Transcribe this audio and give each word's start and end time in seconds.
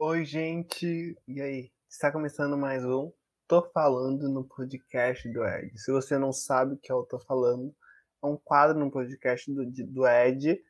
Oi, 0.00 0.24
gente. 0.24 1.18
E 1.26 1.42
aí? 1.42 1.72
Está 1.90 2.12
começando 2.12 2.56
mais 2.56 2.84
um 2.84 3.12
Tô 3.48 3.60
Falando 3.72 4.28
no 4.28 4.44
podcast 4.44 5.28
do 5.28 5.44
Ed. 5.44 5.76
Se 5.76 5.90
você 5.90 6.16
não 6.16 6.32
sabe 6.32 6.74
o 6.74 6.78
que 6.78 6.92
eu 6.92 7.02
tô 7.02 7.18
falando, 7.18 7.74
é 8.22 8.26
um 8.28 8.36
quadro 8.36 8.78
no 8.78 8.92
podcast 8.92 9.52
do, 9.52 9.66
do 9.66 10.06
Ed 10.06 10.62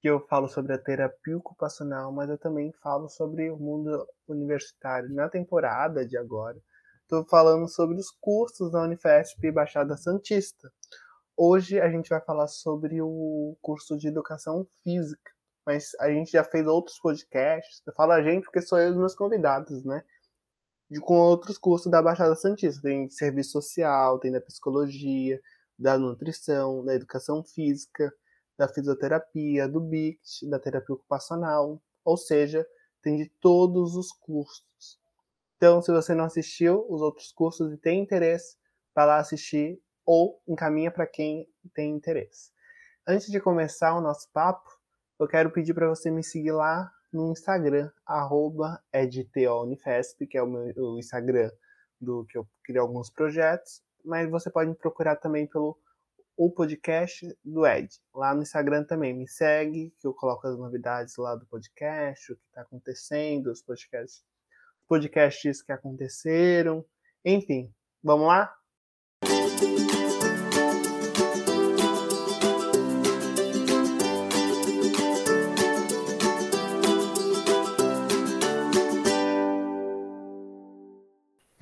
que 0.00 0.08
eu 0.08 0.20
falo 0.28 0.46
sobre 0.48 0.72
a 0.72 0.78
terapia 0.78 1.36
ocupacional, 1.36 2.12
mas 2.12 2.30
eu 2.30 2.38
também 2.38 2.72
falo 2.80 3.08
sobre 3.08 3.50
o 3.50 3.56
mundo 3.56 4.06
universitário. 4.28 5.12
Na 5.12 5.28
temporada 5.28 6.06
de 6.06 6.16
agora, 6.16 6.62
estou 7.02 7.24
falando 7.24 7.68
sobre 7.68 7.96
os 7.96 8.12
cursos 8.20 8.70
da 8.70 8.82
Unifesp 8.82 9.50
Baixada 9.50 9.96
Santista. 9.96 10.72
Hoje 11.36 11.80
a 11.80 11.90
gente 11.90 12.08
vai 12.08 12.20
falar 12.20 12.46
sobre 12.46 13.02
o 13.02 13.56
curso 13.60 13.98
de 13.98 14.06
Educação 14.06 14.64
Física 14.84 15.35
mas 15.66 15.90
a 15.98 16.08
gente 16.08 16.30
já 16.30 16.44
fez 16.44 16.64
outros 16.66 16.98
podcasts. 17.00 17.82
Eu 17.84 17.92
falo 17.92 18.12
a 18.12 18.22
gente 18.22 18.44
porque 18.44 18.62
sou 18.62 18.78
eu 18.78 18.88
e 18.88 18.90
os 18.92 18.96
meus 18.96 19.16
convidados, 19.16 19.84
né? 19.84 20.04
De, 20.88 21.00
com 21.00 21.14
outros 21.14 21.58
cursos 21.58 21.90
da 21.90 22.00
Baixada 22.00 22.36
Santista. 22.36 22.82
Tem 22.82 23.10
serviço 23.10 23.50
social, 23.50 24.20
tem 24.20 24.30
da 24.30 24.40
psicologia, 24.40 25.40
da 25.76 25.98
nutrição, 25.98 26.84
da 26.84 26.94
educação 26.94 27.42
física, 27.42 28.14
da 28.56 28.68
fisioterapia, 28.68 29.68
do 29.68 29.80
BICT, 29.80 30.48
da 30.48 30.60
terapia 30.60 30.94
ocupacional. 30.94 31.82
Ou 32.04 32.16
seja, 32.16 32.64
tem 33.02 33.16
de 33.16 33.28
todos 33.40 33.96
os 33.96 34.12
cursos. 34.12 34.64
Então, 35.56 35.82
se 35.82 35.90
você 35.90 36.14
não 36.14 36.24
assistiu 36.24 36.86
os 36.88 37.00
outros 37.00 37.32
cursos 37.32 37.72
e 37.72 37.76
tem 37.76 38.00
interesse, 38.00 38.56
vai 38.94 39.06
lá 39.06 39.18
assistir 39.18 39.80
ou 40.04 40.40
encaminha 40.46 40.92
para 40.92 41.06
quem 41.06 41.48
tem 41.74 41.90
interesse. 41.90 42.52
Antes 43.06 43.28
de 43.28 43.40
começar 43.40 43.96
o 43.96 44.00
nosso 44.00 44.30
papo, 44.32 44.75
eu 45.18 45.26
quero 45.26 45.50
pedir 45.50 45.74
para 45.74 45.88
você 45.88 46.10
me 46.10 46.22
seguir 46.22 46.52
lá 46.52 46.90
no 47.12 47.32
Instagram, 47.32 47.90
edtonifesp, 48.92 50.26
que 50.26 50.36
é 50.36 50.42
o 50.42 50.46
meu 50.46 50.72
o 50.76 50.98
Instagram 50.98 51.50
do 52.00 52.26
que 52.26 52.36
eu 52.36 52.46
criei 52.62 52.80
alguns 52.80 53.10
projetos, 53.10 53.82
mas 54.04 54.28
você 54.30 54.50
pode 54.50 54.70
me 54.70 54.76
procurar 54.76 55.16
também 55.16 55.46
pelo 55.46 55.78
o 56.36 56.50
podcast 56.50 57.26
do 57.42 57.66
Ed. 57.66 57.88
Lá 58.14 58.34
no 58.34 58.42
Instagram 58.42 58.84
também 58.84 59.14
me 59.14 59.26
segue, 59.26 59.94
que 59.98 60.06
eu 60.06 60.12
coloco 60.12 60.46
as 60.46 60.58
novidades 60.58 61.16
lá 61.16 61.34
do 61.34 61.46
podcast, 61.46 62.30
o 62.30 62.36
que 62.36 62.42
está 62.48 62.60
acontecendo, 62.60 63.50
os 63.50 63.62
podcasts, 63.62 64.22
podcasts 64.86 65.62
que 65.62 65.72
aconteceram, 65.72 66.84
enfim. 67.24 67.72
Vamos 68.02 68.26
lá? 68.26 68.54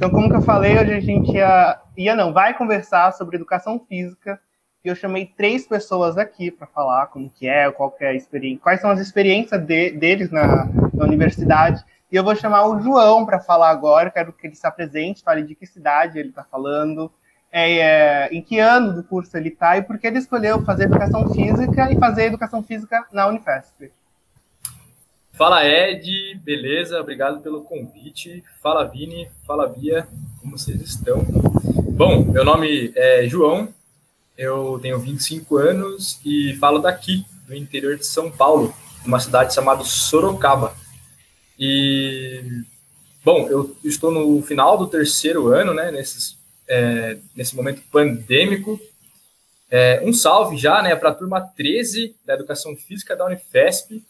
Então, 0.04 0.14
como 0.14 0.28
que 0.28 0.36
eu 0.36 0.42
falei, 0.42 0.78
hoje 0.78 0.92
a 0.92 1.00
gente 1.00 1.32
ia, 1.32 1.80
ia 1.96 2.14
não, 2.14 2.30
vai 2.30 2.52
conversar 2.52 3.10
sobre 3.12 3.36
educação 3.36 3.80
física. 3.88 4.38
E 4.84 4.88
eu 4.88 4.94
chamei 4.94 5.24
três 5.24 5.66
pessoas 5.66 6.18
aqui 6.18 6.50
para 6.50 6.66
falar 6.66 7.06
como 7.06 7.30
que 7.30 7.48
é, 7.48 7.70
qual 7.70 7.90
que 7.90 8.04
é 8.04 8.08
a 8.08 8.12
experiência, 8.12 8.60
quais 8.62 8.82
são 8.82 8.90
as 8.90 9.00
experiências 9.00 9.58
de, 9.62 9.92
deles 9.92 10.30
na, 10.30 10.66
na, 10.92 11.04
universidade. 11.06 11.82
E 12.12 12.16
eu 12.16 12.22
vou 12.22 12.36
chamar 12.36 12.66
o 12.66 12.78
João 12.82 13.24
para 13.24 13.40
falar 13.40 13.70
agora, 13.70 14.10
quero 14.10 14.30
que 14.34 14.46
ele 14.46 14.54
se 14.54 14.66
apresente, 14.66 15.22
fale 15.22 15.42
de 15.42 15.54
que 15.54 15.64
cidade 15.64 16.18
ele 16.18 16.28
está 16.28 16.44
falando, 16.44 17.10
é, 17.50 17.78
é, 17.78 18.28
em 18.30 18.42
que 18.42 18.58
ano 18.58 18.92
do 18.92 19.04
curso 19.04 19.34
ele 19.38 19.48
está 19.48 19.78
e 19.78 19.82
por 19.82 19.98
que 19.98 20.06
ele 20.06 20.18
escolheu 20.18 20.62
fazer 20.66 20.84
educação 20.84 21.32
física 21.32 21.90
e 21.90 21.98
fazer 21.98 22.24
educação 22.24 22.62
física 22.62 23.06
na 23.10 23.26
Unifesp. 23.26 23.90
Fala 25.36 25.66
Ed, 25.66 26.40
beleza? 26.44 27.00
Obrigado 27.00 27.40
pelo 27.40 27.62
convite. 27.62 28.44
Fala 28.62 28.84
Vini, 28.84 29.28
fala 29.44 29.66
Bia, 29.66 30.06
como 30.40 30.56
vocês 30.56 30.80
estão? 30.80 31.24
Bom, 31.90 32.24
meu 32.24 32.44
nome 32.44 32.92
é 32.94 33.26
João, 33.26 33.68
eu 34.38 34.78
tenho 34.80 34.96
25 35.00 35.56
anos 35.56 36.20
e 36.24 36.54
falo 36.60 36.78
daqui, 36.78 37.26
do 37.48 37.54
interior 37.54 37.96
de 37.96 38.06
São 38.06 38.30
Paulo, 38.30 38.72
uma 39.04 39.18
cidade 39.18 39.52
chamada 39.52 39.82
Sorocaba. 39.82 40.72
E, 41.58 42.62
bom, 43.24 43.48
eu 43.48 43.76
estou 43.82 44.12
no 44.12 44.40
final 44.40 44.78
do 44.78 44.86
terceiro 44.86 45.48
ano, 45.48 45.74
né, 45.74 45.90
nesses, 45.90 46.38
é, 46.68 47.18
nesse 47.34 47.56
momento 47.56 47.82
pandêmico. 47.90 48.80
É, 49.68 50.00
um 50.04 50.12
salve 50.12 50.56
já 50.56 50.80
né, 50.80 50.94
para 50.94 51.10
a 51.10 51.14
turma 51.14 51.40
13 51.40 52.14
da 52.24 52.34
Educação 52.34 52.76
Física 52.76 53.16
da 53.16 53.26
Unifesp, 53.26 54.00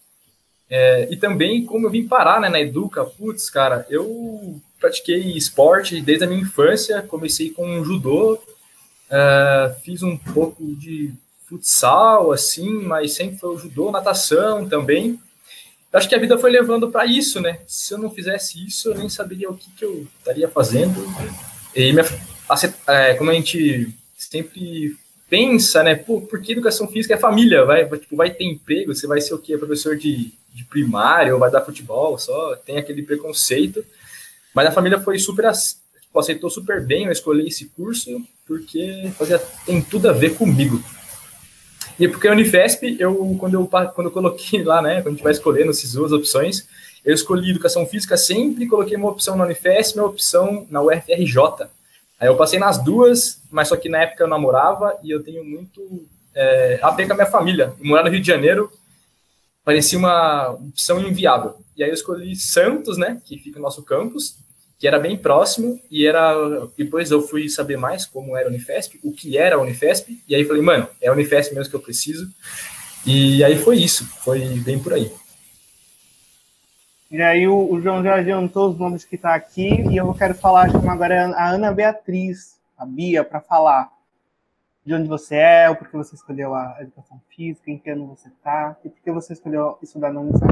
é, 0.71 1.09
e 1.11 1.17
também 1.17 1.65
como 1.65 1.87
eu 1.87 1.91
vim 1.91 2.07
parar 2.07 2.41
né, 2.41 2.49
na 2.49 2.61
Educa, 2.61 3.05
putz, 3.05 3.51
cara, 3.51 3.87
eu 3.91 4.61
pratiquei 4.81 5.37
esporte 5.37 6.01
desde 6.01 6.25
a 6.25 6.27
minha 6.27 6.43
infância, 6.43 7.03
comecei 7.03 7.51
com 7.51 7.85
judô, 7.85 8.39
é, 9.11 9.75
fiz 9.83 10.03
um 10.03 10.17
pouco 10.17 10.75
de 10.77 11.13
futsal, 11.47 12.33
assim, 12.33 12.71
mas 12.83 13.13
sempre 13.13 13.39
foi 13.39 13.55
o 13.55 13.59
judô, 13.59 13.91
natação 13.91 14.69
também. 14.69 15.19
Acho 15.93 16.09
que 16.09 16.15
a 16.15 16.19
vida 16.19 16.37
foi 16.37 16.51
levando 16.51 16.91
para 16.91 17.07
isso, 17.07 17.41
né? 17.41 17.61
Se 17.69 17.95
eu 17.95 17.99
não 17.99 18.11
fizesse 18.11 18.67
isso, 18.67 18.89
eu 18.89 18.97
nem 18.97 19.09
saberia 19.09 19.49
o 19.49 19.57
que, 19.57 19.71
que 19.71 19.85
eu 19.85 20.07
estaria 20.19 20.49
fazendo. 20.49 21.01
E 21.75 21.93
minha, 21.93 22.05
é, 22.89 23.15
como 23.15 23.31
a 23.31 23.35
gente 23.35 23.95
sempre 24.17 24.97
pensa, 25.35 25.83
né? 25.83 25.97
Pô, 25.97 26.21
porque 26.21 26.53
educação 26.53 26.87
física 26.87 27.15
é 27.15 27.19
família, 27.19 27.65
vai, 27.65 27.85
tipo, 27.99 28.15
vai 28.15 28.31
ter 28.31 28.45
emprego, 28.45 28.95
você 28.95 29.05
vai 29.05 29.21
ser 29.21 29.35
o 29.35 29.39
quê? 29.39 29.59
Professor 29.59 29.97
de, 29.97 30.33
de 30.55 30.65
primário, 30.65 31.35
ou 31.35 31.41
vai 31.41 31.51
dar 31.51 31.61
futebol 31.61 32.17
só, 32.17 32.55
tem 32.55 32.79
aquele 32.79 33.03
preconceito. 33.03 33.85
Mas 34.55 34.69
a 34.69 34.71
família 34.71 35.01
foi 35.01 35.19
super, 35.19 35.51
tipo, 36.01 36.21
aceitou 36.21 36.49
super 36.49 36.87
bem, 36.87 37.07
eu 37.07 37.11
escolhi 37.11 37.49
esse 37.49 37.65
curso, 37.71 38.25
porque 38.47 39.11
fazia, 39.19 39.41
tem 39.67 39.83
tudo 39.83 40.09
a 40.09 40.13
ver 40.13 40.37
comigo. 40.37 40.81
E 41.99 42.07
porque 42.07 42.29
a 42.29 42.33
Unifesp, 42.33 42.97
eu, 43.01 43.37
quando, 43.37 43.55
eu, 43.55 43.67
quando 43.67 44.07
eu 44.07 44.13
coloquei 44.13 44.63
lá, 44.63 44.81
né, 44.81 45.03
quando 45.03 45.09
a 45.09 45.17
gente 45.17 45.25
vai 45.25 45.33
escolhendo 45.33 45.71
essas 45.71 45.95
duas 45.95 46.13
opções, 46.13 46.69
eu 47.05 47.13
escolhi 47.13 47.51
educação 47.51 47.85
física, 47.85 48.17
sempre 48.17 48.69
coloquei 48.69 48.97
uma 48.97 49.11
opção 49.11 49.37
na 49.37 49.45
Unifesp 49.45 49.99
uma 49.99 50.07
opção 50.07 50.65
na 50.71 50.81
UFRJ. 50.81 51.67
Aí 52.19 52.29
eu 52.29 52.37
passei 52.37 52.59
nas 52.59 52.83
duas, 52.83 53.43
mas 53.51 53.69
só 53.69 53.77
que 53.77 53.89
na 53.89 54.03
época 54.03 54.23
eu 54.23 54.29
namorava 54.29 54.99
e 55.03 55.11
eu 55.11 55.23
tenho 55.23 55.45
muito 55.45 56.07
é, 56.35 56.79
a 56.83 56.91
ver 56.91 57.07
com 57.07 57.13
a 57.13 57.17
minha 57.17 57.27
família. 57.27 57.73
Morar 57.81 58.05
no 58.05 58.11
Rio 58.11 58.21
de 58.21 58.27
Janeiro 58.27 58.71
parecia 59.65 59.99
uma 59.99 60.51
opção 60.51 61.01
inviável. 61.01 61.57
E 61.77 61.83
aí 61.83 61.91
eu 61.91 61.95
escolhi 61.95 62.37
Santos, 62.37 62.97
né, 62.97 63.21
que 63.25 63.39
fica 63.39 63.59
no 63.59 63.65
nosso 63.65 63.83
campus, 63.83 64.37
que 64.79 64.87
era 64.87 64.99
bem 64.99 65.17
próximo, 65.17 65.81
e 65.91 66.07
era. 66.07 66.35
Depois 66.77 67.11
eu 67.11 67.23
fui 67.23 67.49
saber 67.49 67.77
mais 67.77 68.05
como 68.05 68.37
era 68.37 68.49
a 68.49 68.51
Unifesp, 68.51 68.99
o 69.03 69.13
que 69.13 69.39
era 69.39 69.57
a 69.57 69.61
Unifesp, 69.61 70.21
e 70.29 70.35
aí 70.35 70.45
falei, 70.45 70.63
mano, 70.63 70.89
é 71.01 71.09
a 71.09 71.13
Unifesp 71.13 71.55
mesmo 71.55 71.71
que 71.71 71.77
eu 71.77 71.81
preciso. 71.81 72.29
E 73.07 73.43
aí 73.45 73.57
foi 73.59 73.79
isso, 73.79 74.05
foi 74.23 74.41
bem 74.61 74.79
por 74.79 74.93
aí. 74.93 75.11
E 77.15 77.23
aí 77.23 77.47
o, 77.47 77.71
o 77.71 77.81
João 77.81 78.03
já 78.03 78.17
adiantou 78.17 78.71
os 78.71 78.77
nomes 78.77 79.05
que 79.05 79.15
está 79.15 79.37
aqui 79.37 79.69
e 79.89 79.97
eu 79.97 80.13
quero 80.15 80.35
falar 80.35 80.69
que 80.69 80.89
agora 80.89 81.29
a 81.37 81.51
Ana 81.51 81.71
Beatriz, 81.71 82.61
a 82.77 82.85
Bia, 82.85 83.23
para 83.23 83.41
falar 83.41 83.89
de 84.85 84.93
onde 84.93 85.07
você 85.07 85.37
é, 85.37 85.71
o 85.71 85.77
porquê 85.77 85.97
você 85.97 86.17
escolheu 86.17 86.53
a 86.57 86.77
educação 86.81 87.23
física, 87.29 87.71
em 87.71 87.79
que 87.79 87.89
ano 87.89 88.09
você 88.09 88.27
está 88.27 88.77
e 88.85 88.89
por 88.89 89.01
que 89.01 89.13
você 89.13 89.33
escolheu 89.33 89.79
estudar 89.81 90.13
na 90.13 90.23
Unicef. 90.23 90.45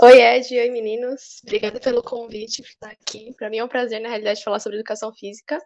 Oi, 0.00 0.22
Ed, 0.22 0.56
oi 0.56 0.70
meninos. 0.70 1.40
Obrigada 1.42 1.80
pelo 1.80 2.04
convite 2.04 2.62
por 2.62 2.68
estar 2.68 2.90
aqui. 2.90 3.34
Para 3.36 3.50
mim 3.50 3.58
é 3.58 3.64
um 3.64 3.68
prazer, 3.68 4.00
na 4.00 4.10
realidade, 4.10 4.44
falar 4.44 4.60
sobre 4.60 4.78
educação 4.78 5.12
física. 5.12 5.58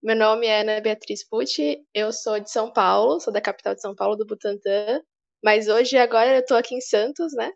Meu 0.00 0.14
nome 0.14 0.46
é 0.46 0.60
Ana 0.60 0.80
Beatriz 0.80 1.28
Pucci, 1.28 1.84
eu 1.92 2.12
sou 2.12 2.38
de 2.38 2.48
São 2.48 2.72
Paulo, 2.72 3.18
sou 3.18 3.32
da 3.32 3.40
capital 3.40 3.74
de 3.74 3.80
São 3.80 3.92
Paulo, 3.92 4.14
do 4.14 4.24
Butantã, 4.24 5.02
mas 5.44 5.68
hoje, 5.68 5.98
agora, 5.98 6.36
eu 6.36 6.40
estou 6.40 6.56
aqui 6.56 6.74
em 6.74 6.80
Santos, 6.80 7.34
né? 7.34 7.52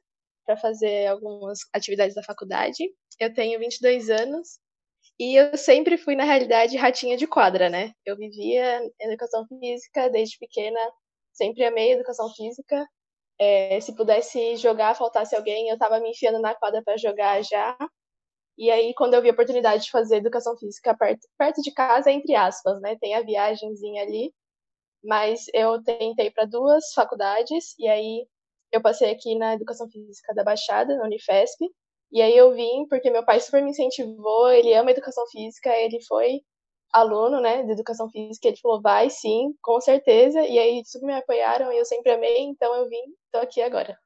Para 0.47 0.59
fazer 0.59 1.07
algumas 1.09 1.61
atividades 1.75 2.15
da 2.15 2.23
faculdade. 2.23 2.85
Eu 3.19 3.33
tenho 3.35 3.59
22 3.59 4.11
anos 4.11 4.61
e 5.19 5.37
eu 5.41 5.57
sempre 5.57 5.99
fui, 5.99 6.17
na 6.17 6.25
realidade, 6.25 6.77
ratinha 6.77 7.17
de 7.17 7.27
quadra, 7.27 7.71
né? 7.71 7.93
Eu 8.07 8.17
vivia 8.17 8.81
educação 9.01 9.47
física 9.49 10.11
desde 10.11 10.39
pequena, 10.39 10.79
sempre 11.33 11.65
amei 11.65 11.93
educação 11.93 12.29
física. 12.35 12.87
É, 13.41 13.81
se 13.81 13.95
pudesse 13.97 14.57
jogar, 14.57 14.95
faltasse 14.97 15.37
alguém, 15.37 15.69
eu 15.69 15.75
estava 15.75 16.01
me 16.01 16.11
enfiando 16.11 16.41
na 16.41 16.55
quadra 16.55 16.83
para 16.85 16.97
jogar 16.99 17.43
já. 17.45 17.77
E 18.59 18.71
aí, 18.71 18.95
quando 18.95 19.15
eu 19.15 19.23
vi 19.23 19.31
a 19.31 19.33
oportunidade 19.33 19.85
de 19.85 19.91
fazer 19.91 20.17
educação 20.17 20.57
física 20.59 20.97
perto, 20.97 21.27
perto 21.39 21.63
de 21.63 21.73
casa, 21.73 22.11
entre 22.11 22.35
aspas, 22.35 22.81
né? 22.83 22.97
Tem 23.01 23.15
a 23.15 23.23
viagemzinha 23.23 24.03
ali 24.03 24.33
mas 25.05 25.47
eu 25.55 25.83
tentei 25.83 26.31
para 26.31 26.45
duas 26.45 26.93
faculdades 26.95 27.75
e 27.79 27.89
aí 27.89 28.27
eu 28.73 28.83
passei 28.83 29.11
aqui 29.11 29.37
na 29.37 29.55
Educação 29.55 29.89
Física 29.89 30.35
da 30.35 30.45
Baixada, 30.45 30.97
na 30.97 31.05
Unifesp, 31.05 31.65
e 32.13 32.23
aí 32.23 32.37
eu 32.37 32.55
vim 32.55 32.87
porque 32.89 33.11
meu 33.11 33.25
pai 33.25 33.41
super 33.41 33.63
me 33.63 33.71
incentivou, 33.71 34.51
ele 34.51 34.75
ama 34.75 34.91
Educação 34.91 35.27
Física, 35.29 35.71
ele 35.71 36.03
foi 36.07 36.41
aluno, 36.93 37.41
né, 37.41 37.63
de 37.63 37.73
Educação 37.73 38.11
Física, 38.11 38.49
ele 38.49 38.59
falou, 38.59 38.81
vai 38.81 39.11
sim, 39.11 39.55
com 39.63 39.81
certeza, 39.81 40.41
e 40.43 40.59
aí 40.59 40.83
super 40.85 41.07
me 41.07 41.15
apoiaram 41.15 41.73
e 41.73 41.79
eu 41.79 41.85
sempre 41.85 42.13
amei, 42.13 42.41
então 42.41 42.75
eu 42.75 42.89
vim, 42.89 43.03
estou 43.27 43.41
aqui 43.43 43.61
agora. 43.61 43.99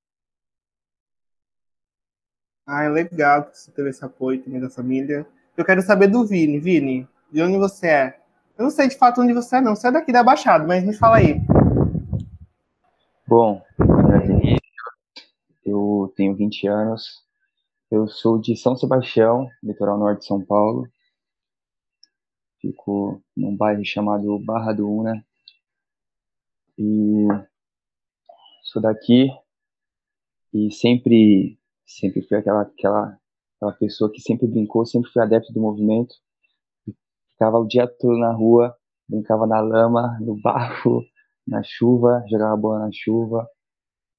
Ah, 2.66 2.84
é 2.84 2.88
legal 2.88 3.50
que 3.50 3.58
você 3.58 3.72
teve 3.72 3.90
esse 3.90 4.04
apoio 4.04 4.42
também 4.42 4.60
da 4.60 4.70
família. 4.70 5.26
Eu 5.56 5.64
quero 5.64 5.82
saber 5.82 6.06
do 6.06 6.24
Vini. 6.24 6.60
Vini, 6.60 7.08
de 7.30 7.42
onde 7.42 7.58
você 7.58 7.88
é? 7.88 8.21
Eu 8.58 8.64
não 8.64 8.70
sei 8.70 8.88
de 8.88 8.96
fato 8.96 9.20
onde 9.20 9.32
você 9.32 9.56
é, 9.56 9.60
não. 9.60 9.74
Você 9.74 9.88
é 9.88 9.92
daqui 9.92 10.12
da 10.12 10.22
Baixada, 10.22 10.66
mas 10.66 10.84
me 10.84 10.92
fala 10.92 11.16
aí. 11.16 11.40
Bom, 13.26 13.62
é 13.80 14.56
eu 15.64 16.12
tenho 16.16 16.36
20 16.36 16.66
anos, 16.66 17.24
eu 17.90 18.06
sou 18.06 18.38
de 18.38 18.56
São 18.56 18.76
Sebastião, 18.76 19.48
litoral 19.62 19.98
norte 19.98 20.20
de 20.20 20.26
São 20.26 20.44
Paulo. 20.44 20.86
Fico 22.60 23.22
num 23.36 23.56
bairro 23.56 23.84
chamado 23.84 24.38
Barra 24.38 24.72
do 24.72 24.88
Una. 24.88 25.24
E 26.78 27.26
sou 28.62 28.82
daqui 28.82 29.28
e 30.52 30.70
sempre 30.70 31.58
sempre 31.86 32.22
fui 32.22 32.36
aquela 32.36 32.62
aquela 32.62 33.18
aquela 33.56 33.72
pessoa 33.72 34.10
que 34.12 34.20
sempre 34.20 34.46
brincou, 34.46 34.84
sempre 34.84 35.10
fui 35.10 35.22
adepto 35.22 35.52
do 35.52 35.60
movimento. 35.60 36.14
Ficava 37.42 37.58
o 37.58 37.66
dia 37.66 37.88
todo 37.88 38.16
na 38.18 38.32
rua, 38.32 38.72
brincava 39.08 39.48
na 39.48 39.58
lama, 39.58 40.16
no 40.20 40.40
barro, 40.40 41.04
na 41.44 41.60
chuva, 41.60 42.24
jogava 42.30 42.56
bola 42.56 42.78
na 42.86 42.90
chuva. 42.92 43.48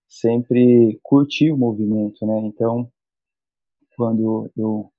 Sempre 0.10 1.00
curti 1.02 1.50
o 1.50 1.56
movimento, 1.56 2.26
né? 2.28 2.40
Então, 2.40 2.92
quando 3.96 4.52
eu 4.58 4.92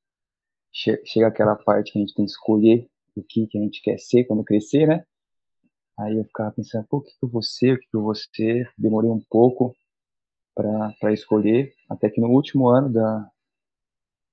che 0.72 1.04
chega 1.04 1.26
aquela 1.26 1.54
parte 1.54 1.92
que 1.92 1.98
a 1.98 2.00
gente 2.00 2.14
tem 2.14 2.24
que 2.24 2.30
escolher 2.30 2.88
o 3.14 3.22
que, 3.22 3.46
que 3.46 3.58
a 3.58 3.60
gente 3.60 3.82
quer 3.82 3.98
ser 3.98 4.24
quando 4.24 4.42
crescer, 4.42 4.88
né? 4.88 5.04
Aí 5.98 6.16
eu 6.16 6.24
ficava 6.24 6.50
pensando, 6.50 6.86
pô, 6.88 6.96
o 6.96 7.02
que, 7.02 7.10
que 7.10 7.26
eu 7.26 7.28
vou 7.28 7.42
ser, 7.42 7.74
o 7.74 7.78
que, 7.78 7.86
que 7.90 7.96
eu 7.98 8.02
vou 8.04 8.14
ser? 8.14 8.72
Demorei 8.78 9.10
um 9.10 9.20
pouco 9.28 9.76
para 10.54 11.12
escolher, 11.12 11.74
até 11.90 12.08
que 12.08 12.22
no 12.22 12.30
último 12.30 12.68
ano 12.68 12.90
da, 12.90 13.30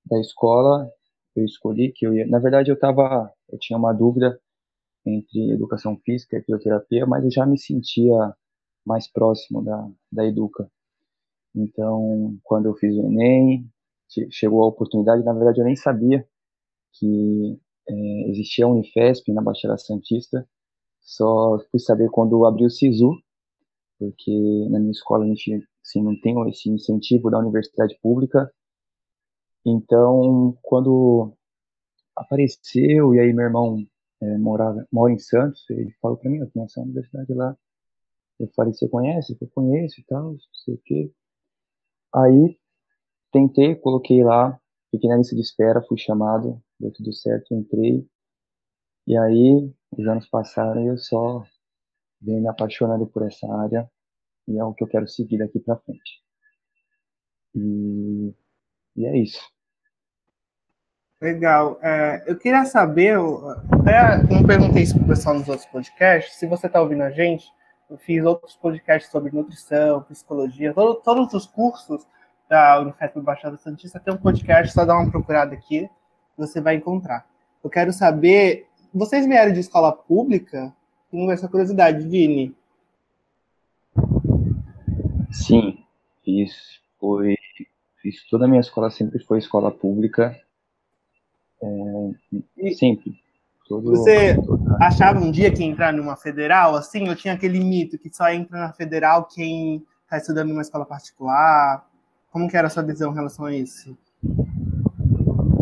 da 0.06 0.18
escola 0.18 0.90
eu 1.36 1.44
escolhi 1.44 1.92
que 1.92 2.06
eu 2.06 2.14
ia. 2.14 2.26
Na 2.26 2.38
verdade, 2.38 2.70
eu 2.70 2.78
tava, 2.78 3.30
eu 3.50 3.58
tinha 3.58 3.78
uma 3.78 3.92
dúvida 3.92 4.40
entre 5.06 5.52
educação 5.52 5.96
física 6.04 6.36
e 6.36 6.42
fisioterapia, 6.42 7.06
mas 7.06 7.24
eu 7.24 7.30
já 7.30 7.46
me 7.46 7.58
sentia 7.58 8.34
mais 8.84 9.10
próximo 9.10 9.62
da, 9.62 9.88
da 10.10 10.26
Educa. 10.26 10.70
Então, 11.54 12.36
quando 12.42 12.66
eu 12.66 12.74
fiz 12.74 12.94
o 12.96 13.06
Enem, 13.06 13.68
chegou 14.30 14.62
a 14.62 14.68
oportunidade, 14.68 15.24
na 15.24 15.32
verdade 15.32 15.60
eu 15.60 15.64
nem 15.64 15.76
sabia 15.76 16.26
que 16.92 17.58
é, 17.88 18.30
existia 18.30 18.64
a 18.64 18.68
Unifesp 18.68 19.32
na 19.32 19.42
Baixada 19.42 19.76
Santista, 19.78 20.46
só 21.00 21.58
fui 21.70 21.80
saber 21.80 22.10
quando 22.10 22.44
abriu 22.44 22.66
o 22.66 22.70
SISU, 22.70 23.10
porque 23.98 24.68
na 24.70 24.78
minha 24.78 24.92
escola 24.92 25.24
a 25.24 25.28
gente 25.28 25.66
assim, 25.84 26.02
não 26.02 26.18
tem 26.20 26.34
esse 26.48 26.70
incentivo 26.70 27.30
da 27.30 27.38
universidade 27.38 27.98
pública. 28.02 28.50
Então, 29.64 30.58
quando 30.62 31.32
apareceu, 32.16 33.14
e 33.14 33.20
aí 33.20 33.32
meu 33.32 33.46
irmão 33.46 33.86
é, 34.20 34.38
morava, 34.38 34.86
mora 34.92 35.12
em 35.12 35.18
Santos, 35.18 35.68
ele 35.70 35.92
falou 36.00 36.16
para 36.16 36.30
mim, 36.30 36.38
eu 36.38 36.50
tenho 36.50 36.64
essa 36.64 36.80
universidade 36.80 37.32
lá. 37.34 37.56
Eu 38.38 38.48
falei, 38.56 38.74
você 38.74 38.88
conhece? 38.88 39.36
Eu 39.40 39.48
conheço 39.48 40.00
e 40.00 40.04
tal, 40.04 40.32
não 40.32 40.38
sei 40.52 40.74
o 40.74 40.78
quê. 40.84 41.12
Aí, 42.14 42.58
tentei, 43.32 43.74
coloquei 43.76 44.22
lá, 44.24 44.60
fiquei 44.90 45.08
na 45.08 45.16
lista 45.16 45.34
de 45.34 45.42
espera, 45.42 45.82
fui 45.82 45.98
chamado, 45.98 46.62
deu 46.78 46.92
tudo 46.92 47.12
certo, 47.12 47.54
entrei. 47.54 48.06
E 49.06 49.16
aí, 49.16 49.72
os 49.92 50.06
anos 50.06 50.28
passaram 50.28 50.82
e 50.84 50.88
eu 50.88 50.98
só 50.98 51.44
venho 52.20 52.42
me 52.42 52.48
apaixonando 52.48 53.06
por 53.06 53.22
essa 53.22 53.46
área 53.52 53.90
e 54.48 54.58
é 54.58 54.64
o 54.64 54.74
que 54.74 54.84
eu 54.84 54.88
quero 54.88 55.08
seguir 55.08 55.38
daqui 55.38 55.60
para 55.60 55.78
frente. 55.78 56.22
E, 57.54 58.34
e 58.96 59.06
é 59.06 59.16
isso. 59.16 59.40
Legal. 61.20 61.78
É, 61.80 62.24
eu 62.26 62.36
queria 62.36 62.64
saber, 62.64 63.16
até 63.70 64.22
não 64.24 64.42
perguntei 64.44 64.82
isso 64.82 64.94
para 64.96 65.04
o 65.04 65.08
pessoal 65.08 65.38
nos 65.38 65.48
outros 65.48 65.66
podcasts, 65.66 66.34
se 66.34 66.46
você 66.46 66.66
está 66.66 66.80
ouvindo 66.80 67.02
a 67.02 67.10
gente, 67.10 67.46
eu 67.88 67.96
fiz 67.96 68.24
outros 68.24 68.56
podcasts 68.56 69.10
sobre 69.10 69.30
nutrição, 69.32 70.02
psicologia, 70.02 70.74
todo, 70.74 70.96
todos 70.96 71.32
os 71.32 71.46
cursos 71.46 72.06
da 72.48 72.80
Unifesp 72.80 73.20
Baixada 73.20 73.56
Santista, 73.56 74.00
tem 74.00 74.12
um 74.12 74.18
podcast, 74.18 74.72
só 74.72 74.84
dá 74.84 74.98
uma 74.98 75.10
procurada 75.10 75.54
aqui, 75.54 75.88
você 76.36 76.60
vai 76.60 76.74
encontrar. 76.74 77.24
Eu 77.62 77.70
quero 77.70 77.92
saber, 77.92 78.66
vocês 78.92 79.24
vieram 79.24 79.52
de 79.52 79.60
escola 79.60 79.92
pública? 79.92 80.74
Tenho 81.10 81.30
essa 81.30 81.48
curiosidade, 81.48 82.06
Vini. 82.08 82.56
Sim, 85.30 85.84
fiz, 86.24 86.80
foi, 86.98 87.36
fiz 88.02 88.26
toda 88.28 88.44
a 88.44 88.48
minha 88.48 88.60
escola 88.60 88.90
sempre 88.90 89.18
foi 89.20 89.38
escola 89.38 89.70
pública, 89.70 90.36
é, 91.62 92.70
sempre. 92.72 93.14
Todo, 93.68 93.90
você 93.90 94.34
toda... 94.34 94.76
achava 94.80 95.20
um 95.20 95.30
dia 95.30 95.50
que 95.50 95.62
ia 95.62 95.70
entrar 95.70 95.92
numa 95.92 96.16
federal, 96.16 96.74
assim, 96.74 97.08
ou 97.08 97.14
tinha 97.14 97.34
aquele 97.34 97.60
mito 97.60 97.96
que 97.96 98.14
só 98.14 98.28
entra 98.28 98.58
na 98.58 98.72
federal 98.72 99.24
quem 99.24 99.82
está 100.02 100.18
estudando 100.18 100.50
em 100.50 100.52
uma 100.52 100.62
escola 100.62 100.84
particular? 100.84 101.86
Como 102.30 102.48
que 102.48 102.56
era 102.56 102.66
a 102.66 102.70
sua 102.70 102.82
visão 102.82 103.12
em 103.12 103.14
relação 103.14 103.46
a 103.46 103.54
isso? 103.54 103.96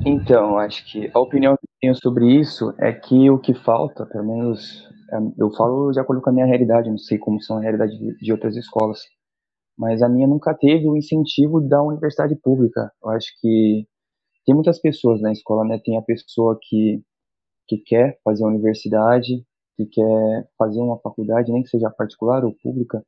Então, 0.04 0.58
acho 0.58 0.84
que 0.90 1.10
a 1.12 1.18
opinião 1.20 1.56
que 1.56 1.64
eu 1.64 1.70
tenho 1.80 1.94
sobre 1.94 2.40
isso 2.40 2.72
é 2.78 2.92
que 2.92 3.28
o 3.30 3.38
que 3.38 3.52
falta, 3.52 4.06
pelo 4.06 4.24
menos 4.24 4.88
é, 5.12 5.18
eu 5.38 5.50
falo 5.50 5.92
de 5.92 6.00
acordo 6.00 6.22
com 6.22 6.30
a 6.30 6.32
minha 6.32 6.46
realidade, 6.46 6.90
não 6.90 6.98
sei 6.98 7.18
como 7.18 7.40
são 7.42 7.58
a 7.58 7.60
realidade 7.60 7.92
de 7.98 8.32
outras 8.32 8.56
escolas, 8.56 9.00
mas 9.80 10.02
a 10.02 10.10
minha 10.10 10.28
nunca 10.28 10.52
teve 10.52 10.86
o 10.86 10.94
incentivo 10.94 11.58
da 11.58 11.82
universidade 11.82 12.36
pública. 12.36 12.92
Eu 13.02 13.08
acho 13.12 13.28
que 13.40 13.88
tem 14.44 14.54
muitas 14.54 14.78
pessoas 14.78 15.22
na 15.22 15.32
escola, 15.32 15.64
né? 15.64 15.80
Tem 15.82 15.96
a 15.96 16.02
pessoa 16.02 16.58
que, 16.60 17.02
que 17.66 17.78
quer 17.78 18.20
fazer 18.22 18.44
a 18.44 18.48
universidade, 18.48 19.42
que 19.78 19.86
quer 19.86 20.48
fazer 20.58 20.82
uma 20.82 20.98
faculdade, 20.98 21.50
nem 21.50 21.62
que 21.62 21.70
seja 21.70 21.88
particular 21.88 22.44
ou 22.44 22.54
pública, 22.62 23.02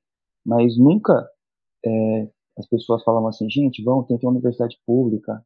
mas 0.47 0.79
nunca 0.79 1.29
é, 1.85 2.29
as 2.59 2.67
pessoas 2.67 3.05
falam 3.05 3.27
assim, 3.27 3.51
gente, 3.51 3.85
vamos, 3.85 4.07
tem 4.07 4.17
que 4.17 4.23
ter 4.23 4.27
uma 4.27 4.33
universidade 4.33 4.79
pública, 4.87 5.45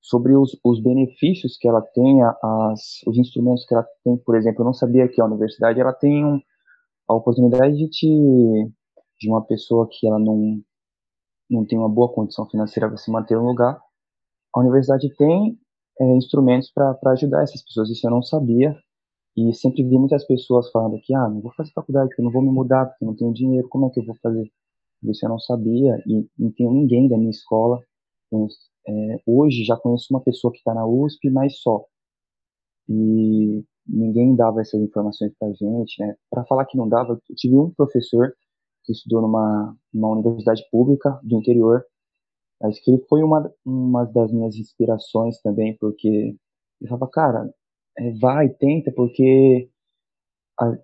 sobre 0.00 0.36
os, 0.36 0.58
os 0.64 0.82
benefícios 0.82 1.56
que 1.56 1.68
ela 1.68 1.80
tem, 1.80 2.22
as, 2.22 3.02
os 3.06 3.16
instrumentos 3.16 3.64
que 3.64 3.74
ela 3.74 3.86
tem, 4.02 4.16
por 4.16 4.36
exemplo, 4.36 4.62
eu 4.62 4.66
não 4.66 4.74
sabia 4.74 5.06
que 5.06 5.20
a 5.20 5.26
universidade 5.26 5.80
ela 5.80 5.92
tem 5.92 6.24
um, 6.24 6.40
a 7.08 7.14
oportunidade 7.14 7.76
de 7.76 7.88
te 7.88 8.08
de 9.18 9.28
uma 9.28 9.44
pessoa 9.44 9.88
que 9.90 10.06
ela 10.06 10.18
não 10.18 10.60
não 11.48 11.64
tem 11.64 11.78
uma 11.78 11.88
boa 11.88 12.12
condição 12.12 12.48
financeira 12.48 12.88
para 12.88 12.96
se 12.96 13.10
manter 13.10 13.36
no 13.36 13.46
lugar, 13.46 13.80
a 14.52 14.60
universidade 14.60 15.08
tem 15.16 15.56
é, 16.00 16.16
instrumentos 16.16 16.72
para 16.72 16.98
ajudar 17.12 17.44
essas 17.44 17.62
pessoas. 17.62 17.88
Isso 17.88 18.06
eu 18.06 18.10
não 18.10 18.22
sabia 18.22 18.76
e 19.36 19.54
sempre 19.54 19.84
vi 19.84 19.98
muitas 19.98 20.26
pessoas 20.26 20.70
falando 20.70 20.98
que 21.02 21.14
ah, 21.14 21.28
não 21.28 21.40
vou 21.40 21.52
fazer 21.54 21.70
faculdade, 21.72 22.08
porque 22.08 22.22
eu 22.22 22.24
não 22.24 22.32
vou 22.32 22.42
me 22.42 22.50
mudar, 22.50 22.86
porque 22.86 23.04
eu 23.04 23.08
não 23.08 23.16
tenho 23.16 23.32
dinheiro, 23.32 23.68
como 23.68 23.86
é 23.86 23.90
que 23.90 24.00
eu 24.00 24.04
vou 24.04 24.16
fazer? 24.22 24.50
Isso 25.04 25.24
eu 25.24 25.28
não 25.28 25.38
sabia 25.38 26.02
e 26.06 26.26
não 26.38 26.50
tenho 26.52 26.72
ninguém 26.72 27.08
da 27.08 27.18
minha 27.18 27.30
escola. 27.30 27.80
É, 28.88 29.20
hoje 29.26 29.64
já 29.64 29.76
conheço 29.76 30.06
uma 30.10 30.22
pessoa 30.22 30.52
que 30.52 30.58
está 30.58 30.74
na 30.74 30.86
USP, 30.86 31.30
mas 31.30 31.58
só. 31.58 31.84
E 32.88 33.62
ninguém 33.86 34.34
dava 34.34 34.60
essas 34.60 34.80
informações 34.80 35.32
para 35.38 35.52
gente, 35.52 36.00
né? 36.00 36.16
Para 36.30 36.44
falar 36.46 36.64
que 36.66 36.76
não 36.78 36.88
dava, 36.88 37.12
eu 37.12 37.36
tive 37.36 37.56
um 37.58 37.70
professor 37.70 38.32
que 38.86 38.92
estudou 38.92 39.22
numa, 39.22 39.76
numa 39.92 40.10
universidade 40.12 40.62
pública 40.70 41.18
do 41.22 41.38
interior. 41.38 41.84
Acho 42.62 42.82
que 42.82 42.90
ele 42.90 43.04
foi 43.08 43.22
uma, 43.22 43.52
uma 43.64 44.04
das 44.04 44.32
minhas 44.32 44.56
inspirações 44.56 45.40
também, 45.42 45.76
porque 45.76 46.08
ele 46.08 46.88
falava, 46.88 47.10
cara, 47.10 47.54
é, 47.98 48.12
vai, 48.18 48.48
tenta, 48.48 48.92
porque 48.92 49.68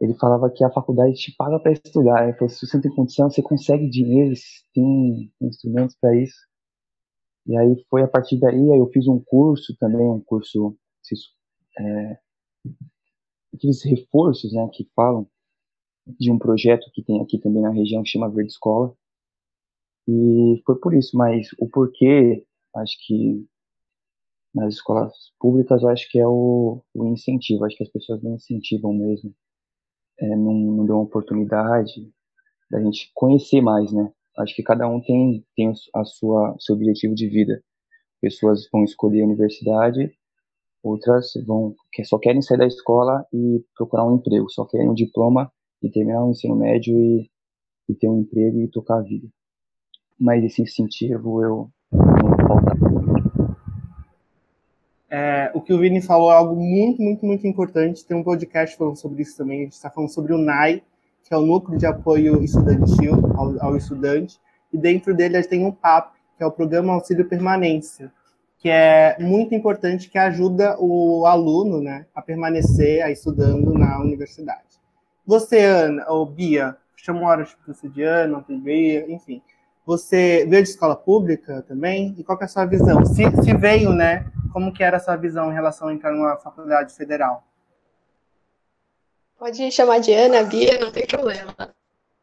ele 0.01 0.15
falava 0.15 0.51
que 0.51 0.63
a 0.63 0.71
faculdade 0.71 1.15
te 1.15 1.35
paga 1.37 1.59
para 1.59 1.73
estudar. 1.73 2.25
Ele 2.25 2.35
falou, 2.35 2.51
se 2.51 2.67
você 2.67 2.77
não 2.77 2.83
tem 2.83 2.95
condição, 2.95 3.31
você 3.31 3.43
consegue 3.43 3.89
dinheiro, 3.89 4.35
tem, 4.75 5.33
instrumentos 5.41 5.97
para 5.99 6.15
isso. 6.17 6.37
E 7.47 7.57
aí 7.57 7.85
foi 7.89 8.03
a 8.03 8.09
partir 8.09 8.39
daí, 8.39 8.71
aí 8.71 8.79
eu 8.79 8.89
fiz 8.93 9.09
um 9.09 9.19
curso 9.19 9.75
também, 9.79 10.07
um 10.09 10.21
curso, 10.21 10.77
é, 11.79 12.19
aqueles 13.55 13.83
reforços, 13.83 14.53
né, 14.53 14.69
que 14.73 14.89
falam, 14.95 15.27
de 16.07 16.31
um 16.31 16.39
projeto 16.39 16.91
que 16.93 17.03
tem 17.03 17.21
aqui 17.23 17.39
também 17.39 17.63
na 17.63 17.71
região 17.71 18.03
que 18.03 18.11
chama 18.11 18.31
Verde 18.31 18.53
Escola. 18.53 18.95
E 20.09 20.63
foi 20.67 20.79
por 20.81 20.95
isso, 20.95 21.17
mas 21.17 21.49
o 21.59 21.69
porquê, 21.69 22.45
acho 22.77 22.97
que 23.07 23.47
nas 24.55 24.75
escolas 24.75 25.13
públicas, 25.39 25.83
eu 25.83 25.89
acho 25.89 26.11
que 26.11 26.19
é 26.19 26.27
o, 26.27 26.83
o 26.95 27.07
incentivo, 27.07 27.65
acho 27.65 27.77
que 27.77 27.85
as 27.85 27.91
pessoas 27.91 28.23
não 28.23 28.35
incentivam 28.35 28.93
mesmo, 28.93 29.35
é, 30.19 30.37
não, 30.37 30.53
não 30.53 30.87
dão 30.87 31.01
oportunidade 31.01 32.13
da 32.71 32.81
gente 32.83 33.11
conhecer 33.15 33.61
mais, 33.61 33.93
né? 33.93 34.13
Acho 34.39 34.55
que 34.55 34.63
cada 34.63 34.89
um 34.89 35.01
tem, 35.01 35.45
tem 35.55 35.73
a 35.95 36.05
sua, 36.05 36.57
seu 36.59 36.75
objetivo 36.75 37.15
de 37.15 37.29
vida. 37.29 37.63
Pessoas 38.21 38.69
vão 38.71 38.85
escolher 38.85 39.23
a 39.23 39.27
universidade, 39.27 40.13
outras 40.83 41.33
vão 41.47 41.75
que 41.93 42.05
só 42.05 42.19
querem 42.19 42.43
sair 42.43 42.59
da 42.59 42.67
escola 42.67 43.27
e 43.33 43.65
procurar 43.77 44.07
um 44.07 44.17
emprego, 44.17 44.51
só 44.51 44.65
querem 44.65 44.89
um 44.89 44.95
diploma 44.95 45.53
e 45.83 45.91
terminar 45.91 46.25
o 46.25 46.31
ensino 46.31 46.57
médio 46.57 46.97
e, 46.97 47.31
e 47.89 47.95
ter 47.95 48.09
um 48.09 48.21
emprego 48.21 48.61
e 48.61 48.69
tocar 48.69 48.99
a 48.99 49.03
vida. 49.03 49.29
Mas 50.19 50.45
esse 50.45 50.63
incentivo 50.63 51.43
eu 51.43 51.71
não 51.93 52.37
falta. 52.47 52.83
o 55.55 55.61
que 55.61 55.73
o 55.73 55.79
Vini 55.79 56.01
falou 56.01 56.31
é 56.33 56.35
algo 56.35 56.57
muito, 56.57 57.03
muito, 57.03 57.25
muito 57.27 57.47
importante. 57.47 58.05
Tem 58.05 58.17
um 58.17 58.23
podcast 58.23 58.77
falando 58.77 58.97
sobre 58.97 59.23
isso 59.23 59.37
também. 59.37 59.61
A 59.61 59.65
gente 59.65 59.73
está 59.73 59.91
falando 59.91 60.11
sobre 60.11 60.33
o 60.33 60.39
NAI, 60.39 60.83
que 61.25 61.35
é 61.35 61.37
o 61.37 61.43
Núcleo 61.43 61.79
de 61.79 61.87
Apoio 61.87 62.43
Estudantil 62.43 63.15
ao, 63.37 63.63
ao 63.63 63.77
Estudante. 63.77 64.39
E 64.73 64.79
dentro 64.79 65.15
dele 65.15 65.37
a 65.37 65.41
gente 65.41 65.51
tem 65.51 65.65
um 65.65 65.73
PAP, 65.73 66.15
que 66.37 66.43
é 66.43 66.47
o 66.47 66.51
Programa 66.51 66.95
Auxílio 66.95 67.29
Permanência, 67.29 68.13
que 68.59 68.69
é 68.69 69.17
muito 69.21 69.55
importante, 69.55 70.09
que 70.09 70.19
ajuda 70.19 70.77
o 70.79 71.27
aluno 71.27 71.81
né, 71.81 72.07
a 72.15 72.23
permanecer 72.23 73.03
a 73.03 73.11
estudando 73.11 73.73
na 73.75 74.01
universidade. 74.01 74.72
Você, 75.33 75.61
Ana, 75.61 76.05
ou 76.11 76.27
Bia, 76.27 76.77
chamou 76.95 77.25
hora 77.25 77.43
de 77.43 77.57
você 77.67 77.89
de 77.89 78.03
Ana, 78.03 78.45
Bia, 78.47 79.11
enfim. 79.11 79.41
Você 79.87 80.45
veio 80.47 80.63
de 80.63 80.69
escola 80.69 80.95
pública 80.95 81.63
também? 81.63 82.15
E 82.19 82.23
qual 82.23 82.39
é 82.39 82.45
a 82.45 82.49
sua 82.49 82.67
visão? 82.67 83.03
Se, 83.07 83.23
se 83.43 83.57
veio, 83.57 83.95
né? 83.95 84.31
Como 84.53 84.71
que 84.71 84.85
era 84.85 84.99
a 84.99 85.01
sua 85.01 85.17
visão 85.17 85.51
em 85.51 85.55
relação 85.55 85.89
a 85.89 85.95
entrar 85.95 86.13
numa 86.13 86.37
faculdade 86.37 86.95
federal? 86.95 87.43
Pode 89.39 89.71
chamar 89.71 90.01
de 90.01 90.13
Ana, 90.13 90.43
Bia, 90.43 90.79
não 90.79 90.93
tem 90.93 91.07
problema. 91.07 91.55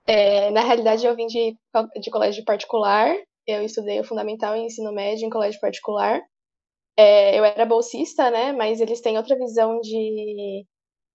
É, 0.06 0.52
na 0.52 0.62
realidade, 0.62 1.04
eu 1.04 1.16
vim 1.16 1.26
de, 1.26 1.58
de 2.00 2.12
colégio 2.12 2.46
particular. 2.46 3.12
Eu 3.48 3.64
estudei 3.64 4.00
o 4.00 4.04
fundamental 4.04 4.56
e 4.56 4.60
ensino 4.60 4.94
médio 4.94 5.26
em 5.26 5.32
colégio 5.32 5.60
particular. 5.60 6.22
É, 6.96 7.40
eu 7.40 7.44
era 7.44 7.66
bolsista, 7.66 8.30
né? 8.30 8.52
Mas 8.52 8.80
eles 8.80 9.02
têm 9.02 9.18
outra 9.18 9.36
visão 9.36 9.82
de, 9.82 10.64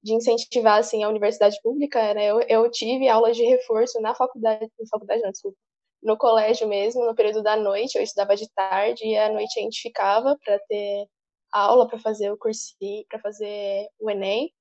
de 0.05 0.15
incentivar 0.15 0.79
assim 0.79 1.03
a 1.03 1.09
universidade 1.09 1.59
pública. 1.63 2.15
Né? 2.15 2.27
Eu, 2.27 2.41
eu 2.43 2.71
tive 2.71 3.09
aulas 3.09 3.37
de 3.37 3.45
reforço 3.45 4.01
na 4.01 4.15
faculdade, 4.15 4.71
na 4.79 4.87
faculdade 4.91 5.23
não, 5.23 5.31
desculpa, 5.31 5.57
no 6.03 6.19
colégio 6.19 6.69
mesmo, 6.69 7.05
no 7.07 7.15
período 7.15 7.43
da 7.43 7.57
noite, 7.57 7.97
eu 7.97 8.03
estudava 8.03 8.37
de 8.37 8.49
tarde 8.53 9.07
e 9.07 9.17
à 9.17 9.33
noite 9.33 9.59
a 9.59 9.63
gente 9.63 9.81
ficava 9.81 10.37
para 10.45 10.59
ter 10.69 11.07
aula, 11.51 11.89
para 11.89 11.99
fazer 11.99 12.31
o 12.31 12.37
cursinho, 12.37 13.07
para 13.09 13.19
fazer 13.21 13.89
o 13.99 14.11
Enem. 14.11 14.53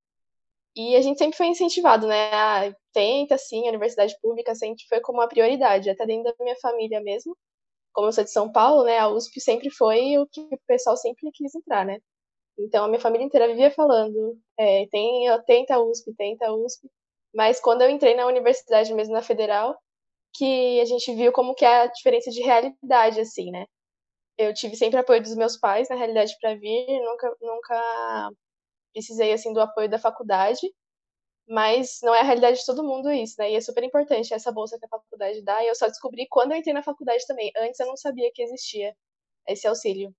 E 0.76 0.96
a 0.96 1.02
gente 1.02 1.20
sempre 1.20 1.38
foi 1.38 1.48
incentivado, 1.48 2.08
né? 2.08 2.32
Ah, 2.34 2.74
tenta, 2.94 3.38
sim, 3.38 3.66
a 3.68 3.70
universidade 3.70 4.16
pública 4.22 4.56
sempre 4.56 4.84
foi 4.88 5.02
como 5.02 5.20
uma 5.20 5.28
prioridade, 5.28 5.90
até 5.90 6.06
dentro 6.06 6.24
da 6.24 6.44
minha 6.44 6.56
família 6.62 7.02
mesmo. 7.02 7.38
Como 7.94 8.08
eu 8.08 8.12
sou 8.14 8.24
de 8.24 8.32
São 8.32 8.52
Paulo, 8.52 8.86
né? 8.86 8.98
A 9.00 9.10
USP 9.10 9.42
sempre 9.42 9.70
foi 9.70 10.18
o 10.18 10.28
que 10.28 10.42
o 10.42 10.60
pessoal 10.68 10.98
sempre 10.98 11.30
quis 11.34 11.54
entrar, 11.56 11.86
né? 11.86 12.00
Então 12.58 12.86
a 12.86 12.88
minha 12.88 13.00
família 13.00 13.26
inteira 13.26 13.48
vivia 13.48 13.72
falando: 13.72 14.38
é, 14.58 14.88
tem, 14.88 15.26
tenta 15.46 15.80
USP, 15.80 16.14
tenta 16.16 16.52
USP. 16.54 16.90
Mas 17.34 17.60
quando 17.60 17.82
eu 17.82 17.90
entrei 17.90 18.16
na 18.16 18.28
universidade 18.28 18.94
mesmo, 18.94 19.14
na 19.14 19.22
federal, 19.24 19.78
que 20.36 20.80
a 20.82 20.86
gente 20.86 21.14
viu 21.16 21.32
como 21.34 21.56
que 21.56 21.66
é 21.66 21.84
a 21.84 21.88
diferença 21.88 22.32
de 22.32 22.42
realidade, 22.42 23.20
assim, 23.22 23.52
né? 23.52 23.66
Eu 24.38 24.54
tive 24.54 24.76
sempre 24.78 25.00
apoio 25.00 25.22
dos 25.22 25.36
meus 25.36 25.58
pais, 25.58 25.90
na 25.90 25.96
realidade, 25.96 26.36
para 26.42 26.56
vir, 26.56 26.88
nunca, 27.02 27.36
nunca 27.42 28.32
precisei, 28.94 29.34
assim, 29.34 29.54
do 29.54 29.62
apoio 29.62 29.90
da 29.90 30.00
faculdade, 30.00 30.62
mas 31.48 32.00
não 32.04 32.16
é 32.16 32.22
a 32.22 32.24
realidade 32.24 32.60
de 32.60 32.66
todo 32.66 32.84
mundo 32.84 33.12
isso, 33.12 33.36
né? 33.40 33.52
E 33.52 33.56
é 33.56 33.62
super 33.62 33.84
importante 33.84 34.34
essa 34.34 34.52
bolsa 34.52 34.78
que 34.80 34.86
a 34.86 34.90
faculdade 34.90 35.42
dá, 35.44 35.64
e 35.64 35.68
eu 35.68 35.76
só 35.76 35.88
descobri 35.88 36.28
quando 36.30 36.54
eu 36.54 36.58
entrei 36.58 36.74
na 36.74 36.84
faculdade 36.84 37.26
também. 37.28 37.52
Antes 37.58 37.80
eu 37.80 37.88
não 37.88 37.98
sabia 37.98 38.32
que 38.34 38.44
existia 38.44 38.96
esse 39.48 39.68
auxílio. 39.68 40.14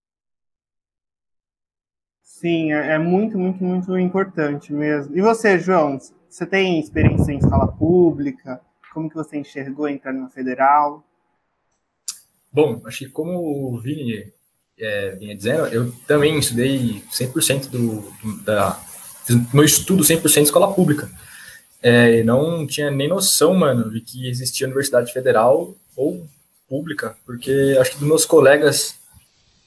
Sim, 2.24 2.72
é, 2.72 2.94
é 2.94 2.98
muito, 2.98 3.38
muito, 3.38 3.62
muito 3.62 3.96
importante 3.98 4.72
mesmo. 4.72 5.16
E 5.16 5.20
você, 5.20 5.58
João, 5.58 6.00
você 6.28 6.46
tem 6.46 6.80
experiência 6.80 7.30
em 7.30 7.38
escola 7.38 7.68
pública? 7.68 8.60
Como 8.92 9.08
que 9.08 9.14
você 9.14 9.36
enxergou 9.36 9.86
entrar 9.86 10.12
na 10.12 10.28
federal? 10.30 11.04
Bom, 12.50 12.80
acho 12.86 13.00
que 13.00 13.08
como 13.08 13.72
o 13.72 13.78
Vini 13.78 14.32
é, 14.78 15.10
vinha 15.16 15.36
dizendo, 15.36 15.66
eu 15.66 15.92
também 16.06 16.38
estudei 16.38 17.02
100% 17.12 17.68
do, 17.68 18.00
do 18.22 18.42
da 18.42 18.80
meu 19.52 19.64
estudo 19.64 20.02
100% 20.02 20.42
escola 20.42 20.72
pública. 20.72 21.10
É, 21.82 22.22
não 22.22 22.66
tinha 22.66 22.90
nem 22.90 23.08
noção, 23.08 23.54
mano, 23.54 23.90
de 23.90 24.00
que 24.00 24.28
existia 24.28 24.66
universidade 24.66 25.12
federal 25.12 25.74
ou 25.96 26.26
pública, 26.68 27.16
porque 27.24 27.76
acho 27.78 27.92
que 27.92 27.98
dos 27.98 28.08
meus 28.08 28.24
colegas, 28.24 28.96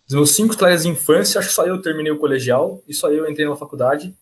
dos 0.07 0.15
meus 0.15 0.35
cinco 0.35 0.57
colegas 0.57 0.83
de 0.83 0.89
infância, 0.89 1.39
acho 1.39 1.49
que 1.49 1.55
só 1.55 1.65
eu 1.65 1.81
terminei 1.81 2.11
o 2.11 2.17
colegial 2.17 2.81
e 2.87 2.93
só 2.93 3.09
eu 3.11 3.29
entrei 3.29 3.47
na 3.47 3.57
faculdade. 3.57 4.15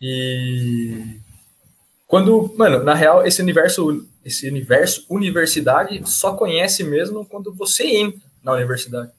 E 0.00 1.18
quando, 2.06 2.52
mano, 2.58 2.82
na 2.84 2.92
real, 2.92 3.26
esse 3.26 3.40
universo, 3.40 4.06
esse 4.22 4.46
universo 4.46 5.06
universidade 5.08 6.02
só 6.04 6.34
conhece 6.34 6.84
mesmo 6.84 7.24
quando 7.24 7.54
você 7.54 7.86
entra 7.86 8.20
na 8.44 8.52
universidade. 8.52 9.10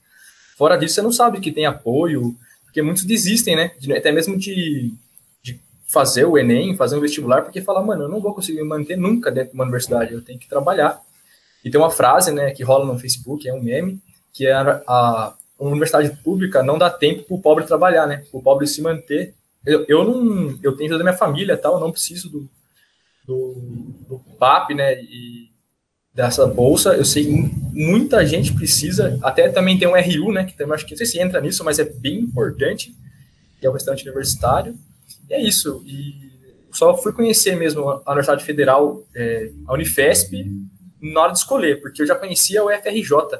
Fora 0.55 0.77
disso, 0.77 0.95
você 0.95 1.01
não 1.01 1.11
sabe 1.11 1.39
que 1.39 1.51
tem 1.51 1.65
apoio, 1.65 2.37
porque 2.65 2.83
muitos 2.83 3.03
desistem, 3.03 3.55
né? 3.55 3.71
De, 3.79 3.91
até 3.93 4.11
mesmo 4.11 4.37
de, 4.37 4.93
de 5.41 5.59
fazer 5.87 6.25
o 6.25 6.37
Enem, 6.37 6.77
fazer 6.77 6.95
um 6.95 7.01
vestibular, 7.01 7.41
porque 7.41 7.61
fala, 7.61 7.81
mano, 7.81 8.03
eu 8.03 8.09
não 8.09 8.21
vou 8.21 8.35
conseguir 8.35 8.61
me 8.61 8.67
manter 8.67 8.95
nunca 8.95 9.31
dentro 9.31 9.51
de 9.51 9.55
uma 9.55 9.63
universidade, 9.63 10.13
eu 10.13 10.21
tenho 10.21 10.37
que 10.37 10.47
trabalhar. 10.47 11.01
E 11.65 11.71
tem 11.71 11.81
uma 11.81 11.89
frase, 11.89 12.31
né, 12.31 12.51
que 12.51 12.63
rola 12.63 12.85
no 12.85 12.99
Facebook, 12.99 13.47
é 13.47 13.53
um 13.53 13.63
meme, 13.63 13.99
que 14.31 14.45
é 14.45 14.53
a, 14.53 14.83
a 14.87 15.35
universidade 15.59 16.09
pública 16.23 16.63
não 16.63 16.77
dá 16.77 16.89
tempo 16.89 17.23
para 17.23 17.35
o 17.35 17.41
pobre 17.41 17.65
trabalhar, 17.65 18.07
né? 18.07 18.23
O 18.31 18.41
pobre 18.41 18.67
se 18.67 18.81
manter. 18.81 19.33
Eu, 19.65 19.85
eu 19.87 20.03
não, 20.03 20.59
eu 20.61 20.75
tenho 20.75 20.89
ajuda 20.89 20.97
da 20.97 21.09
minha 21.09 21.17
família, 21.17 21.57
tal, 21.57 21.79
não 21.79 21.91
preciso 21.91 22.29
do, 22.29 22.49
do, 23.25 23.53
do 24.07 24.19
PAP, 24.37 24.71
né, 24.71 25.01
e 25.01 25.49
dessa 26.13 26.45
bolsa, 26.45 26.95
eu 26.95 27.05
sei 27.05 27.27
muita 27.71 28.25
gente 28.25 28.53
precisa, 28.53 29.17
até 29.23 29.49
também 29.49 29.79
tem 29.79 29.87
um 29.87 29.95
RU, 29.95 30.31
né, 30.31 30.43
que 30.43 30.55
também 30.55 30.75
acho 30.75 30.85
que 30.85 30.91
não 30.91 30.97
sei 30.97 31.07
se 31.07 31.19
entra 31.19 31.41
nisso, 31.41 31.63
mas 31.63 31.79
é 31.79 31.85
bem 31.85 32.19
importante, 32.19 32.93
que 33.59 33.65
é 33.65 33.69
o 33.69 33.73
restante 33.73 34.03
universitário, 34.03 34.75
e 35.29 35.33
é 35.33 35.41
isso, 35.41 35.81
e 35.87 36.31
só 36.71 36.95
fui 36.97 37.13
conhecer 37.13 37.55
mesmo 37.55 37.89
a 37.89 38.11
Universidade 38.11 38.43
Federal, 38.43 39.03
é, 39.15 39.49
a 39.67 39.73
Unifesp, 39.73 40.45
na 41.01 41.21
hora 41.21 41.31
de 41.31 41.39
escolher, 41.39 41.81
porque 41.81 42.01
eu 42.01 42.05
já 42.05 42.15
conhecia 42.15 42.63
o 42.63 42.69
FRJ, 42.69 43.39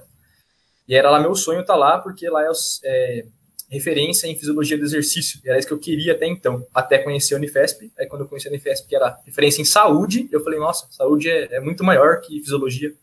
e 0.88 0.96
era 0.96 1.10
lá 1.10 1.20
meu 1.20 1.36
sonho 1.36 1.62
estar 1.62 1.74
tá 1.74 1.80
lá, 1.80 1.98
porque 2.00 2.30
lá 2.30 2.44
é, 2.44 2.50
é 2.84 3.26
referência 3.70 4.28
em 4.28 4.36
fisiologia 4.36 4.78
do 4.78 4.84
exercício. 4.84 5.40
Era 5.44 5.58
isso 5.58 5.68
que 5.68 5.74
eu 5.74 5.80
queria 5.80 6.14
até 6.14 6.28
então, 6.28 6.66
até 6.74 7.00
conhecer 7.00 7.34
a 7.34 7.38
Unifesp. 7.38 7.92
Aí 7.98 8.06
quando 8.06 8.22
eu 8.22 8.28
conheci 8.28 8.48
a 8.48 8.52
Unifesp, 8.52 8.88
que 8.88 8.96
era 8.96 9.18
referência 9.26 9.62
em 9.62 9.66
saúde, 9.66 10.30
eu 10.32 10.44
falei, 10.44 10.60
nossa, 10.60 10.88
saúde 10.92 11.30
é, 11.30 11.56
é 11.56 11.60
muito 11.60 11.84
maior 11.84 12.22
que 12.22 12.40
fisiologia, 12.40 12.94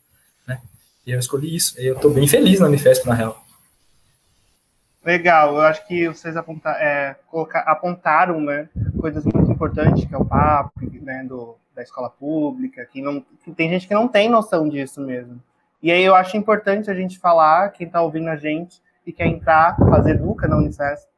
né? 0.47 0.61
E 1.05 1.11
eu 1.11 1.19
escolhi 1.19 1.55
isso. 1.55 1.79
E 1.79 1.85
eu 1.85 1.95
estou 1.95 2.11
bem 2.11 2.27
feliz 2.27 2.59
na 2.59 2.67
Unifesp, 2.67 3.07
na 3.07 3.15
real. 3.15 3.43
Legal, 5.03 5.55
eu 5.55 5.61
acho 5.61 5.85
que 5.87 6.07
vocês 6.07 6.37
apontar, 6.37 6.79
é, 6.79 7.15
colocar, 7.27 7.61
apontaram 7.61 8.39
né, 8.39 8.69
coisas 8.99 9.25
muito 9.25 9.51
importantes, 9.51 10.05
que 10.05 10.13
é 10.13 10.17
o 10.17 10.23
papo 10.23 10.79
né, 11.01 11.25
do, 11.27 11.57
da 11.75 11.81
escola 11.81 12.07
pública, 12.07 12.85
que, 12.85 13.01
não, 13.01 13.25
que 13.43 13.51
tem 13.51 13.67
gente 13.67 13.87
que 13.87 13.95
não 13.95 14.07
tem 14.07 14.29
noção 14.29 14.69
disso 14.69 15.01
mesmo. 15.01 15.41
E 15.81 15.91
aí 15.91 16.03
eu 16.03 16.13
acho 16.13 16.37
importante 16.37 16.91
a 16.91 16.93
gente 16.93 17.17
falar, 17.17 17.69
quem 17.69 17.87
está 17.87 18.01
ouvindo 18.01 18.29
a 18.29 18.35
gente, 18.35 18.81
e 19.05 19.11
quer 19.11 19.25
entrar, 19.25 19.75
fazer 19.77 20.11
Educa 20.11 20.47
na 20.47 20.57
Unifesp, 20.57 21.09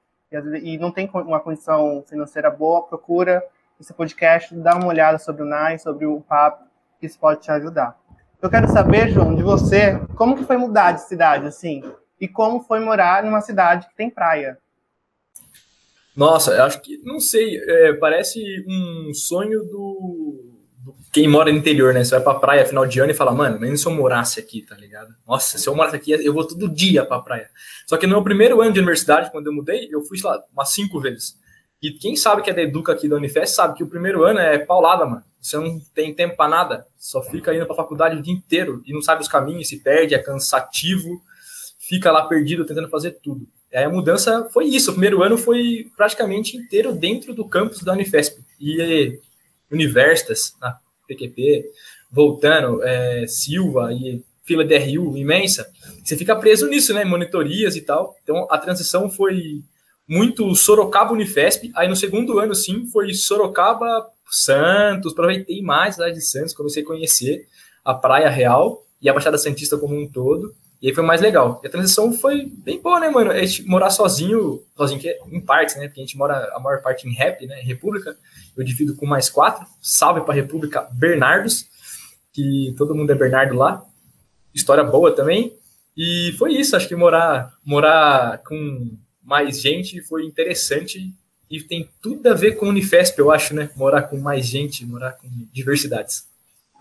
e, 0.64 0.78
não 0.78 0.92
tem 0.92 1.10
uma 1.14 1.40
condição 1.40 2.04
financeira 2.08 2.50
boa, 2.50 2.84
procura 2.84 3.44
esse 3.80 3.94
podcast, 3.94 4.56
dá 4.56 4.76
uma 4.76 4.88
olhada 4.88 5.20
sobre 5.20 5.44
o 5.44 5.46
NAI, 5.46 5.78
sobre 5.78 6.06
o 6.06 6.22
PAP, 6.22 6.62
que 7.00 7.06
isso 7.06 7.20
pode 7.20 7.42
te 7.42 7.52
ajudar. 7.52 8.00
Eu 8.42 8.50
quero 8.50 8.68
saber, 8.68 9.10
João, 9.10 9.36
de 9.36 9.44
você, 9.44 10.00
como 10.16 10.36
que 10.36 10.46
foi 10.46 10.58
mudar 10.58 10.94
de 10.94 11.02
cidade, 11.02 11.46
assim? 11.46 11.84
E 12.20 12.28
como 12.28 12.62
foi 12.62 12.80
morar 12.80 13.24
numa 13.24 13.42
cidade 13.42 13.88
que 13.88 13.96
tem 13.96 14.10
praia? 14.10 14.58
Nossa, 16.16 16.64
acho 16.64 16.82
que, 16.82 17.02
não 17.04 17.20
sei, 17.20 17.58
é, 17.58 17.94
parece 17.94 18.40
um 18.68 19.14
sonho 19.14 19.60
do 19.64 20.53
quem 21.12 21.28
mora 21.28 21.52
no 21.52 21.58
interior, 21.58 21.94
né? 21.94 22.04
Você 22.04 22.12
vai 22.16 22.24
pra 22.24 22.36
praia 22.36 22.66
final 22.66 22.86
de 22.86 23.00
ano 23.00 23.12
e 23.12 23.16
fala, 23.16 23.32
mano, 23.32 23.60
nem 23.60 23.76
se 23.78 23.86
eu 23.86 23.92
morasse 23.92 24.40
aqui, 24.40 24.62
tá 24.62 24.76
ligado? 24.76 25.14
Nossa, 25.28 25.58
se 25.58 25.68
eu 25.68 25.76
morasse 25.76 25.96
aqui, 25.96 26.12
eu 26.12 26.34
vou 26.34 26.46
todo 26.46 26.68
dia 26.68 27.06
pra 27.06 27.20
praia. 27.20 27.50
Só 27.88 27.98
que 27.98 28.08
no 28.08 28.14
meu 28.14 28.24
primeiro 28.24 28.62
ano 28.62 28.74
de 28.74 28.80
universidade, 28.80 29.32
quando 29.32 29.48
eu 29.48 29.54
mudei, 29.54 29.88
eu 29.92 30.02
fui, 30.02 30.18
sei 30.18 30.30
lá, 30.30 30.44
umas 30.52 30.70
cinco 30.70 31.00
vezes. 31.00 31.38
E 31.82 31.92
quem 31.92 32.16
sabe 32.16 32.42
que 32.42 32.50
é 32.50 32.54
da 32.54 32.62
Educa 32.62 32.94
aqui 32.94 33.10
da 33.10 33.18
Unifest 33.18 33.56
sabe 33.56 33.76
que 33.76 33.84
o 33.84 33.88
primeiro 33.88 34.24
ano 34.24 34.40
é 34.40 34.58
paulada, 34.58 35.06
mano. 35.06 35.24
Você 35.42 35.58
não 35.58 35.80
tem 35.94 36.14
tempo 36.14 36.38
pra 36.38 36.48
nada, 36.48 36.88
só 36.98 37.22
fica 37.22 37.54
indo 37.54 37.66
pra 37.66 37.76
faculdade 37.76 38.18
o 38.18 38.22
dia 38.22 38.34
inteiro 38.34 38.82
e 38.86 38.94
não 38.94 39.02
sabe 39.02 39.22
os 39.22 39.28
caminhos, 39.28 39.68
se 39.68 39.80
perde, 39.80 40.16
é 40.16 40.20
cansativo, 40.20 41.22
fica 41.78 42.10
lá 42.12 42.26
perdido 42.26 42.66
tentando 42.66 42.88
fazer 42.88 43.12
tudo. 43.22 43.46
E 43.70 43.76
aí 43.76 43.84
a 43.84 43.90
mudança 43.90 44.48
foi 44.54 44.66
isso. 44.66 44.92
O 44.92 44.94
primeiro 44.94 45.22
ano 45.22 45.38
foi 45.38 45.92
praticamente 45.98 46.56
inteiro 46.56 46.94
dentro 46.94 47.34
do 47.34 47.46
campus 47.46 47.84
da 47.84 47.92
Unifesp. 47.92 48.42
E 48.60 49.20
universitas, 49.74 50.56
na 50.62 50.78
PQP, 51.08 51.66
voltando, 52.12 52.82
é, 52.84 53.26
Silva 53.28 53.92
e 53.92 54.24
fila 54.44 54.64
de 54.64 54.78
RU 54.78 55.18
imensa, 55.18 55.70
você 56.04 56.18
fica 56.18 56.36
preso 56.36 56.68
nisso, 56.68 56.94
né? 56.94 57.04
Monitorias 57.06 57.76
e 57.76 57.82
tal. 57.82 58.16
Então 58.24 58.46
a 58.50 58.58
transição 58.58 59.10
foi 59.10 59.64
muito 60.08 60.54
Sorocaba 60.56 61.14
Unifesp. 61.14 61.72
Aí 61.76 61.88
no 61.88 61.96
segundo 61.96 62.38
ano, 62.40 62.54
sim, 62.54 62.86
foi 62.88 63.14
Sorocaba 63.14 64.08
Santos. 64.30 65.14
Aproveitei 65.14 65.62
mais 65.62 65.92
a 65.92 65.94
cidade 65.94 66.16
de 66.16 66.26
Santos, 66.26 66.54
comecei 66.54 66.84
a 66.84 66.86
conhecer 66.86 67.48
a 67.84 67.94
Praia 67.94 68.30
Real 68.30 68.84
e 69.02 69.10
a 69.10 69.14
Baixada 69.14 69.38
Santista 69.38 69.78
como 69.78 69.96
um 69.96 70.08
todo. 70.08 70.54
E 70.84 70.90
aí 70.90 70.94
foi 70.94 71.02
mais 71.02 71.22
legal. 71.22 71.62
E 71.64 71.68
a 71.68 71.70
transição 71.70 72.12
foi 72.12 72.46
bem 72.46 72.82
boa, 72.82 73.00
né, 73.00 73.10
mano? 73.10 73.32
A 73.32 73.40
gente 73.40 73.64
morar 73.64 73.90
sozinho, 73.90 74.62
sozinho 74.76 75.00
que 75.00 75.08
é 75.08 75.18
em 75.32 75.40
partes, 75.40 75.78
né? 75.78 75.88
Porque 75.88 76.02
a 76.02 76.04
gente 76.04 76.18
mora 76.18 76.52
a 76.54 76.60
maior 76.60 76.82
parte 76.82 77.08
em 77.08 77.14
rap, 77.14 77.48
né? 77.48 77.62
República. 77.62 78.18
Eu 78.58 78.66
divido 78.66 78.94
com 78.94 79.06
mais 79.06 79.30
quatro. 79.30 79.66
Salve 79.82 80.20
pra 80.26 80.34
República 80.34 80.82
Bernardos, 80.92 81.70
que 82.34 82.76
todo 82.78 82.94
mundo 82.94 83.14
é 83.14 83.16
Bernardo 83.16 83.56
lá. 83.56 83.82
História 84.54 84.84
boa 84.84 85.16
também. 85.16 85.56
E 85.96 86.36
foi 86.38 86.52
isso, 86.52 86.76
acho 86.76 86.90
que 86.90 86.98
morar, 86.98 87.54
morar 87.64 88.40
com 88.40 88.92
mais 89.24 89.62
gente 89.62 90.02
foi 90.02 90.26
interessante 90.26 91.14
e 91.50 91.62
tem 91.62 91.90
tudo 92.02 92.28
a 92.28 92.34
ver 92.34 92.58
com 92.58 92.66
o 92.66 92.70
Unifesp, 92.70 93.18
eu 93.20 93.32
acho, 93.32 93.56
né? 93.56 93.70
Morar 93.78 94.02
com 94.02 94.18
mais 94.18 94.46
gente, 94.46 94.86
morar 94.86 95.14
com 95.14 95.30
diversidades. 95.54 96.28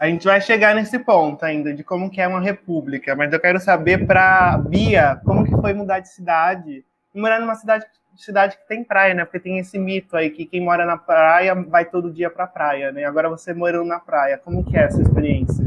A 0.03 0.09
gente 0.09 0.25
vai 0.25 0.41
chegar 0.41 0.75
nesse 0.75 0.99
ponto 0.99 1.45
ainda, 1.45 1.73
de 1.73 1.85
como 1.85 2.11
que 2.11 2.21
é 2.21 2.27
uma 2.27 2.41
república, 2.41 3.15
mas 3.15 3.33
eu 3.33 3.39
quero 3.39 3.61
saber 3.61 4.05
para 4.05 4.59
Bia, 4.59 5.21
como 5.25 5.45
que 5.45 5.53
foi 5.53 5.73
mudar 5.73 6.01
de 6.01 6.09
cidade 6.09 6.85
morar 7.15 7.39
numa 7.39 7.55
cidade, 7.55 7.87
cidade 8.17 8.57
que 8.57 8.67
tem 8.67 8.83
praia, 8.83 9.15
né? 9.15 9.25
Porque 9.25 9.39
tem 9.39 9.61
esse 9.61 9.79
mito 9.79 10.17
aí 10.17 10.29
que 10.31 10.45
quem 10.45 10.61
mora 10.61 10.85
na 10.85 10.97
praia 10.97 11.55
vai 11.55 11.85
todo 11.85 12.11
dia 12.11 12.29
para 12.29 12.49
praia, 12.49 12.91
né? 12.91 13.05
Agora 13.05 13.29
você 13.29 13.55
morando 13.55 13.85
na 13.85 14.01
praia, 14.01 14.37
como 14.39 14.65
que 14.65 14.77
é 14.77 14.87
essa 14.87 15.01
experiência? 15.01 15.67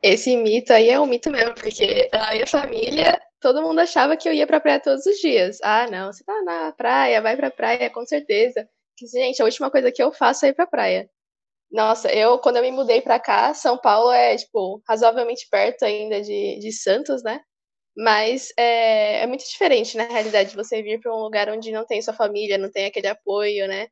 Esse 0.00 0.36
mito 0.36 0.72
aí 0.72 0.90
é 0.90 1.00
um 1.00 1.06
mito 1.06 1.32
mesmo, 1.32 1.54
porque 1.54 2.08
a 2.12 2.34
minha 2.34 2.46
família, 2.46 3.20
todo 3.40 3.62
mundo 3.62 3.80
achava 3.80 4.16
que 4.16 4.28
eu 4.28 4.32
ia 4.32 4.46
pra 4.46 4.60
praia 4.60 4.78
todos 4.78 5.04
os 5.06 5.16
dias. 5.16 5.58
Ah, 5.60 5.88
não, 5.90 6.12
você 6.12 6.22
tá 6.22 6.40
na 6.44 6.70
praia, 6.70 7.20
vai 7.20 7.36
pra 7.36 7.50
praia, 7.50 7.90
com 7.90 8.06
certeza. 8.06 8.64
Gente, 9.12 9.42
a 9.42 9.44
última 9.44 9.72
coisa 9.72 9.90
que 9.90 10.00
eu 10.00 10.12
faço 10.12 10.46
é 10.46 10.50
ir 10.50 10.52
pra 10.54 10.68
praia. 10.68 11.10
Nossa, 11.70 12.12
eu, 12.12 12.38
quando 12.38 12.56
eu 12.56 12.62
me 12.62 12.70
mudei 12.70 13.00
pra 13.00 13.18
cá, 13.18 13.52
São 13.54 13.76
Paulo 13.78 14.10
é, 14.12 14.36
tipo, 14.36 14.80
razoavelmente 14.88 15.48
perto 15.50 15.84
ainda 15.84 16.20
de, 16.22 16.58
de 16.60 16.72
Santos, 16.72 17.22
né? 17.22 17.40
Mas 17.96 18.52
é, 18.58 19.22
é 19.22 19.26
muito 19.28 19.44
diferente, 19.48 19.96
na 19.96 20.04
realidade, 20.06 20.54
você 20.56 20.82
vir 20.82 21.00
para 21.00 21.14
um 21.14 21.20
lugar 21.22 21.48
onde 21.50 21.72
não 21.72 21.86
tem 21.86 22.02
sua 22.02 22.14
família, 22.14 22.58
não 22.58 22.70
tem 22.70 22.86
aquele 22.86 23.08
apoio, 23.08 23.68
né? 23.68 23.88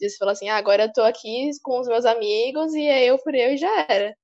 De 0.00 0.10
você 0.10 0.16
falar 0.18 0.32
assim, 0.32 0.48
ah, 0.48 0.56
agora 0.56 0.84
eu 0.84 0.92
tô 0.94 1.02
aqui 1.02 1.50
com 1.62 1.80
os 1.80 1.88
meus 1.88 2.04
amigos 2.06 2.74
e 2.74 2.86
é 2.88 3.06
eu 3.06 3.18
por 3.18 3.34
eu 3.34 3.52
e 3.54 3.58
já 3.58 3.86
era 3.90 4.16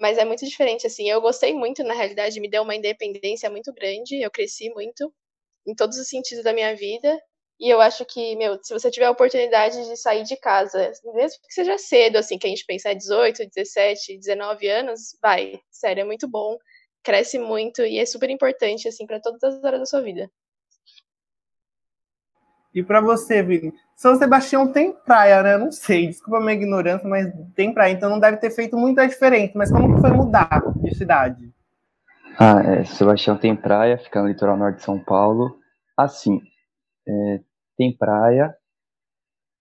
mas 0.00 0.18
é 0.18 0.24
muito 0.24 0.44
diferente, 0.46 0.86
assim. 0.86 1.08
Eu 1.10 1.20
gostei 1.20 1.54
muito, 1.54 1.84
na 1.84 1.94
realidade, 1.94 2.40
me 2.40 2.48
deu 2.50 2.62
uma 2.64 2.74
independência 2.76 3.50
muito 3.50 3.72
grande, 3.72 4.20
eu 4.22 4.30
cresci 4.30 4.70
muito 4.70 5.12
em 5.66 5.74
todos 5.74 5.98
os 5.98 6.08
sentidos 6.08 6.44
da 6.44 6.52
minha 6.54 6.74
vida. 6.76 7.18
E 7.60 7.68
eu 7.68 7.78
acho 7.78 8.06
que, 8.06 8.34
meu, 8.36 8.58
se 8.62 8.72
você 8.72 8.90
tiver 8.90 9.04
a 9.04 9.10
oportunidade 9.10 9.84
de 9.86 9.94
sair 9.94 10.22
de 10.22 10.34
casa, 10.34 10.92
mesmo 11.14 11.38
que 11.46 11.52
seja 11.52 11.76
cedo, 11.76 12.16
assim, 12.16 12.38
que 12.38 12.46
a 12.46 12.50
gente 12.50 12.64
pensa 12.64 12.88
é 12.88 12.94
18, 12.94 13.50
17, 13.54 14.16
19 14.16 14.66
anos, 14.66 15.14
vai. 15.20 15.60
Sério, 15.70 16.00
é 16.00 16.04
muito 16.04 16.26
bom, 16.26 16.56
cresce 17.02 17.38
muito 17.38 17.82
e 17.82 17.98
é 17.98 18.06
super 18.06 18.30
importante, 18.30 18.88
assim, 18.88 19.06
para 19.06 19.20
todas 19.20 19.42
as 19.42 19.62
áreas 19.62 19.80
da 19.80 19.86
sua 19.86 20.00
vida. 20.00 20.30
E 22.74 22.82
para 22.82 23.02
você, 23.02 23.42
Vini? 23.42 23.74
São 23.94 24.16
Sebastião 24.16 24.72
tem 24.72 24.92
praia, 24.92 25.42
né? 25.42 25.58
Não 25.58 25.70
sei, 25.70 26.06
desculpa 26.06 26.38
a 26.38 26.40
minha 26.40 26.54
ignorância, 26.54 27.06
mas 27.06 27.30
tem 27.54 27.74
praia, 27.74 27.92
então 27.92 28.08
não 28.08 28.18
deve 28.18 28.38
ter 28.38 28.50
feito 28.50 28.74
muita 28.74 29.06
diferença. 29.06 29.52
Mas 29.54 29.70
como 29.70 29.94
que 29.94 30.00
foi 30.00 30.12
mudar 30.12 30.62
de 30.76 30.94
cidade? 30.94 31.52
Ah, 32.38 32.62
é, 32.62 32.84
Sebastião 32.84 33.36
tem 33.36 33.54
praia, 33.54 33.98
fica 33.98 34.22
no 34.22 34.28
litoral 34.28 34.56
norte 34.56 34.76
de 34.76 34.84
São 34.84 34.98
Paulo. 34.98 35.58
Assim, 35.94 36.40
é, 37.06 37.40
tem 37.80 37.96
praia, 37.96 38.54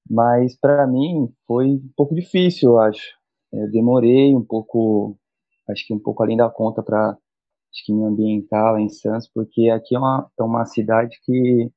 mas 0.10 0.54
para 0.60 0.86
mim 0.86 1.34
foi 1.48 1.68
um 1.68 1.90
pouco 1.96 2.14
difícil, 2.14 2.72
eu 2.72 2.80
acho. 2.80 3.02
Eu 3.54 3.72
demorei 3.72 4.36
um 4.36 4.44
pouco, 4.44 5.18
acho 5.70 5.88
que 5.88 5.94
um 5.94 6.00
pouco 6.00 6.22
além 6.22 6.36
da 6.36 6.50
conta 6.50 6.84
para 6.84 7.12
acho 7.12 7.86
que 7.86 7.94
me 7.94 8.04
ambientar 8.04 8.74
lá 8.74 8.82
em 8.82 8.90
Santos, 8.90 9.30
porque 9.34 9.70
aqui 9.70 9.96
é 9.96 10.00
uma, 10.00 10.30
é 10.38 10.44
uma 10.44 10.66
cidade 10.66 11.18
que 11.24 11.72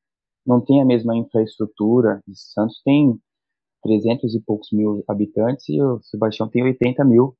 não 0.44 0.60
tem 0.60 0.82
a 0.82 0.84
mesma 0.84 1.16
infraestrutura. 1.16 2.20
Santos 2.34 2.82
tem 2.84 3.16
300 3.84 4.34
e 4.34 4.40
poucos 4.40 4.72
mil 4.72 5.04
habitantes 5.06 5.68
e 5.68 5.80
o 5.80 6.00
Sebastião 6.02 6.48
tem 6.48 6.64
80 6.64 7.04
mil. 7.04 7.36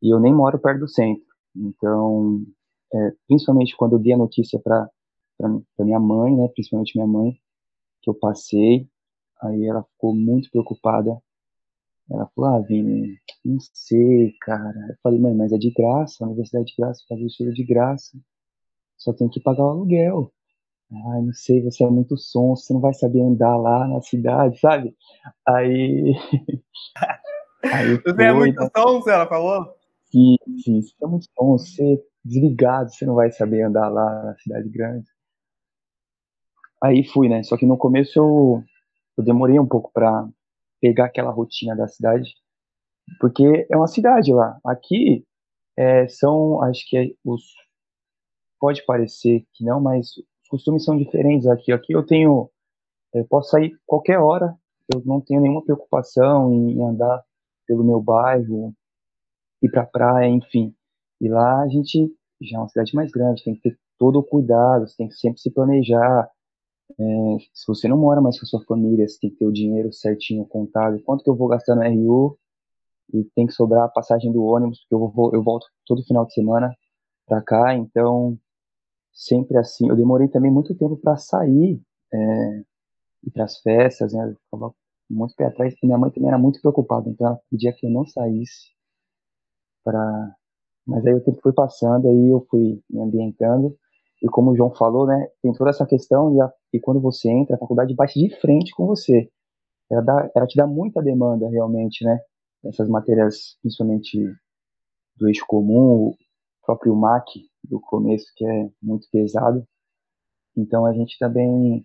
E 0.00 0.14
eu 0.14 0.20
nem 0.20 0.32
moro 0.32 0.60
perto 0.60 0.80
do 0.80 0.88
centro. 0.88 1.24
Então, 1.56 2.42
é, 2.94 3.12
principalmente 3.26 3.76
quando 3.76 3.94
eu 3.94 3.98
dei 3.98 4.12
a 4.12 4.18
notícia 4.18 4.60
para 4.60 4.88
minha 5.80 5.98
mãe, 5.98 6.36
né, 6.36 6.46
principalmente 6.54 6.96
minha 6.96 7.08
mãe, 7.08 7.36
que 8.02 8.10
eu 8.10 8.14
passei, 8.14 8.88
aí 9.42 9.64
ela 9.66 9.82
ficou 9.82 10.14
muito 10.14 10.50
preocupada. 10.50 11.20
Ela 12.10 12.26
falou, 12.34 12.56
ah, 12.56 12.60
Vini, 12.60 13.18
não 13.44 13.58
sei, 13.72 14.34
cara. 14.40 14.78
Eu 14.88 14.96
falei, 15.02 15.18
mãe, 15.20 15.34
mas 15.34 15.52
é 15.52 15.58
de 15.58 15.70
graça, 15.70 16.24
a 16.24 16.26
universidade 16.26 16.64
é 16.64 16.66
de 16.66 16.74
graça, 16.76 17.04
fazer 17.08 17.26
é 17.40 17.52
de 17.52 17.64
graça. 17.64 18.18
Só 18.96 19.12
tem 19.12 19.28
que 19.28 19.40
pagar 19.40 19.64
o 19.64 19.68
aluguel. 19.68 20.32
Ai, 20.90 21.20
não 21.22 21.32
sei, 21.34 21.62
você 21.62 21.84
é 21.84 21.90
muito 21.90 22.16
sonso, 22.16 22.64
você 22.64 22.72
não 22.72 22.80
vai 22.80 22.94
saber 22.94 23.20
andar 23.20 23.56
lá 23.56 23.86
na 23.86 24.00
cidade, 24.00 24.58
sabe? 24.58 24.96
Aí. 25.46 26.14
Aí 27.62 27.96
você 28.00 28.14
foi, 28.14 28.24
é 28.24 28.32
muito 28.32 28.60
né? 28.60 28.70
sonso, 28.74 29.10
ela 29.10 29.26
falou? 29.26 29.76
Sim, 30.10 30.36
sim, 30.64 30.80
você 30.80 30.94
é 31.02 31.06
muito 31.06 31.26
sonso, 31.38 31.66
você 31.66 31.94
é 31.94 31.98
desligado, 32.24 32.90
você 32.90 33.04
não 33.04 33.14
vai 33.14 33.30
saber 33.30 33.62
andar 33.62 33.90
lá 33.90 34.24
na 34.24 34.38
cidade 34.38 34.68
grande. 34.70 35.06
Aí 36.82 37.04
fui, 37.04 37.28
né? 37.28 37.42
Só 37.42 37.56
que 37.56 37.66
no 37.66 37.76
começo 37.76 38.18
eu, 38.18 38.62
eu 39.16 39.24
demorei 39.24 39.58
um 39.58 39.66
pouco 39.66 39.90
para 39.92 40.28
pegar 40.80 41.06
aquela 41.06 41.30
rotina 41.30 41.74
da 41.76 41.88
cidade, 41.88 42.34
porque 43.20 43.66
é 43.70 43.76
uma 43.76 43.88
cidade 43.88 44.32
lá. 44.32 44.58
Aqui 44.64 45.24
é, 45.76 46.08
são, 46.08 46.62
acho 46.62 46.88
que 46.88 46.96
é, 46.96 47.10
os 47.24 47.42
pode 48.60 48.84
parecer 48.84 49.44
que 49.52 49.64
não, 49.64 49.80
mas 49.80 50.08
costumes 50.48 50.84
são 50.84 50.96
diferentes 50.96 51.46
aqui. 51.46 51.72
Aqui 51.72 51.92
eu 51.92 52.04
tenho, 52.04 52.50
eu 53.14 53.24
posso 53.26 53.50
sair 53.50 53.72
qualquer 53.86 54.18
hora, 54.18 54.54
eu 54.92 55.02
não 55.04 55.20
tenho 55.20 55.40
nenhuma 55.40 55.64
preocupação 55.64 56.52
em 56.52 56.82
andar 56.82 57.22
pelo 57.66 57.84
meu 57.84 58.00
bairro, 58.00 58.74
ir 59.62 59.70
para 59.70 59.86
praia, 59.86 60.28
enfim. 60.28 60.74
E 61.20 61.28
lá 61.28 61.62
a 61.62 61.68
gente 61.68 62.12
já 62.40 62.56
é 62.56 62.60
uma 62.60 62.68
cidade 62.68 62.94
mais 62.94 63.10
grande, 63.10 63.44
tem 63.44 63.54
que 63.54 63.62
ter 63.62 63.78
todo 63.98 64.20
o 64.20 64.24
cuidado, 64.24 64.86
você 64.86 64.96
tem 64.96 65.08
que 65.08 65.14
sempre 65.14 65.40
se 65.40 65.50
planejar. 65.50 66.28
É, 66.92 67.38
se 67.52 67.66
você 67.66 67.88
não 67.88 67.96
mora 67.98 68.20
mais 68.20 68.38
com 68.38 68.44
a 68.46 68.48
sua 68.48 68.64
família, 68.64 69.06
você 69.08 69.18
tem 69.20 69.30
que 69.30 69.36
ter 69.36 69.46
o 69.46 69.52
dinheiro 69.52 69.92
certinho 69.92 70.44
contado, 70.46 71.00
quanto 71.04 71.22
que 71.24 71.30
eu 71.30 71.36
vou 71.36 71.48
gastar 71.48 71.74
no 71.76 71.82
RU 71.82 72.38
e 73.12 73.24
tem 73.34 73.46
que 73.46 73.52
sobrar 73.52 73.84
a 73.84 73.88
passagem 73.88 74.32
do 74.32 74.42
ônibus, 74.44 74.80
porque 74.80 74.94
eu, 74.94 75.08
vou, 75.10 75.34
eu 75.34 75.42
volto 75.42 75.66
todo 75.86 76.04
final 76.04 76.26
de 76.26 76.34
semana 76.34 76.74
para 77.26 77.42
cá, 77.42 77.74
então 77.76 78.38
sempre 79.12 79.58
assim. 79.58 79.88
Eu 79.88 79.96
demorei 79.96 80.28
também 80.28 80.50
muito 80.52 80.74
tempo 80.76 80.96
para 80.96 81.16
sair 81.16 81.80
é, 82.12 82.18
ir 83.24 83.30
para 83.32 83.44
as 83.44 83.58
festas, 83.60 84.12
né? 84.12 84.30
Eu 84.30 84.36
ficava 84.36 84.74
muito 85.10 85.34
pé 85.36 85.46
atrás. 85.46 85.74
E 85.82 85.86
minha 85.86 85.98
mãe 85.98 86.10
também 86.10 86.28
era 86.28 86.38
muito 86.38 86.60
preocupada, 86.60 87.08
então 87.08 87.26
ela 87.28 87.40
pedia 87.50 87.72
que 87.72 87.86
eu 87.86 87.90
não 87.90 88.06
saísse 88.06 88.72
para. 89.84 90.34
Mas 90.86 91.06
aí 91.06 91.14
o 91.14 91.22
tempo 91.24 91.40
foi 91.42 91.52
passando, 91.52 92.08
aí 92.08 92.30
eu 92.30 92.46
fui 92.50 92.82
me 92.90 93.00
ambientando. 93.00 93.76
E 94.22 94.28
como 94.28 94.50
o 94.50 94.56
João 94.56 94.74
falou, 94.74 95.06
né, 95.06 95.28
tem 95.42 95.52
toda 95.52 95.70
essa 95.70 95.86
questão 95.86 96.34
e, 96.34 96.40
a, 96.40 96.52
e 96.72 96.80
quando 96.80 97.00
você 97.00 97.30
entra, 97.30 97.56
a 97.56 97.58
faculdade 97.58 97.94
bate 97.94 98.18
de 98.18 98.34
frente 98.40 98.72
com 98.74 98.86
você. 98.86 99.30
Ela, 99.90 100.02
dá, 100.02 100.30
ela 100.34 100.46
te 100.46 100.56
dá 100.56 100.66
muita 100.66 101.02
demanda 101.02 101.48
realmente, 101.48 102.04
né? 102.04 102.20
Essas 102.64 102.88
matérias, 102.88 103.56
principalmente 103.62 104.18
do 105.16 105.28
eixo 105.28 105.44
comum, 105.46 106.08
o 106.08 106.16
próprio 106.64 106.94
MAC, 106.96 107.26
do 107.64 107.80
começo, 107.80 108.26
que 108.36 108.44
é 108.44 108.70
muito 108.82 109.08
pesado. 109.10 109.66
Então 110.56 110.84
a 110.84 110.92
gente 110.92 111.16
também 111.18 111.82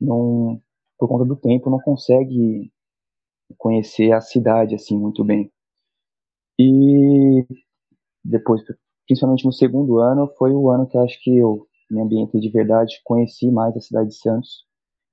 não, 0.00 0.60
por 0.98 1.08
conta 1.08 1.24
do 1.24 1.36
tempo, 1.36 1.70
não 1.70 1.80
consegue 1.80 2.72
conhecer 3.58 4.12
a 4.12 4.20
cidade 4.20 4.74
assim 4.74 4.98
muito 4.98 5.24
bem. 5.24 5.50
E 6.58 7.46
depois, 8.24 8.62
principalmente 9.06 9.44
no 9.44 9.52
segundo 9.52 9.98
ano, 9.98 10.30
foi 10.38 10.52
o 10.52 10.70
ano 10.70 10.86
que 10.86 10.96
eu 10.96 11.02
acho 11.02 11.22
que 11.22 11.36
eu 11.36 11.66
me 11.90 12.00
ambientei 12.00 12.40
de 12.40 12.50
verdade, 12.50 13.00
conheci 13.04 13.50
mais 13.50 13.76
a 13.76 13.80
cidade 13.80 14.08
de 14.08 14.16
Santos 14.16 14.64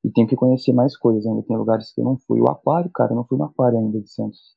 e 0.04 0.10
tenho 0.10 0.28
que 0.28 0.36
conhecer 0.36 0.74
mais 0.74 0.98
coisas 0.98 1.26
ainda. 1.26 1.44
Tem 1.44 1.58
lugares 1.58 1.94
que 1.94 2.02
eu 2.02 2.06
não 2.06 2.18
fui. 2.18 2.40
O 2.40 2.50
aquário, 2.50 2.90
cara, 2.90 3.12
eu 3.12 3.16
não 3.16 3.26
fui 3.26 3.38
no 3.38 3.46
aquário 3.46 3.78
ainda 3.78 4.00
de 4.00 4.10
Santos. 4.10 4.56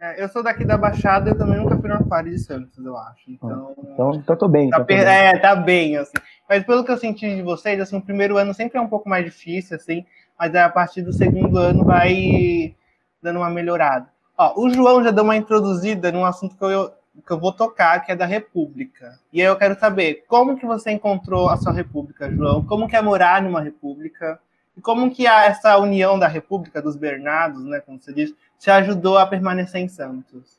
É, 0.00 0.22
eu 0.22 0.28
sou 0.28 0.44
daqui 0.44 0.64
da 0.64 0.78
Baixada, 0.78 1.30
eu 1.30 1.36
também 1.36 1.58
nunca 1.58 1.76
fui 1.76 1.88
no 1.88 1.96
Aquário 1.96 2.30
de 2.30 2.38
Santos, 2.38 2.78
eu 2.84 2.96
acho. 2.96 3.32
Então, 3.32 3.74
então, 3.78 4.14
então 4.14 4.36
tô 4.36 4.46
bem. 4.46 4.70
Tá, 4.70 4.76
então 4.76 4.86
tô 4.86 4.94
bem. 4.94 5.00
É, 5.00 5.38
tá 5.38 5.56
bem, 5.56 5.96
assim. 5.96 6.16
Mas 6.48 6.64
pelo 6.64 6.84
que 6.84 6.92
eu 6.92 6.96
senti 6.96 7.34
de 7.34 7.42
vocês, 7.42 7.80
assim, 7.80 7.96
o 7.96 8.02
primeiro 8.02 8.36
ano 8.36 8.54
sempre 8.54 8.78
é 8.78 8.80
um 8.80 8.86
pouco 8.86 9.08
mais 9.08 9.24
difícil, 9.24 9.76
assim, 9.76 10.06
mas 10.38 10.54
a 10.54 10.68
partir 10.68 11.02
do 11.02 11.12
segundo 11.12 11.58
ano 11.58 11.84
vai 11.84 12.76
dando 13.20 13.40
uma 13.40 13.50
melhorada. 13.50 14.08
Ó, 14.38 14.62
o 14.62 14.70
João 14.70 15.02
já 15.02 15.10
deu 15.10 15.24
uma 15.24 15.36
introduzida 15.36 16.12
num 16.12 16.24
assunto 16.24 16.56
que 16.56 16.64
eu, 16.64 16.92
que 17.22 17.32
eu 17.32 17.38
vou 17.38 17.52
tocar, 17.52 18.04
que 18.04 18.12
é 18.12 18.16
da 18.16 18.26
República. 18.26 19.18
E 19.32 19.40
aí 19.40 19.46
eu 19.46 19.56
quero 19.56 19.78
saber, 19.78 20.24
como 20.26 20.56
que 20.56 20.66
você 20.66 20.90
encontrou 20.90 21.48
a 21.48 21.56
sua 21.56 21.72
República, 21.72 22.30
João? 22.30 22.64
Como 22.64 22.88
que 22.88 22.96
é 22.96 23.02
morar 23.02 23.42
numa 23.42 23.60
República? 23.60 24.40
E 24.76 24.80
como 24.80 25.10
que 25.10 25.26
essa 25.26 25.76
união 25.78 26.18
da 26.18 26.28
República 26.28 26.80
dos 26.80 26.96
Bernardos, 26.96 27.64
né, 27.64 27.80
como 27.80 28.00
você 28.00 28.12
diz, 28.12 28.32
te 28.58 28.70
ajudou 28.70 29.18
a 29.18 29.26
permanecer 29.26 29.80
em 29.80 29.88
Santos? 29.88 30.58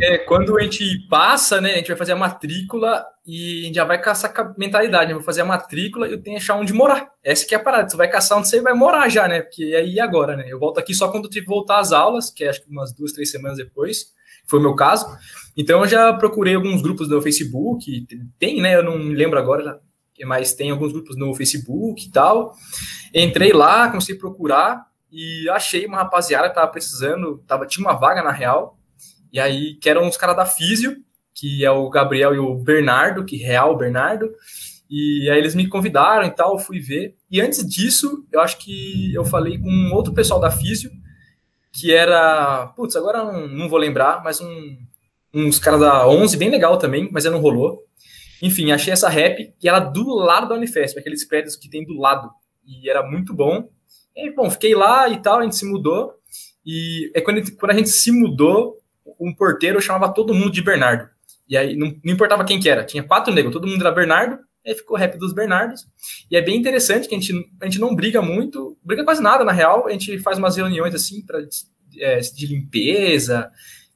É, 0.00 0.18
quando 0.18 0.56
a 0.56 0.62
gente 0.62 1.06
passa, 1.08 1.60
né, 1.60 1.72
a 1.72 1.76
gente 1.76 1.88
vai 1.88 1.96
fazer 1.96 2.12
a 2.12 2.16
matrícula 2.16 3.06
e 3.26 3.60
a 3.62 3.66
gente 3.66 3.74
já 3.74 3.84
vai 3.84 4.00
caçar 4.00 4.32
a 4.34 4.54
mentalidade, 4.56 5.08
né? 5.08 5.14
Vou 5.14 5.22
fazer 5.22 5.42
a 5.42 5.44
matrícula 5.44 6.08
e 6.08 6.12
eu 6.12 6.22
tenho 6.22 6.36
que 6.36 6.42
achar 6.42 6.56
onde 6.56 6.72
morar. 6.72 7.10
Essa 7.22 7.46
que 7.46 7.54
é 7.54 7.58
a 7.58 7.62
parada, 7.62 7.88
você 7.88 7.96
vai 7.96 8.08
caçar 8.08 8.38
onde 8.38 8.48
você 8.48 8.62
vai 8.62 8.72
morar 8.72 9.08
já, 9.08 9.28
né? 9.28 9.42
Porque 9.42 9.62
aí 9.62 10.00
agora, 10.00 10.36
né? 10.36 10.46
Eu 10.48 10.58
volto 10.58 10.78
aqui 10.78 10.94
só 10.94 11.10
quando 11.10 11.28
eu 11.32 11.44
voltar 11.44 11.78
às 11.78 11.92
aulas, 11.92 12.30
que 12.30 12.44
é 12.44 12.48
acho 12.48 12.62
que 12.62 12.70
umas 12.70 12.92
duas, 12.92 13.12
três 13.12 13.30
semanas 13.30 13.58
depois, 13.58 14.14
foi 14.48 14.58
o 14.58 14.62
meu 14.62 14.74
caso. 14.74 15.06
Então 15.56 15.80
eu 15.80 15.88
já 15.88 16.12
procurei 16.14 16.54
alguns 16.54 16.82
grupos 16.82 17.08
do 17.08 17.20
Facebook, 17.20 18.06
tem, 18.38 18.60
né? 18.60 18.76
Eu 18.76 18.82
não 18.82 18.98
me 18.98 19.14
lembro 19.14 19.38
agora, 19.38 19.80
mas 20.24 20.54
tem 20.54 20.70
alguns 20.70 20.92
grupos 20.92 21.16
no 21.16 21.34
Facebook 21.34 22.06
e 22.06 22.10
tal. 22.10 22.54
Entrei 23.14 23.52
lá, 23.52 23.88
comecei 23.88 24.16
a 24.16 24.18
procurar 24.18 24.86
e 25.10 25.48
achei 25.50 25.86
uma 25.86 25.98
rapaziada 25.98 26.48
que 26.48 26.54
tava 26.54 26.68
precisando, 26.68 27.42
tava, 27.46 27.66
tinha 27.66 27.86
uma 27.86 27.94
vaga 27.94 28.22
na 28.22 28.32
real 28.32 28.78
e 29.32 29.38
aí, 29.38 29.74
que 29.74 29.88
eram 29.88 30.08
os 30.08 30.16
caras 30.16 30.36
da 30.36 30.46
Físio, 30.46 30.96
que 31.34 31.64
é 31.64 31.70
o 31.70 31.88
Gabriel 31.90 32.34
e 32.34 32.38
o 32.38 32.54
Bernardo, 32.54 33.24
que 33.24 33.36
real 33.36 33.76
Bernardo. 33.76 34.30
E 34.90 35.28
aí 35.30 35.38
eles 35.38 35.54
me 35.54 35.68
convidaram 35.68 36.26
e 36.26 36.30
tal, 36.30 36.58
fui 36.58 36.80
ver. 36.80 37.14
E 37.30 37.40
antes 37.40 37.66
disso, 37.66 38.26
eu 38.32 38.40
acho 38.40 38.58
que 38.58 39.12
eu 39.14 39.24
falei 39.24 39.58
com 39.58 39.90
outro 39.92 40.14
pessoal 40.14 40.40
da 40.40 40.50
Físio, 40.50 40.90
que 41.72 41.92
era. 41.92 42.66
Putz, 42.76 42.96
agora 42.96 43.24
não, 43.24 43.46
não 43.46 43.68
vou 43.68 43.78
lembrar, 43.78 44.22
mas 44.22 44.40
um, 44.40 44.76
uns 45.32 45.58
caras 45.58 45.80
da 45.80 46.08
11, 46.08 46.36
bem 46.36 46.50
legal 46.50 46.78
também, 46.78 47.08
mas 47.12 47.24
não 47.24 47.40
rolou. 47.40 47.84
Enfim, 48.42 48.70
achei 48.70 48.92
essa 48.92 49.08
rap 49.08 49.52
e 49.60 49.68
ela 49.68 49.80
do 49.80 50.14
lado 50.14 50.48
da 50.48 50.54
Unifesp, 50.54 50.98
aqueles 50.98 51.26
prédios 51.26 51.56
que 51.56 51.68
tem 51.68 51.84
do 51.84 51.98
lado. 51.98 52.30
E 52.64 52.88
era 52.88 53.02
muito 53.02 53.34
bom. 53.34 53.68
E, 54.14 54.30
bom, 54.32 54.50
fiquei 54.50 54.74
lá 54.74 55.08
e 55.08 55.20
tal, 55.20 55.40
a 55.40 55.42
gente 55.42 55.56
se 55.56 55.66
mudou. 55.66 56.14
E 56.64 57.10
é 57.14 57.20
quando, 57.20 57.40
quando 57.56 57.72
a 57.72 57.74
gente 57.74 57.88
se 57.88 58.12
mudou, 58.12 58.76
um 59.18 59.34
porteiro 59.34 59.80
chamava 59.80 60.12
todo 60.12 60.34
mundo 60.34 60.52
de 60.52 60.62
Bernardo. 60.62 61.08
E 61.48 61.56
aí 61.56 61.74
não, 61.76 61.88
não 62.04 62.12
importava 62.12 62.44
quem 62.44 62.60
que 62.60 62.68
era, 62.68 62.84
tinha 62.84 63.02
quatro 63.02 63.32
negros, 63.32 63.54
todo 63.54 63.66
mundo 63.66 63.80
era 63.80 63.94
Bernardo, 63.94 64.38
aí 64.68 64.74
ficou 64.74 64.96
rap 64.96 65.16
dos 65.18 65.32
Bernardos. 65.32 65.86
E 66.30 66.36
é 66.36 66.42
bem 66.42 66.56
interessante 66.56 67.08
que 67.08 67.14
a 67.14 67.18
gente, 67.18 67.32
a 67.60 67.64
gente 67.64 67.80
não 67.80 67.94
briga 67.94 68.20
muito, 68.20 68.76
briga 68.84 69.04
quase 69.04 69.22
nada, 69.22 69.44
na 69.44 69.52
real, 69.52 69.86
a 69.86 69.90
gente 69.90 70.18
faz 70.18 70.38
umas 70.38 70.56
reuniões 70.56 70.94
assim 70.94 71.24
pra, 71.24 71.40
é, 71.98 72.18
de 72.18 72.46
limpeza 72.46 73.50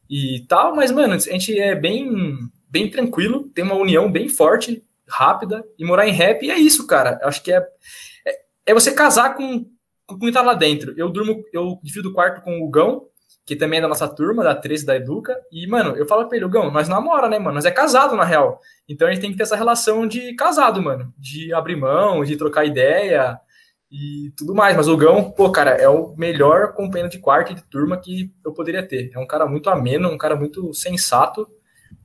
e 0.08 0.44
tal, 0.48 0.74
mas, 0.74 0.90
mano, 0.90 1.14
a 1.14 1.18
gente 1.18 1.58
é 1.58 1.74
bem, 1.74 2.10
bem 2.68 2.90
tranquilo, 2.90 3.48
tem 3.54 3.64
uma 3.64 3.74
união 3.74 4.10
bem 4.10 4.28
forte, 4.28 4.82
rápida, 5.06 5.64
e 5.78 5.84
morar 5.84 6.08
em 6.08 6.12
rap 6.12 6.50
é 6.50 6.58
isso, 6.58 6.86
cara. 6.86 7.20
Acho 7.22 7.42
que 7.42 7.52
é, 7.52 7.58
é, 8.26 8.38
é 8.66 8.74
você 8.74 8.92
casar 8.92 9.34
com, 9.34 9.66
com 10.06 10.18
quem 10.18 10.32
tá 10.32 10.42
lá 10.42 10.54
dentro. 10.54 10.94
Eu 10.96 11.10
durmo, 11.10 11.42
eu 11.52 11.78
divido 11.82 12.10
o 12.10 12.12
quarto 12.12 12.42
com 12.42 12.62
o 12.62 12.70
Gão, 12.70 13.08
que 13.44 13.56
também 13.56 13.78
é 13.78 13.82
da 13.82 13.88
nossa 13.88 14.08
turma, 14.08 14.44
da 14.44 14.54
13 14.54 14.86
da 14.86 14.96
Educa. 14.96 15.36
E, 15.50 15.66
mano, 15.66 15.96
eu 15.96 16.06
falo 16.06 16.28
pra 16.28 16.36
ele, 16.36 16.48
Gão, 16.48 16.70
nós 16.70 16.88
namora, 16.88 17.28
né, 17.28 17.38
mano? 17.38 17.54
Nós 17.54 17.64
é 17.64 17.70
casado, 17.70 18.14
na 18.14 18.24
real. 18.24 18.60
Então 18.88 19.08
a 19.08 19.12
gente 19.12 19.20
tem 19.20 19.30
que 19.30 19.36
ter 19.36 19.42
essa 19.42 19.56
relação 19.56 20.06
de 20.06 20.34
casado, 20.34 20.80
mano. 20.80 21.12
De 21.18 21.52
abrir 21.52 21.76
mão, 21.76 22.24
de 22.24 22.36
trocar 22.36 22.64
ideia 22.64 23.38
e 23.90 24.32
tudo 24.36 24.54
mais. 24.54 24.76
Mas 24.76 24.88
o 24.88 24.96
Gão, 24.96 25.30
pô, 25.30 25.50
cara, 25.50 25.70
é 25.72 25.88
o 25.88 26.14
melhor 26.16 26.72
companheiro 26.72 27.10
de 27.10 27.18
quarto 27.18 27.52
e 27.52 27.54
de 27.54 27.62
turma 27.62 27.96
que 27.96 28.32
eu 28.44 28.52
poderia 28.52 28.86
ter. 28.86 29.10
É 29.12 29.18
um 29.18 29.26
cara 29.26 29.46
muito 29.46 29.68
ameno, 29.68 30.08
um 30.08 30.18
cara 30.18 30.36
muito 30.36 30.72
sensato 30.72 31.48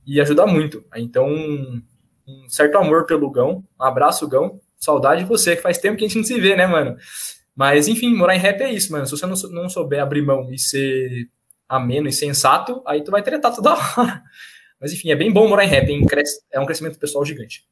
e 0.04 0.20
ajuda 0.20 0.46
muito. 0.46 0.84
Então, 0.96 1.28
um, 1.28 2.48
certo 2.48 2.78
amor 2.78 3.06
pelo 3.06 3.30
Gão. 3.30 3.64
Um 3.80 3.84
abraço, 3.84 4.26
Gão. 4.26 4.60
Saudade 4.76 5.22
de 5.22 5.28
você, 5.28 5.54
que 5.54 5.62
faz 5.62 5.78
tempo 5.78 5.96
que 5.96 6.04
a 6.04 6.08
gente 6.08 6.18
não 6.18 6.24
se 6.24 6.40
vê, 6.40 6.56
né, 6.56 6.66
mano? 6.66 6.96
Mas, 7.58 7.88
enfim, 7.88 8.14
morar 8.14 8.36
em 8.36 8.38
rap 8.38 8.60
é 8.60 8.72
isso, 8.72 8.92
mano. 8.92 9.04
Se 9.04 9.10
você 9.10 9.26
não, 9.26 9.34
não 9.50 9.68
souber 9.68 10.00
abrir 10.00 10.22
mão 10.22 10.48
e 10.52 10.56
ser 10.56 11.28
ameno 11.68 12.08
e 12.08 12.12
sensato, 12.12 12.80
aí 12.86 13.02
tu 13.02 13.10
vai 13.10 13.20
tretar 13.20 13.52
toda 13.52 13.72
hora. 13.98 14.22
Mas, 14.80 14.92
enfim, 14.92 15.10
é 15.10 15.16
bem 15.16 15.32
bom 15.32 15.48
morar 15.48 15.64
em 15.64 15.68
rap, 15.68 15.90
hein? 15.90 16.06
é 16.52 16.60
um 16.60 16.64
crescimento 16.64 17.00
pessoal 17.00 17.24
gigante. 17.24 17.64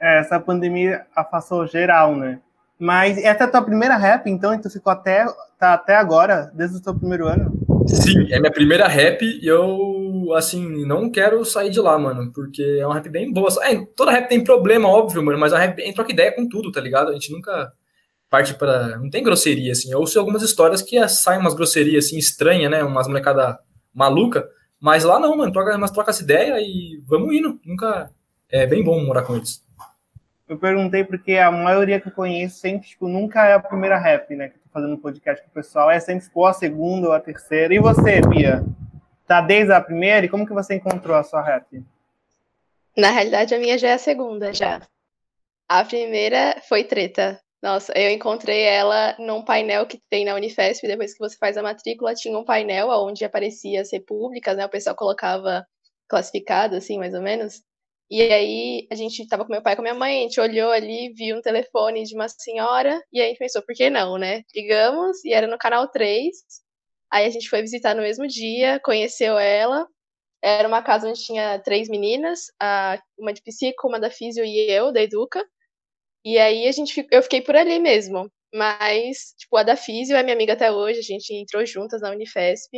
É, 0.00 0.20
essa 0.20 0.38
pandemia 0.38 1.04
afastou 1.16 1.66
geral, 1.66 2.14
né? 2.14 2.38
Mas 2.78 3.18
essa 3.18 3.42
é 3.42 3.46
a 3.46 3.50
tua 3.50 3.62
primeira 3.62 3.96
rap, 3.96 4.30
então, 4.30 4.54
e 4.54 4.60
tu 4.60 4.70
ficou 4.70 4.92
até, 4.92 5.26
tá 5.58 5.74
até 5.74 5.96
agora, 5.96 6.52
desde 6.54 6.76
o 6.76 6.80
teu 6.80 6.94
primeiro 6.94 7.26
ano? 7.26 7.50
Sim, 7.88 8.32
é 8.32 8.38
minha 8.38 8.52
primeira 8.52 8.86
rap 8.86 9.24
e 9.24 9.48
eu, 9.48 10.32
assim, 10.36 10.86
não 10.86 11.10
quero 11.10 11.44
sair 11.44 11.70
de 11.70 11.80
lá, 11.80 11.98
mano, 11.98 12.30
porque 12.32 12.78
é 12.80 12.86
uma 12.86 12.94
rap 12.94 13.08
bem 13.08 13.32
boa. 13.32 13.48
É, 13.62 13.84
toda 13.96 14.12
rap 14.12 14.28
tem 14.28 14.44
problema, 14.44 14.88
óbvio, 14.88 15.24
mano, 15.24 15.40
mas 15.40 15.52
a 15.52 15.58
rap 15.58 15.82
a 15.82 15.92
troca 15.92 16.12
ideia 16.12 16.30
com 16.30 16.48
tudo, 16.48 16.70
tá 16.70 16.80
ligado? 16.80 17.10
A 17.10 17.14
gente 17.14 17.32
nunca 17.32 17.72
parte 18.30 18.54
para 18.54 18.96
não 18.96 19.10
tem 19.10 19.22
grosseria 19.22 19.72
assim. 19.72 19.92
Eu 19.92 19.98
ouço 19.98 20.18
algumas 20.18 20.42
histórias 20.42 20.80
que 20.80 21.06
saem 21.08 21.40
umas 21.40 21.52
grosserias 21.52 22.06
assim 22.06 22.16
estranhas, 22.16 22.70
né, 22.70 22.82
umas 22.84 23.08
molecada 23.08 23.58
maluca, 23.92 24.48
mas 24.78 25.02
lá 25.04 25.18
não, 25.18 25.36
mano, 25.36 25.52
troca, 25.52 25.76
mas 25.76 25.90
troca 25.90 26.10
essa 26.10 26.22
ideia 26.22 26.54
e 26.60 27.02
vamos 27.06 27.34
indo. 27.34 27.60
Nunca 27.64 28.10
é 28.48 28.66
bem 28.66 28.82
bom 28.82 29.04
morar 29.04 29.22
com 29.22 29.34
eles. 29.34 29.62
Eu 30.48 30.56
perguntei 30.56 31.04
porque 31.04 31.34
a 31.34 31.50
maioria 31.50 32.00
que 32.00 32.08
eu 32.08 32.12
conheço 32.12 32.58
sempre, 32.58 32.88
tipo, 32.88 33.06
nunca 33.06 33.46
é 33.46 33.52
a 33.52 33.60
primeira 33.60 33.98
rap, 33.98 34.34
né, 34.34 34.48
que 34.48 34.56
eu 34.56 34.62
tô 34.62 34.68
fazendo 34.72 34.98
podcast 34.98 35.44
com 35.44 35.50
o 35.50 35.54
pessoal, 35.54 35.90
é 35.90 35.98
sempre 36.00 36.24
tipo, 36.24 36.44
a 36.46 36.52
segunda 36.52 37.08
ou 37.08 37.12
a 37.12 37.20
terceira. 37.20 37.74
E 37.74 37.78
você, 37.78 38.20
Bia? 38.20 38.64
Tá 39.26 39.40
desde 39.40 39.72
a 39.72 39.80
primeira 39.80 40.26
e 40.26 40.28
como 40.28 40.46
que 40.46 40.52
você 40.52 40.74
encontrou 40.74 41.16
a 41.16 41.22
sua 41.22 41.42
rap? 41.42 41.84
Na 42.96 43.10
realidade, 43.10 43.54
a 43.54 43.58
minha 43.58 43.78
já 43.78 43.88
é 43.88 43.92
a 43.92 43.98
segunda, 43.98 44.52
já. 44.52 44.82
A 45.68 45.84
primeira 45.84 46.60
foi 46.68 46.82
treta. 46.82 47.40
Nossa, 47.62 47.92
eu 47.94 48.10
encontrei 48.10 48.62
ela 48.62 49.14
num 49.18 49.44
painel 49.44 49.86
que 49.86 50.00
tem 50.08 50.24
na 50.24 50.34
Unifesp, 50.34 50.86
depois 50.86 51.12
que 51.12 51.18
você 51.18 51.36
faz 51.36 51.58
a 51.58 51.62
matrícula, 51.62 52.14
tinha 52.14 52.36
um 52.38 52.44
painel 52.44 52.88
onde 52.88 53.22
aparecia 53.24 53.82
as 53.82 53.92
repúblicas, 53.92 54.56
né? 54.56 54.64
O 54.64 54.68
pessoal 54.70 54.96
colocava 54.96 55.66
classificado, 56.08 56.74
assim, 56.76 56.96
mais 56.98 57.12
ou 57.12 57.20
menos. 57.20 57.60
E 58.10 58.22
aí 58.22 58.86
a 58.90 58.94
gente 58.94 59.26
tava 59.28 59.44
com 59.44 59.52
meu 59.52 59.62
pai 59.62 59.74
e 59.74 59.76
com 59.76 59.82
minha 59.82 59.94
mãe, 59.94 60.20
a 60.20 60.22
gente 60.22 60.40
olhou 60.40 60.70
ali, 60.72 61.12
viu 61.14 61.36
um 61.36 61.42
telefone 61.42 62.02
de 62.04 62.14
uma 62.14 62.28
senhora, 62.28 62.98
e 63.12 63.20
aí 63.20 63.26
a 63.26 63.28
gente 63.28 63.38
pensou, 63.38 63.62
por 63.62 63.74
que 63.74 63.90
não, 63.90 64.16
né? 64.18 64.42
Ligamos, 64.54 65.22
e 65.24 65.32
era 65.34 65.46
no 65.46 65.58
canal 65.58 65.86
3. 65.88 66.34
Aí 67.12 67.26
a 67.26 67.30
gente 67.30 67.48
foi 67.50 67.60
visitar 67.62 67.94
no 67.94 68.02
mesmo 68.02 68.26
dia, 68.26 68.80
conheceu 68.84 69.38
ela. 69.38 69.86
Era 70.42 70.68
uma 70.68 70.82
casa 70.82 71.08
onde 71.08 71.22
tinha 71.24 71.58
três 71.60 71.88
meninas, 71.88 72.40
uma 73.18 73.32
de 73.32 73.42
psico, 73.42 73.88
uma 73.88 74.00
da 74.00 74.10
físio 74.10 74.44
e 74.44 74.70
eu, 74.70 74.92
da 74.92 75.02
Educa. 75.02 75.44
E 76.24 76.38
aí 76.38 76.66
a 76.68 76.72
gente 76.72 77.06
eu 77.10 77.22
fiquei 77.22 77.40
por 77.42 77.56
ali 77.56 77.78
mesmo. 77.78 78.30
Mas, 78.54 79.34
tipo, 79.38 79.56
a 79.56 79.62
da 79.62 79.76
Físio 79.76 80.16
é 80.16 80.22
minha 80.22 80.34
amiga 80.34 80.54
até 80.54 80.72
hoje, 80.72 80.98
a 80.98 81.02
gente 81.02 81.32
entrou 81.34 81.64
juntas 81.64 82.00
na 82.02 82.10
Unifesp. 82.10 82.70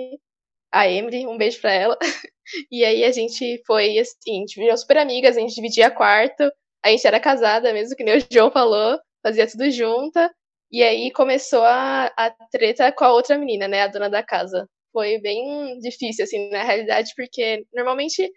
A 0.73 0.89
Emily, 0.89 1.27
um 1.27 1.37
beijo 1.39 1.61
pra 1.61 1.73
ela. 1.73 1.99
E 2.71 2.85
aí 2.85 3.05
a 3.05 3.13
gente 3.13 3.63
foi 3.67 3.99
assim, 3.99 4.17
a 4.29 4.41
gente 4.41 4.61
virou 4.61 4.77
super 4.77 4.99
amigas, 4.99 5.37
a 5.37 5.41
gente 5.41 5.55
dividia 5.55 5.91
quarto, 5.91 6.51
a 6.85 6.91
gente 6.91 7.07
era 7.07 7.21
casada 7.21 7.73
mesmo, 7.73 7.97
que 7.97 8.05
nem 8.05 8.19
o 8.19 8.21
João 8.33 8.51
falou, 8.51 8.99
fazia 9.23 9.47
tudo 9.47 9.71
junta. 9.71 10.31
E 10.71 10.83
aí 10.83 11.11
começou 11.13 11.63
a, 11.65 12.07
a 12.17 12.31
treta 12.51 12.93
com 12.93 13.05
a 13.05 13.13
outra 13.13 13.39
menina, 13.39 13.69
né, 13.69 13.83
a 13.83 13.87
dona 13.89 14.11
da 14.11 14.23
casa. 14.25 14.69
Foi 14.93 15.19
bem 15.21 15.79
difícil, 15.79 16.25
assim, 16.25 16.51
na 16.51 16.65
realidade, 16.65 17.13
porque 17.17 17.65
normalmente 17.73 18.31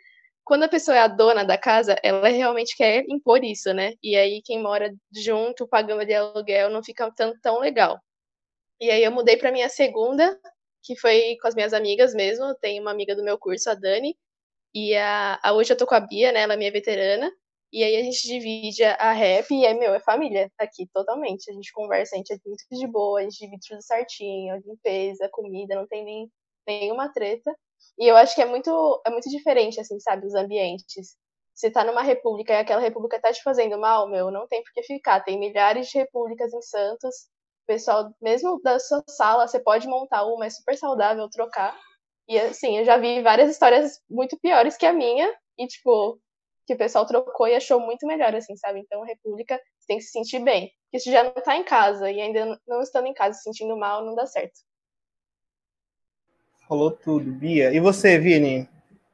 quando 0.45 0.63
a 0.63 0.69
pessoa 0.69 0.95
é 0.97 0.99
a 1.01 1.07
dona 1.07 1.43
da 1.43 1.57
casa, 1.57 1.95
ela 2.03 2.29
realmente 2.29 2.75
quer 2.77 3.03
impor 3.09 3.43
isso, 3.43 3.73
né? 3.73 3.93
E 4.03 4.15
aí 4.15 4.41
quem 4.43 4.61
mora 4.61 4.93
junto, 5.13 5.67
pagando 5.67 6.05
de 6.05 6.13
aluguel, 6.13 6.69
não 6.69 6.83
fica 6.83 7.11
tão, 7.11 7.33
tão 7.41 7.59
legal. 7.59 7.99
E 8.79 8.89
aí 8.91 9.03
eu 9.03 9.11
mudei 9.11 9.37
para 9.37 9.51
minha 9.51 9.69
segunda, 9.69 10.39
que 10.83 10.97
foi 10.99 11.37
com 11.41 11.47
as 11.47 11.55
minhas 11.55 11.73
amigas 11.73 12.13
mesmo. 12.13 12.55
Tem 12.61 12.79
uma 12.79 12.91
amiga 12.91 13.15
do 13.15 13.23
meu 13.23 13.37
curso, 13.39 13.69
a 13.69 13.73
Dani, 13.75 14.15
e 14.75 14.95
a, 14.95 15.39
a 15.43 15.53
hoje 15.53 15.73
eu 15.73 15.77
tô 15.77 15.87
com 15.87 15.95
a 15.95 15.99
Bia, 16.01 16.31
né? 16.31 16.41
Ela 16.41 16.55
é 16.55 16.57
minha 16.57 16.71
veterana. 16.71 17.31
E 17.73 17.83
aí 17.83 17.97
a 17.97 18.03
gente 18.03 18.27
divide 18.27 18.83
a 18.83 19.11
rap 19.13 19.51
e 19.53 19.65
é 19.65 19.73
meu, 19.73 19.93
é 19.93 19.99
família 19.99 20.51
aqui, 20.57 20.87
totalmente. 20.93 21.49
A 21.51 21.53
gente 21.53 21.71
conversa, 21.73 22.15
a 22.15 22.17
gente 22.17 22.33
é 22.33 22.37
muito 22.45 22.63
de 22.71 22.87
boa, 22.87 23.19
a 23.19 23.23
gente 23.23 23.39
divide 23.39 23.67
tudo 23.67 23.81
certinho, 23.81 24.55
limpeza, 24.65 25.29
comida, 25.31 25.75
não 25.75 25.87
tem 25.87 26.03
nem 26.05 26.31
nenhuma 26.67 27.11
treta. 27.11 27.53
E 27.99 28.07
eu 28.07 28.15
acho 28.17 28.35
que 28.35 28.41
é 28.41 28.45
muito, 28.45 29.01
é 29.05 29.09
muito 29.09 29.29
diferente, 29.29 29.79
assim, 29.79 29.99
sabe, 29.99 30.25
os 30.27 30.35
ambientes. 30.35 31.15
Você 31.53 31.71
tá 31.71 31.83
numa 31.83 32.01
república 32.01 32.53
e 32.53 32.57
aquela 32.57 32.81
república 32.81 33.19
tá 33.19 33.31
te 33.31 33.41
fazendo 33.41 33.79
mal, 33.79 34.09
meu, 34.09 34.29
não 34.31 34.47
tem 34.47 34.61
por 34.63 34.73
que 34.73 34.83
ficar. 34.83 35.21
Tem 35.21 35.39
milhares 35.39 35.87
de 35.89 35.97
repúblicas 35.97 36.53
em 36.53 36.61
Santos. 36.61 37.15
O 37.63 37.67
pessoal, 37.67 38.13
mesmo 38.21 38.61
da 38.61 38.77
sua 38.79 39.03
sala, 39.07 39.47
você 39.47 39.59
pode 39.59 39.87
montar 39.87 40.25
uma, 40.25 40.45
é 40.45 40.49
super 40.49 40.77
saudável 40.77 41.29
trocar. 41.29 41.77
E 42.27 42.39
assim, 42.39 42.77
eu 42.79 42.85
já 42.85 42.97
vi 42.97 43.21
várias 43.21 43.49
histórias 43.49 44.01
muito 44.09 44.37
piores 44.39 44.77
que 44.77 44.85
a 44.85 44.93
minha, 44.93 45.33
e 45.57 45.67
tipo, 45.67 46.19
que 46.67 46.73
o 46.73 46.77
pessoal 46.77 47.05
trocou 47.05 47.47
e 47.47 47.55
achou 47.55 47.79
muito 47.79 48.05
melhor, 48.07 48.35
assim, 48.35 48.55
sabe? 48.57 48.79
Então, 48.79 49.01
república, 49.03 49.55
você 49.79 49.87
tem 49.87 49.97
que 49.97 50.03
se 50.03 50.11
sentir 50.11 50.39
bem. 50.39 50.71
Porque 50.85 50.99
se 50.99 51.11
já 51.11 51.23
não 51.23 51.33
tá 51.33 51.55
em 51.55 51.63
casa 51.63 52.11
e 52.11 52.19
ainda 52.19 52.59
não 52.67 52.81
estando 52.81 53.07
em 53.07 53.13
casa 53.13 53.37
se 53.37 53.43
sentindo 53.43 53.77
mal, 53.77 54.05
não 54.05 54.15
dá 54.15 54.25
certo. 54.25 54.59
Falou 56.67 56.91
tudo, 56.91 57.31
Bia. 57.31 57.73
E 57.73 57.79
você, 57.79 58.17
Vini? 58.17 58.67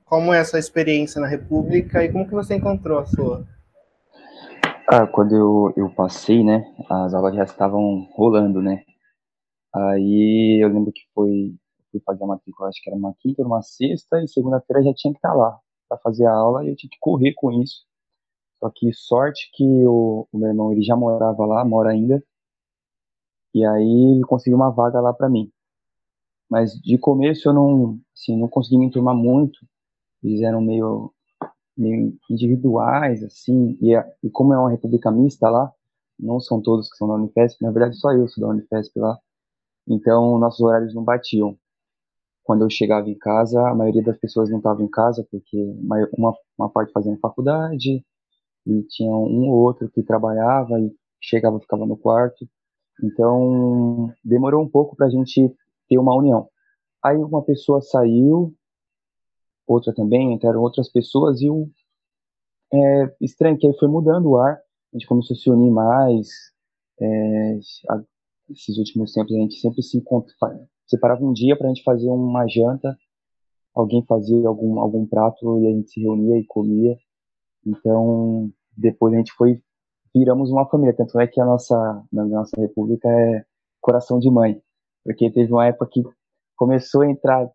Como 0.06 0.34
é 0.34 0.40
a 0.40 0.46
sua 0.46 0.60
experiência 0.60 1.20
na 1.20 1.28
República 1.28 2.04
e 2.04 2.12
como 2.12 2.28
que 2.28 2.34
você 2.34 2.56
encontrou 2.56 3.00
a 3.00 3.06
sua? 3.06 3.46
Ah, 4.88 5.08
quando 5.08 5.36
eu, 5.36 5.74
eu 5.78 5.90
passei, 5.90 6.44
né, 6.44 6.66
as 6.90 7.14
aulas 7.14 7.36
já 7.36 7.44
estavam 7.44 8.08
rolando, 8.14 8.62
né? 8.62 8.84
Aí 9.74 10.60
eu 10.62 10.68
lembro 10.68 10.92
que 10.92 11.02
foi 11.14 11.56
fui 11.92 12.02
fazer 12.06 12.24
a 12.24 12.28
matrícula, 12.28 12.70
acho 12.70 12.82
que 12.82 12.90
era 12.90 12.98
uma 12.98 13.14
quinta 13.20 13.42
ou 13.42 13.48
uma 13.48 13.62
sexta, 13.62 14.22
e 14.22 14.28
segunda-feira 14.28 14.84
já 14.84 14.94
tinha 14.94 15.14
que 15.14 15.18
estar 15.18 15.34
lá 15.34 15.60
para 15.90 15.98
fazer 15.98 16.26
a 16.26 16.34
aula, 16.34 16.64
e 16.64 16.70
eu 16.70 16.76
tinha 16.76 16.90
que 16.90 16.98
correr 17.00 17.34
com 17.34 17.52
isso. 17.52 17.86
Só 18.60 18.72
que 18.74 18.94
sorte 18.94 19.50
que 19.54 19.64
o, 19.66 20.28
o 20.32 20.38
meu 20.38 20.50
irmão 20.50 20.72
ele 20.72 20.84
já 20.84 20.96
morava 20.96 21.46
lá, 21.46 21.66
mora 21.66 21.92
ainda, 21.92 22.24
e 23.54 23.66
aí 23.66 24.14
ele 24.16 24.24
conseguiu 24.24 24.58
uma 24.58 24.72
vaga 24.72 25.02
lá 25.02 25.14
para 25.14 25.30
mim. 25.30 25.52
Mas 26.52 26.74
de 26.82 26.98
começo 26.98 27.48
eu 27.48 27.54
não, 27.54 27.98
assim, 28.14 28.38
não 28.38 28.50
consegui 28.50 28.78
me 28.78 28.86
enturmar 28.88 29.16
muito. 29.16 29.58
Eles 30.22 30.42
eram 30.42 30.60
meio, 30.62 31.14
meio 31.78 32.14
individuais, 32.30 33.24
assim, 33.24 33.78
e, 33.82 33.96
e 34.22 34.30
como 34.30 34.54
é 34.54 34.60
uma 34.60 34.70
república 34.70 35.10
mista 35.10 35.50
lá, 35.50 35.72
não 36.20 36.42
são 36.42 36.62
todos 36.62 36.90
que 36.90 36.98
são 36.98 37.08
da 37.08 37.16
Unifesp, 37.16 37.64
na 37.64 37.72
verdade 37.72 37.96
só 37.98 38.12
eu 38.14 38.28
sou 38.28 38.44
da 38.44 38.50
Unifesp 38.50 39.00
lá. 39.00 39.18
Então 39.88 40.38
nossos 40.40 40.60
horários 40.62 40.94
não 40.94 41.04
batiam. 41.04 41.58
Quando 42.44 42.64
eu 42.66 42.70
chegava 42.70 43.10
em 43.10 43.18
casa, 43.18 43.62
a 43.70 43.76
maioria 43.76 44.04
das 44.04 44.18
pessoas 44.20 44.50
não 44.50 44.58
estava 44.58 44.84
em 44.84 44.90
casa 44.90 45.26
porque 45.32 45.58
uma, 46.18 46.36
uma 46.58 46.70
parte 46.70 46.92
fazendo 46.92 47.20
faculdade 47.20 48.06
e 48.68 48.84
tinha 48.90 49.12
um 49.12 49.50
ou 49.50 49.62
outro 49.62 49.90
que 49.90 50.04
trabalhava 50.04 50.80
e 50.80 50.94
chegava 51.22 51.60
ficava 51.62 51.86
no 51.86 51.98
quarto. 51.98 52.48
Então 53.04 54.14
demorou 54.24 54.64
um 54.64 54.70
pouco 54.70 54.96
para 54.96 55.08
a 55.08 55.10
gente 55.10 55.56
ter 55.92 56.00
uma 56.00 56.16
união. 56.16 56.48
Aí 57.04 57.18
uma 57.18 57.44
pessoa 57.44 57.82
saiu, 57.82 58.54
outra 59.68 59.94
também, 59.94 60.34
entraram 60.34 60.62
outras 60.62 60.90
pessoas 60.90 61.42
e 61.42 61.50
o 61.50 61.70
é, 62.74 63.16
estranho 63.20 63.58
que 63.58 63.68
aí 63.68 63.78
foi 63.78 63.90
mudando 63.90 64.30
o 64.30 64.38
ar 64.38 64.62
a 64.94 64.98
gente 64.98 65.08
começou 65.08 65.36
a 65.36 65.40
se 65.40 65.50
unir 65.50 65.72
mais. 65.72 66.28
É, 67.00 67.60
a, 67.90 68.04
esses 68.50 68.78
últimos 68.78 69.14
tempos 69.14 69.34
a 69.34 69.40
gente 69.40 69.56
sempre 69.56 69.82
se 69.82 70.04
separava 70.86 71.24
um 71.24 71.32
dia 71.32 71.58
para 71.58 71.68
a 71.68 71.70
gente 71.70 71.84
fazer 71.84 72.10
uma 72.10 72.46
janta, 72.48 72.98
alguém 73.74 74.04
fazia 74.06 74.46
algum, 74.48 74.80
algum 74.80 75.06
prato 75.08 75.60
e 75.62 75.68
a 75.68 75.72
gente 75.72 75.90
se 75.92 76.02
reunia 76.02 76.38
e 76.38 76.46
comia. 76.46 76.98
Então, 77.66 78.52
depois 78.76 79.14
a 79.14 79.18
gente 79.18 79.32
foi, 79.34 79.62
viramos 80.14 80.52
uma 80.52 80.68
família. 80.68 80.96
Tanto 80.96 81.20
é 81.20 81.28
que 81.28 81.40
a 81.40 81.46
nossa, 81.46 82.04
na 82.12 82.26
nossa 82.26 82.60
república 82.60 83.08
é 83.08 83.46
coração 83.80 84.20
de 84.20 84.30
mãe, 84.30 84.62
porque 85.04 85.32
teve 85.32 85.52
uma 85.52 85.68
época 85.68 85.88
que 85.92 86.04
começou 86.56 87.02
a 87.02 87.10
entrar, 87.10 87.50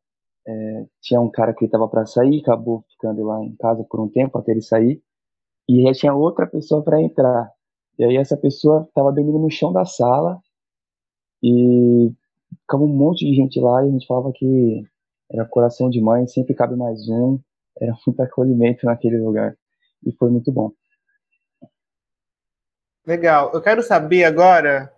é, 0.46 0.87
tinha 1.00 1.20
um 1.20 1.30
cara 1.30 1.54
que 1.54 1.64
estava 1.64 1.88
para 1.88 2.06
sair, 2.06 2.40
acabou 2.40 2.85
ficando 2.90 3.24
lá 3.24 3.42
em 3.42 3.54
casa 3.56 3.85
por 3.85 4.00
um 4.00 4.09
tempo 4.09 4.38
até 4.38 4.52
ele 4.52 4.62
sair 4.62 5.02
e 5.68 5.82
já 5.82 5.92
tinha 5.92 6.14
outra 6.14 6.46
pessoa 6.46 6.82
para 6.82 7.00
entrar. 7.00 7.50
E 7.98 8.04
aí 8.04 8.16
essa 8.16 8.37
pessoa 8.37 8.85
estava 8.88 9.12
dormindo 9.12 9.38
no 9.38 9.50
chão 9.50 9.72
da 9.72 9.85
sala 9.85 10.40
e 11.42 12.12
ficava 12.61 12.82
um 12.82 12.88
monte 12.88 13.24
de 13.24 13.35
gente 13.35 13.61
lá 13.61 13.85
e 13.85 13.88
a 13.88 13.90
gente 13.90 14.06
falava 14.06 14.32
que 14.32 14.85
era 15.30 15.44
coração 15.44 15.90
de 15.90 16.00
mãe, 16.00 16.26
sempre 16.26 16.54
cabe 16.54 16.76
mais 16.76 17.09
um, 17.09 17.38
era 17.80 17.92
muito 18.06 18.20
acolhimento 18.20 18.87
naquele 18.87 19.18
lugar 19.18 19.56
e 20.04 20.12
foi 20.12 20.30
muito 20.30 20.52
bom. 20.52 20.72
Legal. 23.06 23.52
Eu 23.52 23.62
quero 23.62 23.82
saber 23.82 24.24
agora, 24.24 24.92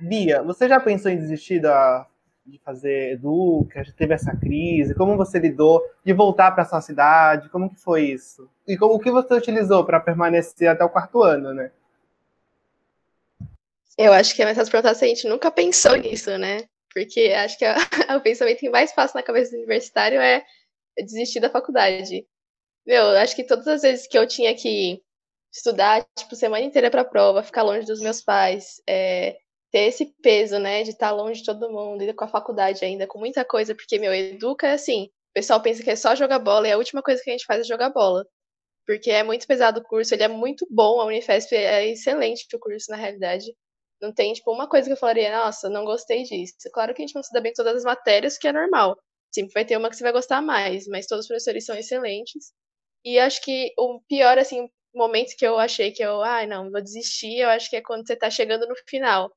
Bia, 0.00 0.42
você 0.42 0.68
já 0.68 0.80
pensou 0.80 1.10
em 1.10 1.18
desistir 1.18 1.60
da 1.60 2.06
de 2.46 2.58
fazer 2.58 3.12
Educa, 3.12 3.82
já 3.82 3.92
teve 3.92 4.12
essa 4.12 4.36
crise? 4.36 4.94
Como 4.94 5.16
você 5.16 5.38
lidou 5.38 5.82
de 6.04 6.12
voltar 6.12 6.52
para 6.52 6.64
sua 6.64 6.80
cidade? 6.80 7.48
Como 7.48 7.70
que 7.70 7.80
foi 7.80 8.04
isso? 8.10 8.50
E 8.66 8.76
como, 8.76 8.94
o 8.94 8.98
que 8.98 9.10
você 9.10 9.32
utilizou 9.34 9.84
para 9.84 9.98
permanecer 9.98 10.68
até 10.68 10.84
o 10.84 10.90
quarto 10.90 11.22
ano, 11.22 11.54
né? 11.54 11.70
Eu 13.96 14.12
acho 14.12 14.34
que 14.34 14.42
é 14.42 14.44
mais 14.44 14.68
fácil 14.68 15.06
a 15.06 15.08
gente 15.08 15.28
nunca 15.28 15.50
pensou 15.50 15.96
nisso, 15.96 16.36
né? 16.36 16.64
Porque 16.92 17.32
acho 17.34 17.58
que 17.58 17.64
a, 17.64 17.76
o 18.16 18.20
pensamento 18.20 18.58
que 18.58 18.70
mais 18.70 18.92
passa 18.92 19.18
na 19.18 19.24
cabeça 19.24 19.52
do 19.52 19.58
universitário 19.58 20.20
é 20.20 20.44
desistir 20.98 21.40
da 21.40 21.50
faculdade. 21.50 22.26
Meu, 22.86 23.16
acho 23.16 23.34
que 23.34 23.44
todas 23.44 23.66
as 23.66 23.82
vezes 23.82 24.06
que 24.06 24.18
eu 24.18 24.26
tinha 24.26 24.54
que 24.54 25.02
estudar, 25.50 26.04
tipo, 26.18 26.34
semana 26.36 26.64
inteira 26.64 26.90
para 26.90 27.04
prova, 27.04 27.42
ficar 27.42 27.62
longe 27.62 27.86
dos 27.86 28.00
meus 28.00 28.20
pais, 28.20 28.82
é, 28.86 29.38
ter 29.74 29.88
esse 29.88 30.06
peso, 30.22 30.56
né, 30.60 30.84
de 30.84 30.90
estar 30.90 31.08
tá 31.08 31.12
longe 31.12 31.40
de 31.40 31.46
todo 31.46 31.68
mundo, 31.68 32.00
e 32.00 32.14
com 32.14 32.24
a 32.24 32.28
faculdade 32.28 32.84
ainda, 32.84 33.08
com 33.08 33.18
muita 33.18 33.44
coisa, 33.44 33.74
porque, 33.74 33.98
meu, 33.98 34.14
educa 34.14 34.68
é 34.68 34.74
assim, 34.74 35.06
o 35.06 35.34
pessoal 35.34 35.60
pensa 35.60 35.82
que 35.82 35.90
é 35.90 35.96
só 35.96 36.14
jogar 36.14 36.38
bola, 36.38 36.68
e 36.68 36.70
a 36.70 36.78
última 36.78 37.02
coisa 37.02 37.20
que 37.20 37.28
a 37.28 37.32
gente 37.32 37.44
faz 37.44 37.60
é 37.60 37.64
jogar 37.64 37.90
bola. 37.90 38.24
Porque 38.86 39.10
é 39.10 39.24
muito 39.24 39.48
pesado 39.48 39.80
o 39.80 39.82
curso, 39.82 40.14
ele 40.14 40.22
é 40.22 40.28
muito 40.28 40.64
bom, 40.70 41.00
a 41.00 41.06
Unifesp 41.06 41.56
é 41.56 41.88
excelente 41.88 42.46
o 42.54 42.58
curso, 42.60 42.88
na 42.88 42.96
realidade. 42.96 43.52
Não 44.00 44.12
tem, 44.12 44.32
tipo, 44.32 44.52
uma 44.52 44.68
coisa 44.68 44.86
que 44.86 44.92
eu 44.92 44.96
falaria, 44.96 45.36
nossa, 45.36 45.68
não 45.68 45.84
gostei 45.84 46.22
disso. 46.22 46.54
Claro 46.72 46.94
que 46.94 47.02
a 47.02 47.06
gente 47.06 47.16
não 47.16 47.22
se 47.24 47.32
dá 47.32 47.40
bem 47.40 47.52
com 47.52 47.64
todas 47.64 47.78
as 47.78 47.84
matérias, 47.84 48.38
que 48.38 48.46
é 48.46 48.52
normal. 48.52 48.96
Sempre 49.34 49.54
vai 49.54 49.64
ter 49.64 49.76
uma 49.76 49.90
que 49.90 49.96
você 49.96 50.04
vai 50.04 50.12
gostar 50.12 50.40
mais, 50.40 50.86
mas 50.86 51.06
todos 51.08 51.24
os 51.24 51.28
professores 51.28 51.64
são 51.66 51.76
excelentes. 51.76 52.52
E 53.04 53.18
acho 53.18 53.42
que 53.42 53.72
o 53.76 54.00
pior, 54.08 54.38
assim, 54.38 54.68
momento 54.94 55.36
que 55.36 55.46
eu 55.46 55.58
achei 55.58 55.90
que 55.90 56.02
eu, 56.04 56.22
ai, 56.22 56.44
ah, 56.44 56.46
não, 56.46 56.70
vou 56.70 56.80
desistir, 56.80 57.38
eu 57.38 57.48
acho 57.48 57.68
que 57.68 57.76
é 57.76 57.82
quando 57.82 58.06
você 58.06 58.14
tá 58.14 58.30
chegando 58.30 58.68
no 58.68 58.76
final 58.86 59.32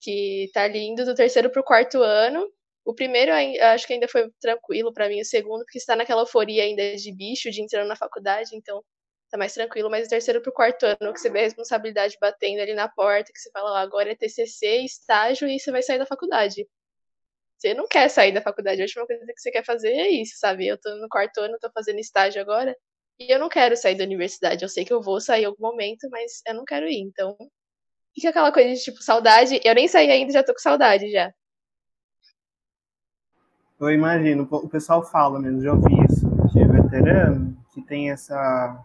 que 0.00 0.50
tá 0.52 0.66
lindo 0.66 1.04
do 1.04 1.14
terceiro 1.14 1.50
pro 1.50 1.64
quarto 1.64 2.02
ano. 2.02 2.46
O 2.84 2.94
primeiro 2.94 3.32
acho 3.32 3.86
que 3.86 3.92
ainda 3.92 4.08
foi 4.08 4.30
tranquilo 4.40 4.92
para 4.92 5.08
mim, 5.08 5.20
o 5.20 5.24
segundo, 5.24 5.64
porque 5.64 5.78
está 5.78 5.94
naquela 5.94 6.22
euforia 6.22 6.64
ainda 6.64 6.96
de 6.96 7.12
bicho, 7.12 7.50
de 7.50 7.62
entrando 7.62 7.88
na 7.88 7.96
faculdade, 7.96 8.50
então 8.54 8.82
tá 9.30 9.38
mais 9.38 9.54
tranquilo, 9.54 9.90
mas 9.90 10.06
o 10.06 10.10
terceiro 10.10 10.42
pro 10.42 10.52
quarto 10.52 10.84
ano, 10.84 11.12
que 11.12 11.20
você 11.20 11.30
vê 11.30 11.40
a 11.40 11.42
responsabilidade 11.42 12.16
batendo 12.20 12.60
ali 12.60 12.74
na 12.74 12.88
porta, 12.88 13.32
que 13.32 13.38
você 13.38 13.50
fala, 13.52 13.72
ó, 13.72 13.76
agora 13.76 14.10
é 14.10 14.16
TCC, 14.16 14.78
estágio 14.84 15.46
e 15.48 15.60
você 15.60 15.70
vai 15.70 15.82
sair 15.82 15.98
da 15.98 16.06
faculdade. 16.06 16.66
Você 17.58 17.74
não 17.74 17.86
quer 17.86 18.08
sair 18.08 18.32
da 18.32 18.42
faculdade, 18.42 18.80
a 18.80 18.84
última 18.84 19.06
coisa 19.06 19.24
que 19.26 19.40
você 19.40 19.50
quer 19.50 19.64
fazer 19.64 19.90
é 19.92 20.08
isso, 20.08 20.38
sabe? 20.38 20.66
Eu 20.66 20.78
tô 20.80 20.94
no 20.96 21.08
quarto 21.08 21.38
ano, 21.42 21.58
tô 21.60 21.70
fazendo 21.72 22.00
estágio 22.00 22.40
agora, 22.40 22.76
e 23.20 23.30
eu 23.32 23.38
não 23.38 23.48
quero 23.48 23.76
sair 23.76 23.94
da 23.96 24.04
universidade. 24.04 24.64
Eu 24.64 24.68
sei 24.68 24.84
que 24.84 24.92
eu 24.92 25.02
vou 25.02 25.20
sair 25.20 25.42
em 25.42 25.46
algum 25.46 25.62
momento, 25.62 26.08
mas 26.10 26.40
eu 26.46 26.54
não 26.54 26.64
quero 26.64 26.88
ir, 26.88 26.98
então 27.00 27.36
Fica 28.14 28.30
aquela 28.30 28.52
coisa 28.52 28.74
de 28.74 28.82
tipo 28.82 29.02
saudade. 29.02 29.60
Eu 29.64 29.74
nem 29.74 29.88
saí 29.88 30.10
ainda, 30.10 30.32
já 30.32 30.42
tô 30.42 30.52
com 30.52 30.58
saudade 30.58 31.10
já. 31.10 31.32
Eu 33.80 33.90
imagino, 33.90 34.46
o 34.50 34.68
pessoal 34.68 35.02
fala 35.02 35.40
mesmo, 35.40 35.62
já 35.62 35.72
ouvi 35.72 35.94
isso, 36.04 36.28
de 36.52 36.64
veterano, 36.66 37.56
que 37.72 37.80
tem 37.80 38.10
essa, 38.10 38.84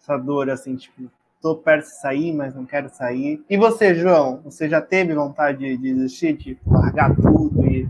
essa 0.00 0.16
dor 0.16 0.48
assim, 0.48 0.76
tipo, 0.76 1.10
tô 1.40 1.56
perto 1.56 1.86
de 1.86 2.00
sair, 2.00 2.32
mas 2.32 2.54
não 2.54 2.64
quero 2.64 2.88
sair. 2.88 3.44
E 3.50 3.56
você, 3.56 3.96
João, 3.96 4.40
você 4.44 4.68
já 4.68 4.80
teve 4.80 5.12
vontade 5.12 5.58
de 5.58 5.76
desistir, 5.76 6.34
de 6.34 6.56
largar 6.64 7.16
tudo 7.16 7.66
e 7.66 7.88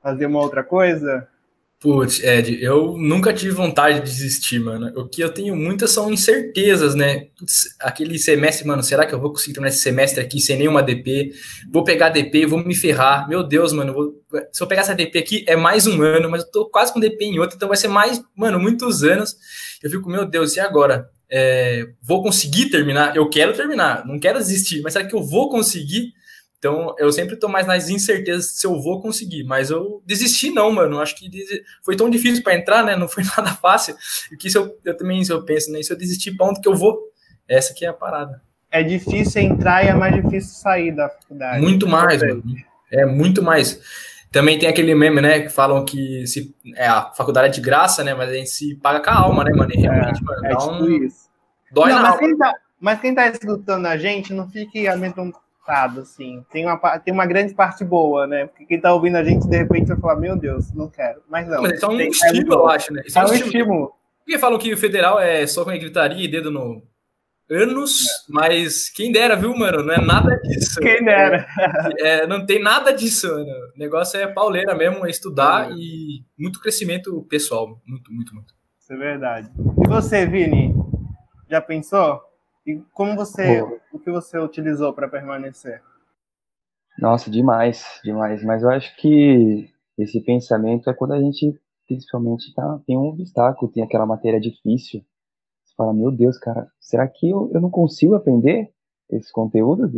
fazer 0.00 0.26
uma 0.26 0.38
outra 0.38 0.62
coisa? 0.62 1.28
Putz, 1.80 2.20
Ed, 2.24 2.58
eu 2.60 2.98
nunca 2.98 3.32
tive 3.32 3.52
vontade 3.52 4.00
de 4.00 4.06
desistir, 4.06 4.58
mano. 4.58 4.90
O 4.96 5.08
que 5.08 5.22
eu 5.22 5.32
tenho 5.32 5.54
muitas 5.54 5.92
são 5.92 6.12
incertezas, 6.12 6.96
né? 6.96 7.26
Putz, 7.38 7.68
aquele 7.78 8.18
semestre, 8.18 8.66
mano, 8.66 8.82
será 8.82 9.06
que 9.06 9.14
eu 9.14 9.20
vou 9.20 9.30
conseguir 9.30 9.52
terminar 9.52 9.68
esse 9.68 9.82
semestre 9.82 10.20
aqui 10.20 10.40
sem 10.40 10.58
nenhuma 10.58 10.82
DP? 10.82 11.30
Vou 11.72 11.84
pegar 11.84 12.08
DP, 12.08 12.46
vou 12.46 12.58
me 12.58 12.74
ferrar. 12.74 13.28
Meu 13.28 13.44
Deus, 13.44 13.72
mano, 13.72 13.94
vou... 13.94 14.12
se 14.52 14.60
eu 14.60 14.66
pegar 14.66 14.80
essa 14.80 14.94
DP 14.94 15.18
aqui, 15.20 15.44
é 15.46 15.54
mais 15.54 15.86
um 15.86 16.02
ano, 16.02 16.28
mas 16.28 16.42
eu 16.42 16.50
tô 16.50 16.68
quase 16.68 16.92
com 16.92 16.98
DP 16.98 17.26
em 17.26 17.38
outra, 17.38 17.54
então 17.54 17.68
vai 17.68 17.76
ser 17.76 17.88
mais, 17.88 18.20
mano, 18.34 18.58
muitos 18.58 19.04
anos. 19.04 19.36
Eu 19.80 19.88
fico, 19.88 20.10
meu 20.10 20.26
Deus, 20.26 20.56
e 20.56 20.60
agora? 20.60 21.08
É... 21.30 21.86
vou 22.02 22.24
conseguir 22.24 22.70
terminar? 22.70 23.14
Eu 23.14 23.30
quero 23.30 23.52
terminar, 23.54 24.04
não 24.04 24.18
quero 24.18 24.38
desistir, 24.40 24.80
mas 24.82 24.94
será 24.94 25.06
que 25.06 25.14
eu 25.14 25.22
vou 25.22 25.48
conseguir? 25.48 26.12
Então, 26.58 26.94
eu 26.98 27.12
sempre 27.12 27.36
tô 27.36 27.48
mais 27.48 27.66
nas 27.66 27.88
incertezas 27.88 28.58
se 28.58 28.66
eu 28.66 28.80
vou 28.82 29.00
conseguir, 29.00 29.44
mas 29.44 29.70
eu 29.70 30.02
desisti 30.04 30.50
não, 30.50 30.72
mano. 30.72 30.98
Acho 30.98 31.14
que 31.14 31.30
foi 31.84 31.96
tão 31.96 32.10
difícil 32.10 32.42
para 32.42 32.56
entrar, 32.56 32.84
né? 32.84 32.96
Não 32.96 33.08
foi 33.08 33.22
nada 33.36 33.50
fácil. 33.54 33.94
E 34.32 34.36
que 34.36 34.50
se 34.50 34.58
eu, 34.58 34.76
eu 34.84 34.96
também 34.96 35.24
se 35.24 35.32
eu 35.32 35.44
penso, 35.44 35.70
né? 35.70 35.80
Se 35.82 35.92
eu 35.92 35.96
desistir, 35.96 36.34
onde 36.40 36.60
que 36.60 36.68
eu 36.68 36.74
vou? 36.74 36.98
Essa 37.48 37.72
que 37.72 37.84
é 37.84 37.88
a 37.88 37.92
parada. 37.92 38.42
É 38.70 38.82
difícil 38.82 39.40
entrar 39.40 39.84
e 39.84 39.88
é 39.88 39.94
mais 39.94 40.14
difícil 40.14 40.54
sair 40.60 40.94
da 40.94 41.08
faculdade. 41.08 41.62
Muito 41.62 41.88
mais, 41.88 42.22
mano. 42.22 42.42
É 42.90 43.06
muito 43.06 43.42
mais. 43.42 43.80
Também 44.30 44.58
tem 44.58 44.68
aquele 44.68 44.94
meme, 44.94 45.22
né, 45.22 45.40
que 45.40 45.48
falam 45.48 45.84
que 45.86 46.26
se, 46.26 46.54
é, 46.76 46.86
a 46.86 47.12
faculdade 47.14 47.48
é 47.48 47.50
de 47.50 47.62
graça, 47.62 48.04
né, 48.04 48.12
mas 48.14 48.28
a 48.28 48.34
gente 48.34 48.50
se 48.50 48.74
paga 48.76 49.00
com 49.00 49.08
a 49.08 49.14
alma, 49.14 49.42
né, 49.42 49.52
mano? 49.56 49.72
E 49.72 49.80
realmente, 49.80 50.20
é, 50.20 50.24
mano, 50.24 50.46
é 50.46 50.56
tipo 50.56 50.72
um... 50.72 51.06
isso. 51.06 51.28
Dói 51.72 51.90
não, 51.90 52.02
mas. 52.02 52.18
Quem 52.18 52.36
tá, 52.36 52.54
mas 52.78 53.00
quem 53.00 53.14
tá 53.14 53.28
escutando 53.28 53.86
a 53.86 53.96
gente, 53.96 54.34
não 54.34 54.48
fique 54.50 54.86
amedrontado 55.68 56.00
assim. 56.00 56.44
Tem 56.50 56.64
uma, 56.64 56.98
tem 56.98 57.12
uma 57.12 57.26
grande 57.26 57.54
parte 57.54 57.84
boa, 57.84 58.26
né? 58.26 58.46
Porque 58.46 58.64
quem 58.64 58.80
tá 58.80 58.92
ouvindo 58.92 59.16
a 59.16 59.24
gente, 59.24 59.46
de 59.46 59.56
repente, 59.56 59.88
vai 59.88 59.98
falar, 59.98 60.16
meu 60.16 60.36
Deus, 60.36 60.72
não 60.72 60.88
quero. 60.88 61.20
Mas 61.28 61.46
não. 61.46 61.62
Mas 61.62 61.74
isso 61.74 61.84
é 61.84 61.88
um 61.88 61.96
tem, 61.96 62.08
estímulo, 62.08 62.52
é 62.52 62.56
eu 62.56 62.68
acho, 62.68 62.92
né? 62.92 63.02
Isso 63.06 63.18
é, 63.18 63.20
um, 63.20 63.24
é 63.24 63.30
um 63.30 63.34
estímulo. 63.34 63.58
estímulo. 63.58 63.92
Porque 64.24 64.38
falam 64.38 64.58
que 64.58 64.72
o 64.72 64.78
federal 64.78 65.20
é 65.20 65.46
só 65.46 65.64
com 65.64 65.70
gritaria 65.70 66.24
e 66.24 66.30
dedo 66.30 66.50
no 66.50 66.82
anos, 67.50 68.02
é. 68.02 68.06
mas 68.28 68.90
quem 68.90 69.10
dera, 69.10 69.34
viu, 69.34 69.56
mano? 69.56 69.82
Não 69.82 69.94
é 69.94 70.00
nada 70.00 70.36
disso. 70.36 70.80
Quem 70.80 71.02
dera. 71.02 71.46
É, 71.98 72.26
não 72.26 72.44
tem 72.44 72.60
nada 72.60 72.92
disso, 72.92 73.26
mano. 73.26 73.50
O 73.74 73.78
negócio 73.78 74.18
é 74.20 74.26
pauleira 74.26 74.74
mesmo, 74.74 75.06
é 75.06 75.10
estudar 75.10 75.70
é. 75.70 75.74
e 75.74 76.24
muito 76.38 76.60
crescimento 76.60 77.22
pessoal. 77.28 77.80
Muito, 77.86 78.12
muito, 78.12 78.34
muito. 78.34 78.54
Isso 78.78 78.92
é 78.92 78.96
verdade. 78.96 79.50
E 79.84 79.88
você, 79.88 80.26
Vini? 80.26 80.74
Já 81.48 81.60
pensou? 81.62 82.27
E 82.68 82.82
como 82.92 83.16
você, 83.16 83.62
o 83.90 83.98
que 83.98 84.10
você 84.10 84.38
utilizou 84.38 84.92
para 84.92 85.08
permanecer? 85.08 85.82
Nossa, 86.98 87.30
demais, 87.30 87.82
demais. 88.04 88.44
Mas 88.44 88.62
eu 88.62 88.68
acho 88.68 88.94
que 88.96 89.72
esse 89.96 90.20
pensamento 90.20 90.90
é 90.90 90.92
quando 90.92 91.14
a 91.14 91.18
gente, 91.18 91.58
principalmente, 91.86 92.52
tá, 92.52 92.78
tem 92.86 92.98
um 92.98 93.06
obstáculo, 93.06 93.72
tem 93.72 93.82
aquela 93.82 94.04
matéria 94.04 94.38
difícil. 94.38 95.02
Você 95.64 95.74
fala, 95.78 95.94
meu 95.94 96.10
Deus, 96.10 96.36
cara, 96.36 96.70
será 96.78 97.08
que 97.08 97.30
eu, 97.30 97.50
eu 97.54 97.60
não 97.62 97.70
consigo 97.70 98.14
aprender 98.14 98.70
esse 99.08 99.32
conteúdo? 99.32 99.90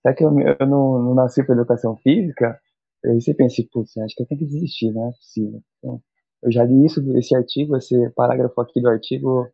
Será 0.00 0.14
que 0.14 0.22
eu, 0.22 0.30
eu 0.38 0.66
não, 0.68 1.02
não 1.02 1.14
nasci 1.16 1.44
para 1.44 1.56
educação 1.56 1.96
física? 1.96 2.60
Aí 3.04 3.20
você 3.20 3.34
pensa, 3.34 3.60
putz, 3.72 3.96
acho 3.96 4.14
que 4.14 4.22
eu 4.22 4.26
tenho 4.28 4.38
que 4.38 4.46
desistir, 4.46 4.92
não 4.92 5.08
é 5.08 5.10
possível. 5.10 5.60
Então, 5.78 6.00
eu 6.44 6.52
já 6.52 6.62
li 6.62 6.86
isso, 6.86 7.00
esse 7.18 7.34
artigo, 7.34 7.76
esse 7.76 8.08
parágrafo 8.10 8.60
aqui 8.60 8.80
do 8.80 8.88
artigo, 8.88 9.50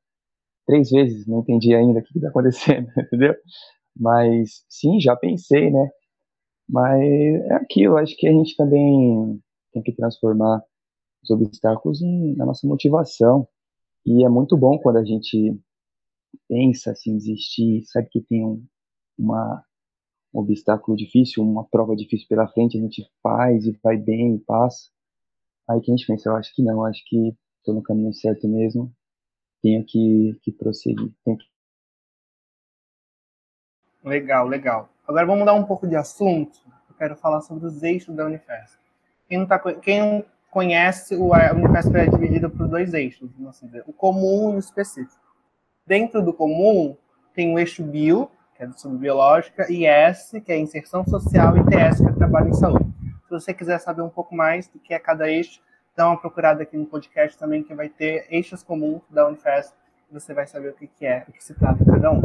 três 0.66 0.90
vezes, 0.90 1.26
não 1.26 1.40
entendi 1.40 1.74
ainda 1.74 2.00
o 2.00 2.02
que 2.02 2.16
está 2.16 2.28
acontecendo, 2.28 2.88
entendeu? 2.98 3.34
Mas, 3.96 4.64
sim, 4.68 5.00
já 5.00 5.16
pensei, 5.16 5.70
né? 5.70 5.90
Mas 6.68 7.02
é 7.02 7.54
aquilo, 7.54 7.96
acho 7.96 8.16
que 8.16 8.26
a 8.26 8.32
gente 8.32 8.56
também 8.56 9.40
tem 9.72 9.82
que 9.82 9.92
transformar 9.92 10.62
os 11.22 11.30
obstáculos 11.30 12.02
em, 12.02 12.34
na 12.36 12.46
nossa 12.46 12.66
motivação. 12.66 13.46
E 14.06 14.24
é 14.24 14.28
muito 14.28 14.56
bom 14.56 14.78
quando 14.78 14.98
a 14.98 15.04
gente 15.04 15.58
pensa 16.48 16.92
assim, 16.92 17.16
desistir, 17.16 17.84
sabe 17.86 18.08
que 18.10 18.20
tem 18.22 18.44
um, 18.44 18.64
uma, 19.18 19.64
um 20.32 20.40
obstáculo 20.40 20.96
difícil, 20.96 21.42
uma 21.42 21.64
prova 21.64 21.96
difícil 21.96 22.26
pela 22.28 22.48
frente, 22.48 22.78
a 22.78 22.80
gente 22.80 23.06
faz 23.22 23.66
e 23.66 23.78
vai 23.82 23.96
bem 23.96 24.36
e 24.36 24.38
passa. 24.40 24.90
Aí 25.68 25.80
que 25.80 25.90
a 25.90 25.96
gente 25.96 26.06
pensa, 26.06 26.28
eu 26.28 26.36
acho 26.36 26.54
que 26.54 26.62
não, 26.62 26.84
acho 26.84 27.02
que 27.06 27.34
estou 27.58 27.74
no 27.74 27.82
caminho 27.82 28.12
certo 28.12 28.46
mesmo, 28.46 28.92
tenho 29.64 29.82
que, 29.82 30.38
que 30.42 30.52
prosseguir. 30.52 31.10
Legal, 34.04 34.46
legal. 34.46 34.90
Agora 35.08 35.24
vamos 35.24 35.40
mudar 35.40 35.54
um 35.54 35.64
pouco 35.64 35.88
de 35.88 35.96
assunto. 35.96 36.58
Eu 36.90 36.94
quero 36.96 37.16
falar 37.16 37.40
sobre 37.40 37.66
os 37.66 37.82
eixos 37.82 38.14
da 38.14 38.26
Unifesp. 38.26 38.78
Quem 39.26 39.38
não, 39.38 39.46
tá, 39.46 39.58
quem 39.58 40.22
conhece, 40.50 41.16
o 41.16 41.30
Unifesp 41.32 41.96
é 41.96 42.06
dividido 42.06 42.50
por 42.50 42.68
dois 42.68 42.92
eixos, 42.92 43.30
assim 43.48 43.66
dizer, 43.66 43.84
o 43.86 43.92
comum 43.92 44.52
e 44.52 44.56
o 44.56 44.58
específico. 44.58 45.18
Dentro 45.86 46.22
do 46.22 46.34
comum, 46.34 46.94
tem 47.32 47.54
o 47.54 47.58
eixo 47.58 47.82
bio, 47.82 48.30
que 48.54 48.62
é 48.62 48.70
sobre 48.72 48.98
biológica, 48.98 49.72
e 49.72 49.86
S, 49.86 50.38
que 50.42 50.52
é 50.52 50.58
inserção 50.58 51.06
social, 51.06 51.56
e 51.56 51.64
TS, 51.64 52.00
que 52.02 52.06
é 52.06 52.12
trabalho 52.12 52.50
em 52.50 52.54
saúde. 52.54 52.84
Se 53.24 53.30
você 53.30 53.54
quiser 53.54 53.78
saber 53.78 54.02
um 54.02 54.10
pouco 54.10 54.34
mais 54.34 54.68
do 54.68 54.78
que 54.78 54.92
é 54.92 54.98
cada 54.98 55.28
eixo, 55.28 55.62
dá 55.96 56.08
uma 56.08 56.16
procurada 56.16 56.62
aqui 56.62 56.76
no 56.76 56.86
podcast 56.86 57.38
também, 57.38 57.62
que 57.62 57.74
vai 57.74 57.88
ter 57.88 58.26
eixos 58.30 58.62
comuns 58.62 59.02
da 59.10 59.26
Unifesp, 59.26 59.74
você 60.10 60.32
vai 60.32 60.46
saber 60.46 60.68
o 60.68 60.74
que, 60.74 60.86
que 60.86 61.06
é, 61.06 61.24
o 61.28 61.32
que 61.32 61.42
se 61.42 61.54
trata 61.54 61.84
cada 61.84 62.12
um. 62.12 62.20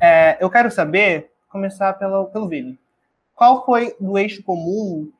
É, 0.00 0.36
eu 0.40 0.50
quero 0.50 0.70
saber, 0.70 1.30
começar 1.48 1.92
pelo, 1.94 2.26
pelo 2.26 2.48
Vini. 2.48 2.78
Qual 3.34 3.64
foi 3.64 3.94
do 4.00 4.18
eixo 4.18 4.42
comum, 4.42 5.10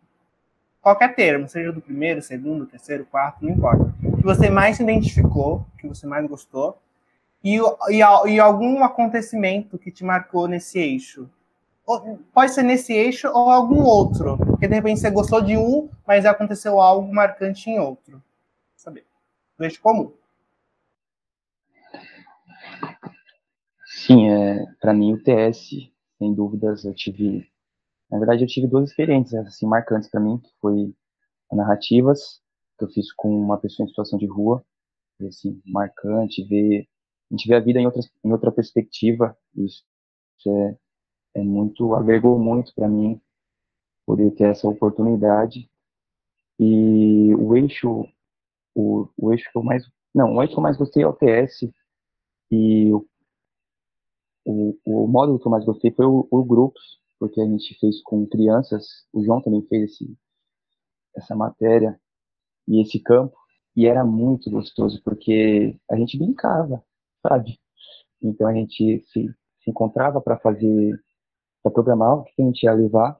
qualquer 0.80 1.14
termo, 1.14 1.48
seja 1.48 1.72
do 1.72 1.80
primeiro, 1.80 2.22
segundo, 2.22 2.66
terceiro, 2.66 3.04
quarto, 3.06 3.44
não 3.44 3.52
importa, 3.52 3.94
que 4.16 4.22
você 4.22 4.48
mais 4.50 4.76
se 4.76 4.82
identificou, 4.82 5.66
que 5.78 5.86
você 5.86 6.06
mais 6.06 6.26
gostou, 6.26 6.78
e, 7.42 7.58
e, 7.90 7.98
e 7.98 8.40
algum 8.40 8.82
acontecimento 8.82 9.78
que 9.78 9.90
te 9.90 10.04
marcou 10.04 10.48
nesse 10.48 10.78
eixo. 10.78 11.28
Pode 12.32 12.52
ser 12.52 12.62
nesse 12.62 12.92
eixo 12.92 13.28
ou 13.28 13.50
algum 13.50 13.82
outro. 13.84 14.36
Porque 14.38 14.66
de 14.66 14.74
repente 14.74 15.00
você 15.00 15.10
gostou 15.10 15.40
de 15.40 15.56
um, 15.56 15.88
mas 16.06 16.26
aconteceu 16.26 16.80
algo 16.80 17.12
marcante 17.12 17.70
em 17.70 17.78
outro. 17.78 18.22
Saber. 18.76 19.06
Do 19.56 19.64
eixo 19.64 19.80
comum. 19.80 20.12
Sim, 23.86 24.30
é, 24.30 24.66
para 24.80 24.92
mim 24.92 25.12
o 25.12 25.22
TS, 25.22 25.90
sem 26.18 26.34
dúvidas, 26.34 26.84
eu 26.84 26.94
tive. 26.94 27.48
Na 28.10 28.18
verdade, 28.18 28.44
eu 28.44 28.48
tive 28.48 28.66
duas 28.66 28.90
experiências 28.90 29.46
assim 29.46 29.66
marcantes 29.66 30.08
para 30.08 30.20
mim, 30.20 30.38
que 30.38 30.50
foi 30.60 30.94
narrativas 31.52 32.40
que 32.78 32.84
eu 32.84 32.88
fiz 32.88 33.12
com 33.12 33.28
uma 33.28 33.58
pessoa 33.58 33.84
em 33.84 33.88
situação 33.88 34.18
de 34.18 34.26
rua, 34.26 34.62
assim, 35.26 35.60
marcante 35.64 36.44
ver 36.44 36.86
a 37.30 37.34
gente 37.34 37.48
vê 37.48 37.56
a 37.56 37.60
vida 37.60 37.80
em 37.80 37.86
outra, 37.86 38.02
em 38.24 38.32
outra 38.32 38.52
perspectiva. 38.52 39.36
Isso, 39.54 39.84
isso 40.38 40.50
é, 40.50 40.78
é 41.36 41.42
muito, 41.42 41.94
agregou 41.94 42.38
muito 42.38 42.74
para 42.74 42.88
mim 42.88 43.20
poder 44.06 44.30
ter 44.32 44.44
essa 44.44 44.66
oportunidade. 44.66 45.70
E 46.58 47.34
o 47.34 47.54
eixo, 47.54 48.06
o, 48.74 49.08
o 49.18 49.32
eixo 49.32 49.50
que 49.52 49.58
eu 49.58 49.62
mais, 49.62 49.84
não, 50.14 50.34
o 50.34 50.42
eixo 50.42 50.54
que 50.54 50.58
eu 50.58 50.62
mais 50.62 50.76
gostei 50.78 51.02
é 51.02 51.06
o 51.06 51.12
TS 51.12 51.70
e 52.50 52.90
o, 52.92 53.06
o, 54.46 54.78
o 54.86 55.06
módulo 55.06 55.38
que 55.38 55.46
eu 55.46 55.50
mais 55.50 55.64
gostei 55.64 55.90
foi 55.92 56.06
o, 56.06 56.26
o 56.30 56.42
grupos, 56.42 56.98
porque 57.18 57.40
a 57.40 57.44
gente 57.44 57.78
fez 57.78 58.02
com 58.02 58.26
crianças, 58.26 58.86
o 59.12 59.22
João 59.22 59.42
também 59.42 59.62
fez 59.68 59.90
esse, 59.90 60.16
essa 61.14 61.36
matéria 61.36 62.00
e 62.66 62.80
esse 62.80 62.98
campo, 62.98 63.36
e 63.76 63.86
era 63.86 64.04
muito 64.04 64.50
gostoso, 64.50 65.02
porque 65.04 65.78
a 65.90 65.96
gente 65.96 66.16
brincava, 66.16 66.82
sabe? 67.22 67.60
Então 68.22 68.46
a 68.48 68.54
gente 68.54 69.04
se, 69.12 69.28
se 69.60 69.70
encontrava 69.70 70.20
para 70.20 70.38
fazer, 70.38 70.98
para 71.66 71.72
programar 71.72 72.18
o 72.18 72.24
que 72.24 72.40
a 72.40 72.44
gente 72.44 72.62
ia 72.62 72.72
levar 72.72 73.18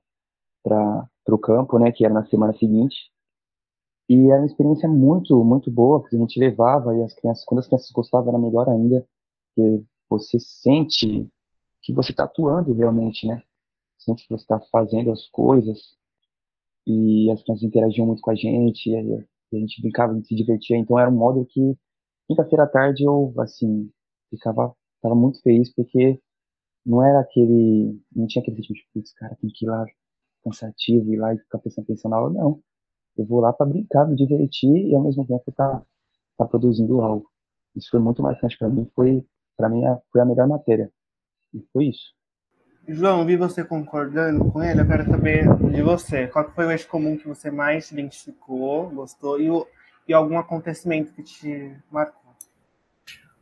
para 0.63 1.09
o 1.29 1.39
campo, 1.39 1.79
né, 1.79 1.91
que 1.91 2.05
era 2.05 2.15
na 2.15 2.25
semana 2.27 2.53
seguinte. 2.57 3.11
E 4.09 4.31
era 4.31 4.41
uma 4.41 4.47
experiência 4.47 4.89
muito, 4.89 5.45
muito 5.45 5.69
boa, 5.69 6.01
porque 6.01 6.15
a 6.15 6.19
gente 6.19 6.39
levava 6.39 6.97
e 6.97 7.03
as 7.03 7.13
crianças, 7.13 7.45
quando 7.45 7.59
as 7.59 7.67
crianças 7.67 7.91
gostavam, 7.91 8.29
era 8.29 8.39
melhor 8.39 8.69
ainda, 8.69 9.05
porque 9.55 9.85
você 10.09 10.39
sente 10.39 11.29
que 11.83 11.93
você 11.93 12.13
está 12.13 12.25
atuando 12.25 12.73
realmente, 12.73 13.27
né? 13.27 13.43
Sente 13.99 14.23
que 14.23 14.33
você 14.33 14.45
está 14.45 14.61
fazendo 14.71 15.11
as 15.11 15.29
coisas 15.29 15.97
e 16.87 17.29
as 17.33 17.43
crianças 17.43 17.65
interagiam 17.65 18.07
muito 18.07 18.23
com 18.23 18.31
a 18.31 18.37
gente, 18.37 18.89
e 18.89 18.97
a 19.57 19.59
gente 19.59 19.83
brincava, 19.83 20.13
a 20.13 20.15
gente 20.15 20.29
se 20.29 20.37
divertia, 20.37 20.77
então 20.77 20.97
era 20.97 21.11
um 21.11 21.17
modo 21.17 21.45
que 21.47 21.77
quinta-feira 22.29 22.63
à 22.63 22.69
tarde 22.69 23.03
eu, 23.03 23.35
assim, 23.39 23.91
ficava, 24.31 24.73
ficava 24.97 25.17
muito 25.17 25.43
feliz 25.43 25.75
porque 25.75 26.21
não 26.87 27.05
era 27.05 27.21
aquele, 27.21 28.01
não 28.15 28.29
tinha 28.29 28.41
aquele 28.41 28.63
tipo 28.63 28.75
de, 28.75 28.87
putz, 28.95 29.13
cara, 29.15 29.37
tem 29.41 29.51
que 29.53 29.65
ir 29.65 29.69
lá 29.69 29.85
cansativo, 30.45 31.13
ir 31.13 31.17
lá 31.17 31.35
e 31.35 31.39
ficar 31.39 31.59
prestando 31.59 31.85
atenção 31.87 32.09
na 32.09 32.17
aula, 32.17 32.33
não. 32.33 32.61
Eu 33.19 33.27
vou 33.27 33.41
lá 33.41 33.53
para 33.53 33.67
brincar, 33.67 34.07
me 34.07 34.15
divertir 34.15 34.71
e 34.71 34.95
ao 34.95 35.03
mesmo 35.03 35.27
tempo 35.27 35.51
tá, 35.51 35.83
tá 36.39 36.45
produzindo 36.45 37.01
algo. 37.01 37.29
Isso 37.75 37.91
foi 37.91 37.99
muito 37.99 38.23
marcante 38.23 38.57
para 38.57 38.69
mim, 38.69 38.89
foi, 38.95 39.27
para 39.57 39.69
mim, 39.69 39.85
a, 39.85 39.99
foi 40.13 40.21
a 40.21 40.25
melhor 40.25 40.47
matéria. 40.47 40.91
E 41.53 41.61
foi 41.73 41.87
isso. 41.87 42.15
João, 42.89 43.27
vi 43.27 43.37
você 43.37 43.65
concordando 43.65 44.45
com 44.53 44.63
ele, 44.63 44.81
eu 44.81 44.87
quero 44.87 45.05
saber 45.07 45.45
de 45.73 45.83
você. 45.83 46.29
Qual 46.29 46.49
foi 46.53 46.67
o 46.67 46.71
eixo 46.71 46.89
comum 46.89 47.17
que 47.17 47.27
você 47.27 47.51
mais 47.51 47.91
identificou, 47.91 48.89
gostou, 48.91 49.41
e, 49.41 49.51
o, 49.51 49.67
e 50.07 50.15
algum 50.15 50.39
acontecimento 50.39 51.13
que 51.13 51.25
te 51.25 51.77
marcou? 51.91 52.26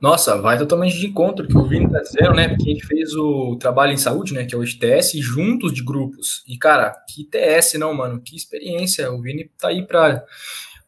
Nossa, 0.05 0.38
vai 0.38 0.59
totalmente 0.59 0.99
de 0.99 1.07
encontro 1.07 1.49
que 1.49 1.57
o 1.57 1.67
Vini 1.67 1.90
tá 1.90 1.99
dizendo, 2.01 2.35
né? 2.35 2.47
Porque 2.47 2.69
a 2.69 2.75
gente 2.75 2.87
fez 2.87 3.14
o 3.14 3.57
trabalho 3.57 3.90
em 3.90 3.97
saúde, 3.97 4.35
né? 4.35 4.45
Que 4.45 4.55
é 4.55 4.59
o 4.59 4.62
ITS, 4.62 5.12
juntos 5.14 5.73
de 5.73 5.83
grupos. 5.83 6.45
E, 6.47 6.59
cara, 6.59 6.95
que 7.09 7.25
TS, 7.25 7.79
não, 7.79 7.95
mano? 7.95 8.21
Que 8.21 8.37
experiência. 8.37 9.11
O 9.11 9.23
Vini 9.23 9.51
tá 9.59 9.69
aí 9.69 9.87
pra, 9.87 10.23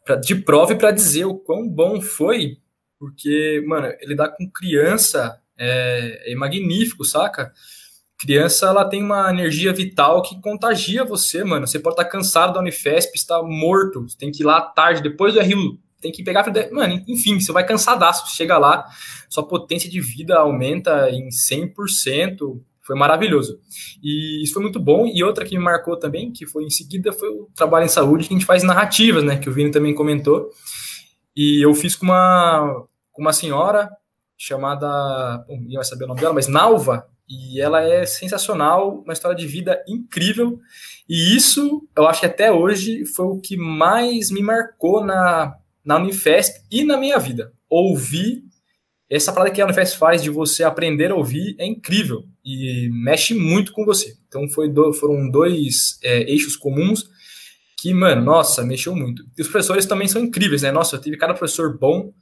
pra, 0.04 0.16
de 0.16 0.34
prova 0.34 0.74
e 0.74 0.76
pra 0.76 0.90
dizer 0.90 1.24
o 1.24 1.34
quão 1.34 1.66
bom 1.66 1.98
foi. 1.98 2.58
Porque, 2.98 3.64
mano, 3.66 3.90
ele 4.02 4.14
dá 4.14 4.28
com 4.28 4.50
criança 4.50 5.40
é, 5.58 6.30
é 6.30 6.34
magnífico, 6.34 7.02
saca? 7.02 7.54
Criança, 8.18 8.66
ela 8.66 8.84
tem 8.84 9.02
uma 9.02 9.30
energia 9.30 9.72
vital 9.72 10.20
que 10.20 10.38
contagia 10.42 11.06
você, 11.06 11.42
mano. 11.42 11.66
Você 11.66 11.78
pode 11.78 11.94
estar 11.94 12.04
tá 12.04 12.10
cansado 12.10 12.52
da 12.52 12.60
Unifesp, 12.60 13.12
está 13.14 13.42
morto, 13.42 14.02
você 14.02 14.18
tem 14.18 14.30
que 14.30 14.42
ir 14.42 14.46
lá 14.46 14.58
à 14.58 14.62
tarde, 14.62 15.02
depois 15.02 15.32
do 15.32 15.40
RU 15.40 15.85
tem 16.06 16.12
que 16.12 16.24
pegar. 16.24 16.44
Mano, 16.72 17.02
enfim, 17.06 17.40
você 17.40 17.52
vai 17.52 17.66
cansadaço. 17.66 18.34
Chega 18.34 18.58
lá, 18.58 18.86
sua 19.28 19.46
potência 19.46 19.90
de 19.90 20.00
vida 20.00 20.36
aumenta 20.38 21.10
em 21.10 21.28
100%. 21.28 22.60
Foi 22.82 22.96
maravilhoso. 22.96 23.58
E 24.02 24.44
isso 24.44 24.54
foi 24.54 24.62
muito 24.62 24.78
bom. 24.78 25.06
E 25.06 25.22
outra 25.24 25.44
que 25.44 25.58
me 25.58 25.64
marcou 25.64 25.98
também, 25.98 26.30
que 26.30 26.46
foi 26.46 26.64
em 26.64 26.70
seguida, 26.70 27.12
foi 27.12 27.28
o 27.28 27.48
trabalho 27.54 27.84
em 27.84 27.88
saúde 27.88 28.28
que 28.28 28.34
a 28.34 28.36
gente 28.36 28.46
faz 28.46 28.62
narrativas, 28.62 29.24
né? 29.24 29.38
Que 29.38 29.48
o 29.48 29.52
Vini 29.52 29.72
também 29.72 29.94
comentou. 29.94 30.50
E 31.36 31.64
eu 31.64 31.74
fiz 31.74 31.96
com 31.96 32.06
uma, 32.06 32.86
com 33.10 33.22
uma 33.22 33.32
senhora 33.32 33.90
chamada. 34.36 35.44
Bom, 35.48 35.58
ninguém 35.58 35.74
vai 35.76 35.84
saber 35.84 36.04
o 36.04 36.08
nome 36.08 36.20
dela, 36.20 36.34
mas 36.34 36.46
Nalva. 36.46 37.08
E 37.28 37.60
ela 37.60 37.82
é 37.82 38.06
sensacional, 38.06 39.00
uma 39.00 39.12
história 39.12 39.36
de 39.36 39.48
vida 39.48 39.82
incrível. 39.88 40.60
E 41.08 41.34
isso, 41.36 41.88
eu 41.96 42.06
acho 42.06 42.20
que 42.20 42.26
até 42.26 42.52
hoje 42.52 43.04
foi 43.04 43.26
o 43.26 43.40
que 43.40 43.56
mais 43.56 44.30
me 44.30 44.40
marcou 44.40 45.04
na, 45.04 45.56
na 45.86 45.96
Unifesp 45.96 46.60
e 46.70 46.84
na 46.84 46.96
minha 46.96 47.16
vida. 47.18 47.52
Ouvir, 47.70 48.42
essa 49.08 49.32
parada 49.32 49.52
que 49.52 49.60
a 49.60 49.64
Unifesp 49.64 49.96
faz 49.96 50.20
de 50.20 50.28
você 50.28 50.64
aprender 50.64 51.12
a 51.12 51.14
ouvir 51.14 51.54
é 51.60 51.64
incrível 51.64 52.24
e 52.44 52.90
mexe 52.92 53.34
muito 53.34 53.72
com 53.72 53.84
você. 53.84 54.16
Então 54.26 54.48
foi 54.48 54.68
do, 54.68 54.92
foram 54.92 55.30
dois 55.30 55.98
é, 56.02 56.22
eixos 56.30 56.56
comuns 56.56 57.08
que, 57.78 57.94
mano, 57.94 58.22
nossa, 58.22 58.64
mexeu 58.64 58.96
muito. 58.96 59.24
E 59.38 59.42
os 59.42 59.48
professores 59.48 59.86
também 59.86 60.08
são 60.08 60.20
incríveis, 60.20 60.62
né? 60.62 60.72
Nossa, 60.72 60.96
eu 60.96 61.00
tive 61.00 61.16
cada 61.16 61.34
professor 61.34 61.78
bom 61.78 62.12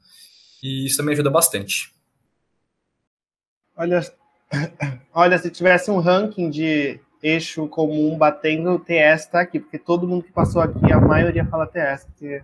e 0.62 0.84
isso 0.84 0.98
também 0.98 1.14
ajuda 1.14 1.30
bastante. 1.30 1.90
Olha, 3.76 4.00
olha 5.14 5.38
se 5.38 5.50
tivesse 5.50 5.90
um 5.90 6.00
ranking 6.00 6.50
de 6.50 7.00
eixo 7.22 7.66
comum 7.68 8.18
batendo 8.18 8.72
o 8.72 8.78
TS 8.78 9.26
tá 9.26 9.40
aqui, 9.40 9.58
porque 9.58 9.78
todo 9.78 10.06
mundo 10.06 10.24
que 10.24 10.32
passou 10.32 10.60
aqui, 10.60 10.92
a 10.92 11.00
maioria 11.00 11.46
fala 11.46 11.66
TS, 11.66 12.04
porque 12.04 12.42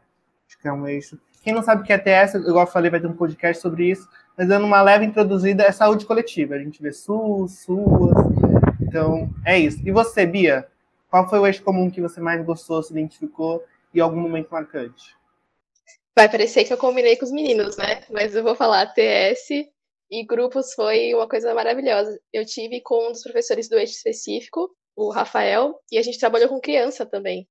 que 0.60 0.68
é 0.68 0.72
um 0.72 0.86
eixo. 0.86 1.18
Quem 1.42 1.54
não 1.54 1.62
sabe 1.62 1.82
o 1.82 1.84
que 1.84 1.92
é 1.92 1.98
TS, 1.98 2.34
igual 2.34 2.66
eu 2.66 2.70
falei, 2.70 2.90
vai 2.90 3.00
ter 3.00 3.06
um 3.06 3.16
podcast 3.16 3.62
sobre 3.62 3.90
isso, 3.90 4.06
mas 4.36 4.48
dando 4.48 4.66
uma 4.66 4.82
leve 4.82 5.06
introduzida, 5.06 5.64
é 5.64 5.72
saúde 5.72 6.04
coletiva. 6.04 6.54
A 6.54 6.58
gente 6.58 6.82
vê 6.82 6.92
SUS, 6.92 7.60
SUAS, 7.60 8.14
então 8.80 9.30
é 9.44 9.58
isso. 9.58 9.78
E 9.86 9.90
você, 9.90 10.26
Bia? 10.26 10.68
Qual 11.10 11.28
foi 11.28 11.38
o 11.38 11.46
eixo 11.46 11.62
comum 11.62 11.90
que 11.90 12.00
você 12.00 12.20
mais 12.20 12.44
gostou, 12.44 12.82
se 12.82 12.92
identificou 12.92 13.64
e 13.92 14.00
algum 14.00 14.20
momento 14.20 14.50
marcante? 14.50 15.16
Vai 16.14 16.28
parecer 16.28 16.64
que 16.64 16.72
eu 16.72 16.78
combinei 16.78 17.16
com 17.16 17.24
os 17.24 17.32
meninos, 17.32 17.76
né? 17.76 18.02
Mas 18.10 18.34
eu 18.34 18.42
vou 18.42 18.54
falar 18.54 18.86
TS 18.92 19.48
e 20.10 20.24
grupos 20.24 20.74
foi 20.74 21.14
uma 21.14 21.28
coisa 21.28 21.54
maravilhosa. 21.54 22.20
Eu 22.32 22.44
tive 22.44 22.80
com 22.80 23.08
um 23.08 23.12
dos 23.12 23.22
professores 23.22 23.68
do 23.68 23.78
eixo 23.78 23.94
específico, 23.94 24.70
o 24.94 25.10
Rafael, 25.10 25.80
e 25.90 25.98
a 25.98 26.02
gente 26.02 26.18
trabalhou 26.18 26.48
com 26.48 26.60
criança 26.60 27.06
também. 27.06 27.48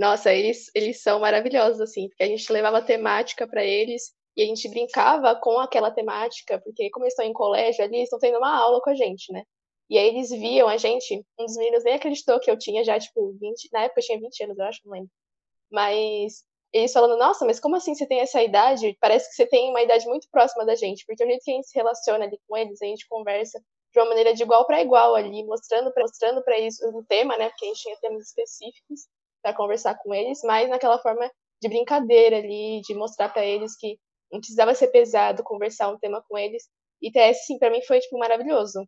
Nossa, 0.00 0.32
eles, 0.32 0.70
eles 0.74 1.02
são 1.02 1.20
maravilhosos, 1.20 1.78
assim, 1.78 2.08
porque 2.08 2.22
a 2.22 2.26
gente 2.26 2.50
levava 2.50 2.80
temática 2.80 3.46
para 3.46 3.62
eles 3.62 4.14
e 4.34 4.42
a 4.42 4.46
gente 4.46 4.66
brincava 4.70 5.36
com 5.36 5.58
aquela 5.58 5.90
temática, 5.90 6.58
porque 6.64 6.88
como 6.88 7.04
eles 7.04 7.12
estão 7.12 7.26
em 7.26 7.34
colégio 7.34 7.84
ali, 7.84 7.96
eles 7.96 8.04
estão 8.04 8.18
tendo 8.18 8.38
uma 8.38 8.56
aula 8.56 8.80
com 8.80 8.88
a 8.88 8.94
gente, 8.94 9.30
né? 9.30 9.42
E 9.90 9.98
aí 9.98 10.06
eles 10.08 10.30
viam 10.30 10.68
a 10.68 10.78
gente, 10.78 11.22
um 11.38 11.44
dos 11.44 11.54
meninos 11.58 11.84
nem 11.84 11.96
acreditou 11.96 12.40
que 12.40 12.50
eu 12.50 12.56
tinha 12.58 12.82
já, 12.82 12.98
tipo, 12.98 13.34
20, 13.38 13.68
na 13.74 13.82
época 13.82 14.00
eu 14.00 14.04
tinha 14.06 14.18
20 14.18 14.42
anos, 14.44 14.58
eu 14.58 14.64
acho, 14.64 14.80
não 14.86 14.92
lembro. 14.92 15.10
Mas 15.70 16.44
eles 16.72 16.92
falando, 16.94 17.18
nossa, 17.18 17.44
mas 17.44 17.60
como 17.60 17.76
assim 17.76 17.94
você 17.94 18.06
tem 18.06 18.20
essa 18.20 18.42
idade? 18.42 18.96
Parece 19.02 19.28
que 19.28 19.36
você 19.36 19.46
tem 19.46 19.70
uma 19.70 19.82
idade 19.82 20.06
muito 20.06 20.28
próxima 20.30 20.64
da 20.64 20.76
gente, 20.76 21.04
porque 21.06 21.22
o 21.24 21.26
jeito 21.26 21.44
que 21.44 21.50
a 21.50 21.54
gente 21.56 21.68
se 21.68 21.78
relaciona 21.78 22.24
ali 22.24 22.38
com 22.48 22.56
eles, 22.56 22.80
a 22.82 22.86
gente 22.86 23.06
conversa 23.06 23.60
de 23.92 24.00
uma 24.00 24.06
maneira 24.08 24.32
de 24.32 24.42
igual 24.42 24.66
para 24.66 24.80
igual 24.80 25.14
ali, 25.14 25.44
mostrando 25.44 25.92
para 25.92 26.04
mostrando 26.04 26.42
para 26.42 26.58
isso 26.58 26.82
o 26.88 27.04
tema, 27.04 27.36
né? 27.36 27.50
Porque 27.50 27.66
a 27.66 27.68
gente 27.68 27.82
tinha 27.82 27.96
temas 28.00 28.28
específicos 28.28 29.00
para 29.42 29.54
conversar 29.54 29.96
com 30.02 30.14
eles, 30.14 30.40
mas 30.44 30.68
naquela 30.68 30.98
forma 30.98 31.30
de 31.60 31.68
brincadeira 31.68 32.38
ali, 32.38 32.80
de 32.82 32.94
mostrar 32.94 33.28
para 33.28 33.44
eles 33.44 33.76
que 33.76 33.98
não 34.32 34.40
precisava 34.40 34.74
ser 34.74 34.88
pesado 34.88 35.42
conversar 35.42 35.88
um 35.90 35.98
tema 35.98 36.22
com 36.28 36.38
eles. 36.38 36.68
E 37.02 37.10
TS, 37.10 37.46
sim, 37.46 37.58
para 37.58 37.70
mim 37.70 37.82
foi 37.82 38.00
tipo 38.00 38.18
maravilhoso 38.18 38.86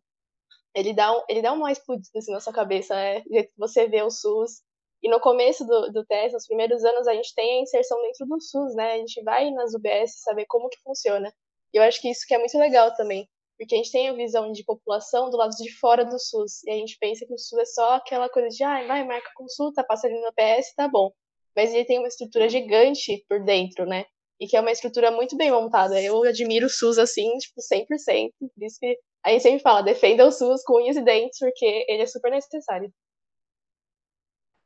ele 0.75 0.93
dá 0.93 1.15
um, 1.15 1.23
ele 1.29 1.41
dá 1.41 1.53
uma 1.53 1.71
explodida 1.71 2.17
assim, 2.17 2.31
na 2.31 2.39
sua 2.39 2.53
cabeça, 2.53 2.95
né? 2.95 3.23
Você 3.57 3.87
vê 3.87 4.01
o 4.01 4.09
SUS. 4.09 4.61
E 5.01 5.09
no 5.09 5.19
começo 5.19 5.65
do, 5.65 5.91
do 5.91 6.05
teste, 6.05 6.33
nos 6.33 6.47
primeiros 6.47 6.83
anos, 6.83 7.07
a 7.07 7.13
gente 7.13 7.33
tem 7.35 7.59
a 7.59 7.61
inserção 7.61 8.01
dentro 8.01 8.25
do 8.25 8.41
SUS, 8.41 8.73
né? 8.75 8.93
A 8.93 8.97
gente 8.97 9.21
vai 9.23 9.51
nas 9.51 9.73
UBS 9.73 10.21
saber 10.23 10.45
como 10.47 10.69
que 10.69 10.81
funciona. 10.81 11.31
E 11.73 11.77
eu 11.77 11.83
acho 11.83 12.01
que 12.01 12.09
isso 12.09 12.25
que 12.25 12.33
é 12.33 12.37
muito 12.37 12.57
legal 12.57 12.93
também. 12.95 13.27
Porque 13.57 13.75
a 13.75 13.77
gente 13.77 13.91
tem 13.91 14.09
a 14.09 14.13
visão 14.13 14.51
de 14.51 14.63
população 14.63 15.29
do 15.29 15.37
lado 15.37 15.51
de 15.51 15.71
fora 15.77 16.03
do 16.03 16.19
SUS. 16.19 16.63
E 16.65 16.71
a 16.71 16.75
gente 16.75 16.97
pensa 16.99 17.25
que 17.25 17.33
o 17.33 17.37
SUS 17.37 17.59
é 17.59 17.65
só 17.65 17.95
aquela 17.95 18.29
coisa 18.29 18.49
de, 18.49 18.63
ah, 18.63 18.85
vai, 18.87 19.05
marca 19.05 19.29
consulta, 19.35 19.83
passa 19.83 20.07
ali 20.07 20.19
no 20.19 20.33
PS, 20.33 20.73
tá 20.75 20.87
bom. 20.87 21.11
Mas 21.55 21.73
ele 21.73 21.85
tem 21.85 21.99
uma 21.99 22.07
estrutura 22.07 22.49
gigante 22.49 23.23
por 23.29 23.43
dentro, 23.43 23.85
né? 23.85 24.05
E 24.39 24.47
que 24.47 24.57
é 24.57 24.61
uma 24.61 24.71
estrutura 24.71 25.11
muito 25.11 25.37
bem 25.37 25.51
montada. 25.51 26.01
Eu 26.01 26.23
admiro 26.23 26.65
o 26.65 26.69
SUS 26.69 26.97
assim, 26.97 27.37
tipo, 27.37 27.61
100%. 27.61 28.31
Por 28.39 28.63
isso 28.63 28.79
que 28.79 28.97
a 29.23 29.29
gente 29.29 29.43
sempre 29.43 29.59
fala, 29.59 29.83
defenda 29.83 30.25
o 30.25 30.31
SUS 30.31 30.63
com 30.63 30.77
unhas 30.77 30.97
e 30.97 31.01
dentes, 31.01 31.39
porque 31.39 31.85
ele 31.87 32.01
é 32.01 32.07
super 32.07 32.31
necessário. 32.31 32.91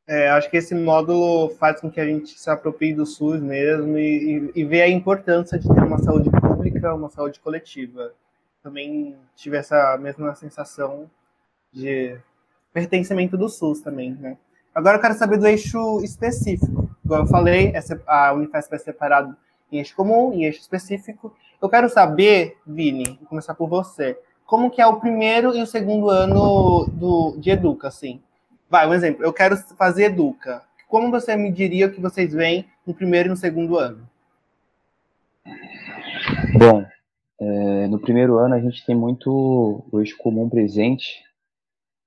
É, 0.08 0.30
acho 0.30 0.48
que 0.48 0.56
esse 0.56 0.74
módulo 0.74 1.50
faz 1.56 1.82
com 1.82 1.90
que 1.90 2.00
a 2.00 2.06
gente 2.06 2.30
se 2.30 2.48
aproprie 2.48 2.94
do 2.94 3.04
SUS 3.04 3.42
mesmo 3.42 3.98
e, 3.98 4.50
e, 4.54 4.60
e 4.62 4.64
vê 4.64 4.80
a 4.80 4.88
importância 4.88 5.58
de 5.58 5.68
ter 5.68 5.82
uma 5.82 5.98
saúde 5.98 6.30
pública, 6.30 6.94
uma 6.94 7.10
saúde 7.10 7.38
coletiva. 7.38 8.14
Também 8.68 9.16
tive 9.34 9.56
essa 9.56 9.96
mesma 9.96 10.34
sensação 10.34 11.10
de 11.72 12.18
pertencimento 12.70 13.34
do 13.34 13.48
SUS 13.48 13.80
também, 13.80 14.12
né? 14.12 14.36
Agora 14.74 14.98
eu 14.98 15.00
quero 15.00 15.14
saber 15.14 15.38
do 15.38 15.46
eixo 15.46 16.02
específico. 16.04 16.90
Como 17.06 17.22
eu 17.22 17.26
falei, 17.26 17.72
a 18.06 18.34
Unifesp 18.34 18.74
é 18.74 18.78
separado 18.78 19.34
em 19.72 19.78
eixo 19.78 19.96
comum, 19.96 20.34
em 20.34 20.44
eixo 20.44 20.60
específico. 20.60 21.34
Eu 21.62 21.68
quero 21.70 21.88
saber, 21.88 22.58
Vini, 22.66 23.16
vou 23.18 23.28
começar 23.28 23.54
por 23.54 23.70
você 23.70 24.18
como 24.44 24.70
que 24.70 24.82
é 24.82 24.86
o 24.86 25.00
primeiro 25.00 25.56
e 25.56 25.62
o 25.62 25.66
segundo 25.66 26.10
ano 26.10 26.84
do, 26.92 27.38
de 27.38 27.48
Educa, 27.48 27.88
assim. 27.88 28.20
Vai, 28.68 28.86
um 28.86 28.92
exemplo. 28.92 29.24
Eu 29.24 29.32
quero 29.32 29.56
fazer 29.78 30.04
Educa. 30.04 30.62
Como 30.86 31.10
você 31.10 31.34
me 31.36 31.50
diria 31.50 31.88
que 31.88 32.02
vocês 32.02 32.34
veem 32.34 32.68
no 32.86 32.92
primeiro 32.92 33.28
e 33.28 33.30
no 33.30 33.36
segundo 33.36 33.78
ano? 33.78 34.06
Bom, 36.58 36.84
é, 37.40 37.86
no 37.86 38.00
primeiro 38.00 38.38
ano 38.38 38.54
a 38.54 38.60
gente 38.60 38.84
tem 38.84 38.96
muito 38.96 39.30
o 39.30 40.00
eixo 40.00 40.16
comum 40.18 40.48
presente. 40.48 41.22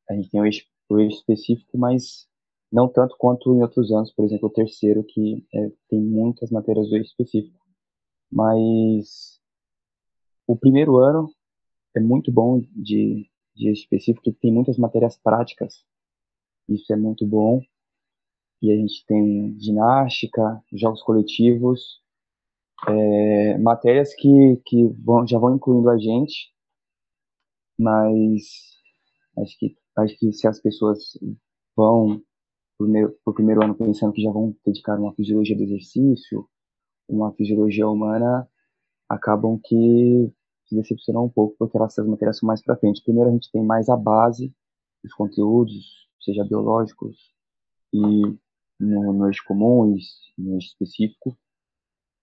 A 0.10 0.14
gente 0.14 0.30
tem 0.30 0.42
o 0.42 0.46
eixo, 0.46 0.66
o 0.90 1.00
eixo 1.00 1.18
específico, 1.18 1.78
mas 1.78 2.28
não 2.72 2.88
tanto 2.88 3.16
quanto 3.18 3.54
em 3.54 3.62
outros 3.62 3.92
anos. 3.92 4.12
Por 4.14 4.26
exemplo, 4.26 4.50
o 4.50 4.52
terceiro, 4.52 5.04
que 5.04 5.46
é, 5.54 5.72
tem 5.90 6.02
muitas 6.02 6.52
matérias 6.52 6.90
do 6.90 6.96
eixo 6.96 7.12
específico. 7.12 7.58
Mas 8.32 9.40
o 10.48 10.58
primeiro 10.58 10.98
ano 10.98 11.30
é 11.96 12.00
muito 12.00 12.32
bom 12.32 12.60
de, 12.76 13.30
de 13.56 13.72
específico, 13.72 14.24
que 14.24 14.34
tem 14.34 14.52
muitas 14.52 14.78
matérias 14.78 15.18
práticas. 15.18 15.86
Isso 16.68 16.92
é 16.92 16.96
muito 16.96 17.26
bom. 17.26 17.62
E 18.62 18.72
a 18.72 18.76
gente 18.76 19.06
tem 19.06 19.58
ginástica, 19.60 20.62
jogos 20.72 21.02
coletivos, 21.02 22.01
é, 22.88 23.58
matérias 23.58 24.14
que, 24.16 24.62
que 24.66 24.88
vão, 25.04 25.28
já 25.28 25.38
vão 25.38 25.56
incluindo 25.56 25.90
a 25.90 25.98
gente, 25.98 26.52
mas 27.78 28.42
acho 29.40 29.58
que, 29.58 29.76
acho 29.98 30.18
que 30.18 30.34
se 30.34 30.48
as 30.48 30.60
pessoas 30.60 31.00
vão 31.76 32.22
para 32.78 33.32
o 33.32 33.34
primeiro 33.34 33.64
ano 33.64 33.76
pensando 33.76 34.14
que 34.14 34.24
já 34.24 34.32
vão 34.32 34.56
dedicar 34.66 35.00
uma 35.00 35.14
fisiologia 35.14 35.56
do 35.56 35.64
exercício, 35.64 36.48
uma 37.08 37.32
fisiologia 37.34 37.88
humana, 37.88 38.48
acabam 39.08 39.60
que 39.64 40.32
se 40.66 40.76
decepcionou 40.76 41.26
um 41.26 41.30
pouco, 41.30 41.56
porque 41.60 41.78
essas 41.78 42.08
matérias 42.08 42.40
são 42.40 42.48
mais 42.48 42.64
para 42.64 42.78
frente. 42.78 43.04
Primeiro, 43.04 43.30
a 43.30 43.34
gente 43.34 43.52
tem 43.52 43.64
mais 43.64 43.90
a 43.90 43.96
base 43.96 44.54
dos 45.04 45.14
conteúdos, 45.14 46.08
seja 46.20 46.46
biológicos 46.46 47.18
e 47.94 48.00
no, 48.80 49.14
no 49.14 49.28
eixo 49.28 49.44
comum 49.46 49.96
e 49.96 50.00
no 50.38 50.56
eixo 50.56 50.70
específico, 50.70 51.38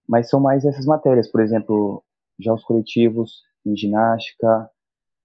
mas 0.08 0.28
são 0.30 0.40
mais 0.40 0.64
essas 0.64 0.86
matérias, 0.86 1.30
por 1.30 1.40
exemplo, 1.42 2.02
jogos 2.38 2.64
coletivos, 2.64 3.42
em 3.66 3.76
ginástica, 3.76 4.70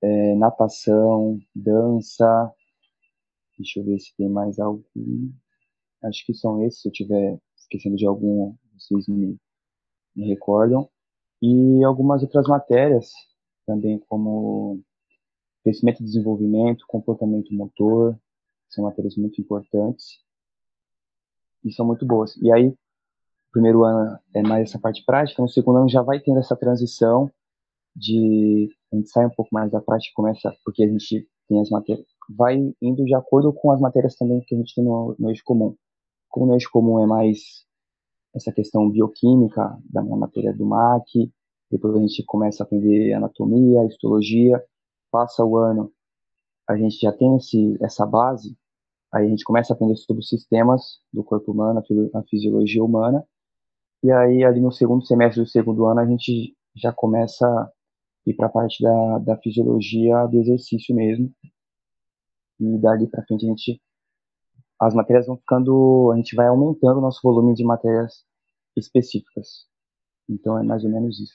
é, 0.02 0.36
natação, 0.36 1.40
dança. 1.56 2.52
Deixa 3.58 3.80
eu 3.80 3.86
ver 3.86 4.00
se 4.00 4.16
tem 4.18 4.30
mais 4.30 4.60
algum. 4.60 5.32
Acho 6.04 6.26
que 6.26 6.34
são 6.34 6.64
esses. 6.64 6.82
Se 6.82 6.88
eu 6.90 6.92
estiver 6.92 7.40
esquecendo 7.56 7.96
de 7.96 8.06
algum, 8.06 8.56
vocês 8.78 9.08
me, 9.08 9.38
me 10.16 10.28
recordam 10.28 10.90
e 11.42 11.84
algumas 11.84 12.22
outras 12.24 12.48
matérias, 12.48 13.12
também 13.66 14.00
como 14.08 14.82
crescimento 15.64 16.02
e 16.02 16.06
desenvolvimento, 16.06 16.86
comportamento 16.88 17.54
motor, 17.54 18.18
são 18.70 18.86
matérias 18.86 19.16
muito 19.18 19.42
importantes 19.42 20.22
e 21.64 21.72
são 21.74 21.86
muito 21.86 22.06
boas. 22.06 22.36
E 22.38 22.52
aí, 22.52 22.74
primeiro 23.54 23.86
ano 23.86 24.20
é 24.36 24.42
mais 24.42 24.70
essa 24.70 24.80
parte 24.80 25.06
prática, 25.06 25.42
no 25.42 25.48
segundo 25.48 25.78
ano 25.78 25.90
já 25.90 26.02
vai 26.02 26.20
tendo 26.20 26.40
essa 26.40 26.56
transição 26.56 27.32
de 27.96 28.70
a 28.92 28.96
gente 28.96 29.10
sai 29.10 29.28
um 29.28 29.30
pouco 29.30 29.50
mais 29.54 29.72
da 29.72 29.80
prática, 29.80 30.12
começa 30.16 30.54
porque 30.66 30.84
a 30.84 30.88
gente 30.88 31.28
tem 31.48 31.62
as 31.62 31.70
matérias, 31.70 32.06
vai 32.36 32.58
indo 32.82 33.06
de 33.06 33.16
acordo 33.16 33.54
com 33.54 33.72
as 33.72 33.80
matérias 33.80 34.16
também 34.16 34.42
que 34.42 34.56
a 34.56 34.58
gente 34.58 34.74
tem 34.74 34.84
no, 34.84 35.16
no 35.18 35.30
eixo 35.30 35.44
comum. 35.46 35.76
Como 36.30 36.48
no 36.48 36.54
eixo 36.56 36.70
comum 36.72 37.00
é 37.00 37.06
mais 37.06 37.66
essa 38.36 38.52
questão 38.52 38.90
bioquímica 38.90 39.78
da 39.88 40.02
minha 40.02 40.18
matéria 40.18 40.52
do 40.52 40.66
MAC, 40.66 41.32
depois 41.70 41.96
a 41.96 42.00
gente 42.00 42.24
começa 42.26 42.64
a 42.64 42.66
aprender 42.66 43.14
anatomia, 43.14 43.86
histologia, 43.86 44.64
passa 45.12 45.46
o 45.46 45.58
ano, 45.58 45.92
a 46.68 46.76
gente 46.76 47.00
já 47.00 47.12
tem 47.12 47.36
esse, 47.38 47.78
essa 47.82 48.06
base, 48.06 48.58
aí 49.14 49.28
a 49.28 49.30
gente 49.30 49.44
começa 49.44 49.74
a 49.74 49.76
aprender 49.76 49.96
sobre 49.98 50.22
os 50.22 50.30
sistemas 50.30 51.00
do 51.12 51.24
corpo 51.24 51.52
humano, 51.52 51.84
a 52.16 52.24
fisiologia 52.24 52.84
humana, 52.84 53.24
e 54.04 54.12
aí 54.12 54.44
ali 54.44 54.60
no 54.60 54.72
segundo 54.72 55.06
semestre 55.06 55.42
do 55.42 55.50
segundo 55.50 55.86
ano 55.86 56.02
a 56.02 56.06
gente 56.06 56.56
já 56.76 56.92
começa 56.92 57.48
a 57.48 57.72
ir 58.26 58.34
para 58.34 58.48
a 58.48 58.50
parte 58.50 58.84
da, 58.84 59.20
da 59.20 59.38
fisiologia 59.38 60.26
do 60.28 60.40
exercício 60.40 60.96
mesmo, 60.96 61.34
e 62.60 62.78
dali 62.78 63.08
para 63.08 63.24
frente 63.24 63.46
a 63.46 63.50
gente 63.50 63.82
as 64.80 64.94
matérias 64.94 65.28
vão 65.28 65.38
ficando, 65.38 66.12
a 66.14 66.18
gente 66.18 66.36
vai 66.36 66.48
aumentando 66.48 66.98
o 66.98 67.02
nosso 67.02 67.22
volume 67.24 67.54
de 67.54 67.64
matérias 67.64 68.26
específicas. 68.76 69.66
Então 70.28 70.60
é 70.60 70.64
mais 70.64 70.84
ou 70.84 70.90
menos 70.90 71.20
isso. 71.20 71.34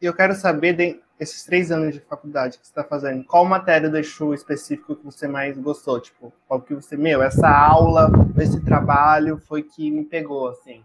Eu 0.00 0.14
quero 0.14 0.34
saber, 0.34 0.74
de, 0.74 1.00
esses 1.18 1.44
três 1.44 1.70
anos 1.70 1.94
de 1.94 2.00
faculdade 2.00 2.58
que 2.58 2.66
você 2.66 2.70
está 2.70 2.84
fazendo, 2.84 3.24
qual 3.24 3.44
matéria 3.44 3.88
deixou 3.88 4.34
específico 4.34 4.96
que 4.96 5.04
você 5.04 5.28
mais 5.28 5.56
gostou? 5.58 6.00
Tipo, 6.00 6.32
qual 6.48 6.60
que 6.60 6.74
você, 6.74 6.96
meu, 6.96 7.22
essa 7.22 7.48
aula, 7.48 8.10
esse 8.38 8.64
trabalho 8.64 9.38
foi 9.38 9.62
que 9.62 9.90
me 9.90 10.04
pegou, 10.04 10.48
assim? 10.48 10.82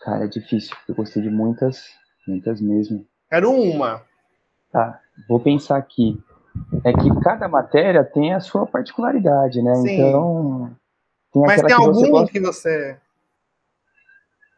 Cara, 0.00 0.24
é 0.24 0.28
difícil. 0.28 0.76
Eu 0.88 0.94
gostei 0.94 1.22
de 1.22 1.30
muitas, 1.30 1.84
muitas 2.26 2.60
mesmo. 2.60 3.06
Quero 3.30 3.50
uma. 3.52 4.02
Tá, 4.72 5.00
vou 5.28 5.40
pensar 5.40 5.76
aqui. 5.76 6.20
é 6.84 6.92
que 6.92 7.20
cada 7.22 7.48
matéria 7.48 8.04
tem 8.04 8.32
a 8.34 8.40
sua 8.40 8.66
particularidade, 8.66 9.62
né? 9.62 9.74
Sim. 9.76 10.08
Então. 10.08 10.76
Tem 11.32 11.42
Mas 11.42 11.60
tem 11.60 11.66
que 11.66 11.74
você 11.76 11.88
algum 11.88 12.10
gosta- 12.10 12.32
que 12.32 12.40
você. 12.40 12.98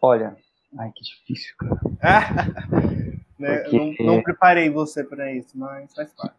Olha, 0.02 0.36
ai 0.78 0.92
que 0.94 1.02
difícil, 1.02 1.54
cara. 1.58 1.80
né? 3.38 3.58
Porque- 3.58 3.96
não, 4.00 4.14
não 4.16 4.22
preparei 4.22 4.70
você 4.70 5.04
para 5.04 5.32
isso, 5.32 5.58
mas 5.58 5.92
faz 5.94 6.12
parte. 6.14 6.34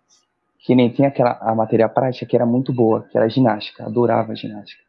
Que 0.59 0.75
nem 0.75 0.91
tem 0.93 1.05
aquela 1.05 1.37
a 1.41 1.53
matéria 1.55 1.89
prática 1.89 2.25
que 2.25 2.35
era 2.35 2.45
muito 2.45 2.71
boa, 2.71 3.03
que 3.09 3.17
era 3.17 3.27
ginástica, 3.27 3.85
adorava 3.85 4.35
ginástica. 4.35 4.83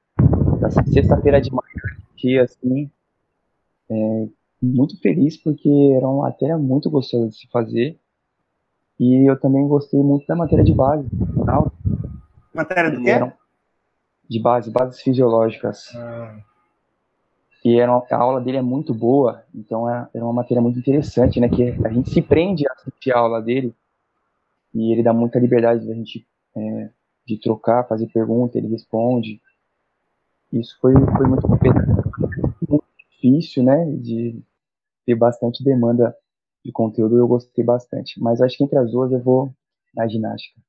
Da 0.60 0.70
sexta-feira 0.70 1.40
de 1.40 1.50
manhã, 1.50 1.96
que 2.16 2.38
assim, 2.38 2.90
é, 3.92 4.28
muito 4.62 4.98
feliz 5.00 5.36
porque 5.36 5.68
era 5.96 6.08
uma 6.08 6.22
matéria 6.24 6.56
muito 6.58 6.90
gostosa 6.90 7.28
de 7.28 7.36
se 7.36 7.48
fazer. 7.48 7.98
E 8.98 9.28
eu 9.28 9.38
também 9.38 9.66
gostei 9.66 10.00
muito 10.00 10.26
da 10.26 10.36
matéria 10.36 10.64
de 10.64 10.72
base, 10.72 11.08
Matéria 12.54 12.90
do 12.90 13.02
quê? 13.02 13.10
eram 13.10 13.32
de 14.28 14.40
base, 14.40 14.70
bases 14.70 15.00
fisiológicas. 15.02 15.94
Ah, 15.94 16.38
E 17.64 17.78
era, 17.78 17.92
a 17.92 18.16
aula 18.16 18.40
dele 18.40 18.58
é 18.58 18.62
muito 18.62 18.92
boa, 18.92 19.44
então 19.54 19.88
é- 19.88 20.08
era 20.14 20.24
uma 20.24 20.32
matéria 20.32 20.60
muito 20.60 20.78
interessante, 20.78 21.38
né? 21.40 21.48
Que 21.48 21.70
a 21.84 21.92
gente 21.92 22.10
se 22.10 22.20
prende 22.20 22.66
a 22.68 22.72
assistir 22.72 23.12
a 23.12 23.18
aula 23.18 23.40
dele 23.40 23.74
e 24.74 24.92
ele 24.92 25.02
dá 25.02 25.12
muita 25.12 25.38
liberdade 25.38 25.86
da 25.86 25.94
gente 25.94 26.26
é, 26.56 26.90
de 27.26 27.38
trocar, 27.40 27.86
fazer 27.88 28.06
pergunta, 28.08 28.58
ele 28.58 28.68
responde. 28.68 29.40
Isso 30.52 30.76
foi, 30.80 30.92
foi 30.92 31.26
muito 31.26 31.48
muito 31.48 32.31
difícil, 33.22 33.62
né? 33.62 33.84
De 33.96 34.42
ter 35.06 35.14
bastante 35.14 35.62
demanda 35.62 36.14
de 36.64 36.72
conteúdo, 36.72 37.16
eu 37.16 37.28
gostei 37.28 37.64
bastante. 37.64 38.20
Mas 38.20 38.40
acho 38.40 38.56
que 38.56 38.64
entre 38.64 38.78
as 38.78 38.90
duas 38.90 39.12
eu 39.12 39.20
vou 39.20 39.54
na 39.94 40.06
ginástica. 40.08 40.60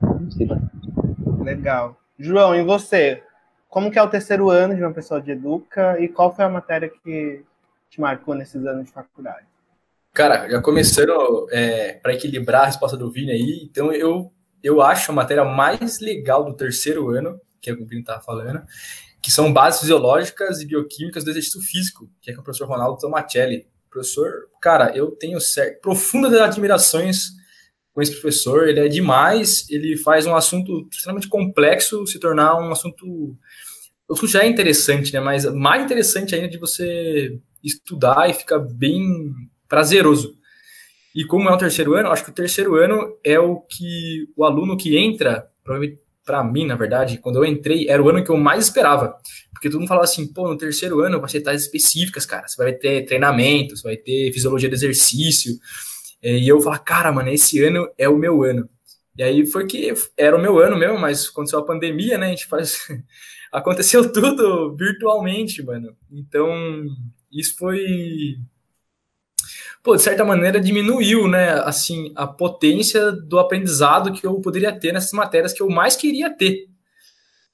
Gostei 0.00 0.46
bastante. 0.46 1.42
legal. 1.42 1.96
João, 2.18 2.54
e 2.54 2.62
você? 2.62 3.22
Como 3.68 3.90
que 3.90 3.98
é 3.98 4.02
o 4.02 4.10
terceiro 4.10 4.48
ano 4.48 4.74
de 4.74 4.82
uma 4.82 4.92
pessoa 4.92 5.20
de 5.20 5.32
Educa 5.32 6.00
e 6.00 6.08
qual 6.08 6.34
foi 6.34 6.44
a 6.44 6.48
matéria 6.48 6.88
que 6.88 7.44
te 7.90 8.00
marcou 8.00 8.34
nesses 8.34 8.64
anos 8.64 8.86
de 8.86 8.92
faculdade? 8.92 9.46
Cara, 10.12 10.48
já 10.48 10.62
começando 10.62 11.46
para 12.00 12.14
equilibrar 12.14 12.62
a 12.62 12.66
resposta 12.66 12.96
do 12.96 13.10
Vini 13.10 13.32
aí, 13.32 13.68
então 13.70 13.92
eu, 13.92 14.32
eu 14.62 14.80
acho 14.80 15.12
a 15.12 15.14
matéria 15.14 15.44
mais 15.44 16.00
legal 16.00 16.42
do 16.42 16.54
terceiro 16.54 17.10
ano, 17.10 17.38
que 17.60 17.68
é 17.68 17.74
o 17.74 17.76
que 17.76 17.82
o 17.82 17.86
Vini 17.86 18.00
estava 18.00 18.22
falando, 18.22 18.62
que 19.26 19.32
são 19.32 19.52
bases 19.52 19.80
fisiológicas 19.80 20.60
e 20.60 20.66
bioquímicas 20.66 21.24
do 21.24 21.30
exercício 21.30 21.60
físico, 21.60 22.08
que 22.22 22.30
é 22.30 22.34
com 22.34 22.42
o 22.42 22.44
professor 22.44 22.68
Ronaldo 22.68 22.96
Tomacelli. 22.96 23.66
Professor, 23.90 24.48
cara, 24.62 24.96
eu 24.96 25.10
tenho 25.10 25.36
profundas 25.82 26.32
admirações 26.40 27.30
com 27.92 28.00
esse 28.00 28.12
professor, 28.12 28.68
ele 28.68 28.78
é 28.78 28.86
demais, 28.86 29.68
ele 29.68 29.96
faz 29.96 30.28
um 30.28 30.36
assunto 30.36 30.86
extremamente 30.92 31.26
complexo 31.26 32.06
se 32.06 32.20
tornar 32.20 32.56
um 32.56 32.70
assunto. 32.70 33.04
O 34.08 34.12
assunto 34.12 34.30
já 34.30 34.44
é 34.44 34.46
interessante, 34.46 35.12
né? 35.12 35.18
Mas 35.18 35.44
mais 35.52 35.82
interessante 35.82 36.32
ainda 36.32 36.46
de 36.46 36.56
você 36.56 37.36
estudar 37.64 38.30
e 38.30 38.32
fica 38.32 38.60
bem 38.60 39.34
prazeroso. 39.68 40.38
E 41.12 41.24
como 41.24 41.48
é 41.48 41.52
o 41.52 41.58
terceiro 41.58 41.94
ano, 41.94 42.12
acho 42.12 42.22
que 42.22 42.30
o 42.30 42.34
terceiro 42.34 42.76
ano 42.76 43.18
é 43.24 43.40
o 43.40 43.58
que 43.58 44.28
o 44.36 44.44
aluno 44.44 44.76
que 44.76 44.96
entra, 44.96 45.50
provavelmente 45.64 46.05
para 46.26 46.42
mim, 46.42 46.66
na 46.66 46.74
verdade, 46.74 47.18
quando 47.18 47.36
eu 47.36 47.44
entrei, 47.44 47.88
era 47.88 48.02
o 48.02 48.08
ano 48.08 48.22
que 48.22 48.30
eu 48.30 48.36
mais 48.36 48.64
esperava. 48.64 49.16
Porque 49.52 49.70
todo 49.70 49.78
mundo 49.78 49.88
falava 49.88 50.04
assim, 50.04 50.26
pô, 50.26 50.48
no 50.48 50.58
terceiro 50.58 51.00
ano 51.00 51.20
vai 51.20 51.30
ser 51.30 51.40
tais 51.40 51.62
específicas, 51.62 52.26
cara. 52.26 52.46
Você 52.48 52.62
vai 52.62 52.72
ter 52.72 53.06
treinamento, 53.06 53.76
você 53.76 53.82
vai 53.84 53.96
ter 53.96 54.32
fisiologia 54.32 54.68
do 54.68 54.74
exercício. 54.74 55.54
E 56.22 56.46
eu 56.46 56.60
falava, 56.60 56.82
cara, 56.82 57.12
mano, 57.12 57.28
esse 57.30 57.62
ano 57.62 57.88
é 57.96 58.08
o 58.08 58.18
meu 58.18 58.42
ano. 58.42 58.68
E 59.16 59.22
aí 59.22 59.46
foi 59.46 59.66
que 59.66 59.94
era 60.16 60.36
o 60.36 60.42
meu 60.42 60.58
ano 60.58 60.76
mesmo, 60.76 60.98
mas 60.98 61.28
aconteceu 61.28 61.60
a 61.60 61.64
pandemia, 61.64 62.18
né? 62.18 62.26
A 62.26 62.30
gente 62.30 62.46
faz. 62.46 62.86
Aconteceu 63.52 64.12
tudo 64.12 64.76
virtualmente, 64.76 65.62
mano. 65.62 65.96
Então, 66.10 66.52
isso 67.32 67.56
foi 67.56 68.36
pô, 69.86 69.94
de 69.94 70.02
certa 70.02 70.24
maneira 70.24 70.60
diminuiu, 70.60 71.28
né, 71.28 71.60
assim, 71.60 72.12
a 72.16 72.26
potência 72.26 73.12
do 73.12 73.38
aprendizado 73.38 74.12
que 74.12 74.26
eu 74.26 74.40
poderia 74.40 74.76
ter 74.76 74.92
nessas 74.92 75.12
matérias 75.12 75.52
que 75.52 75.62
eu 75.62 75.68
mais 75.70 75.94
queria 75.94 76.28
ter. 76.28 76.66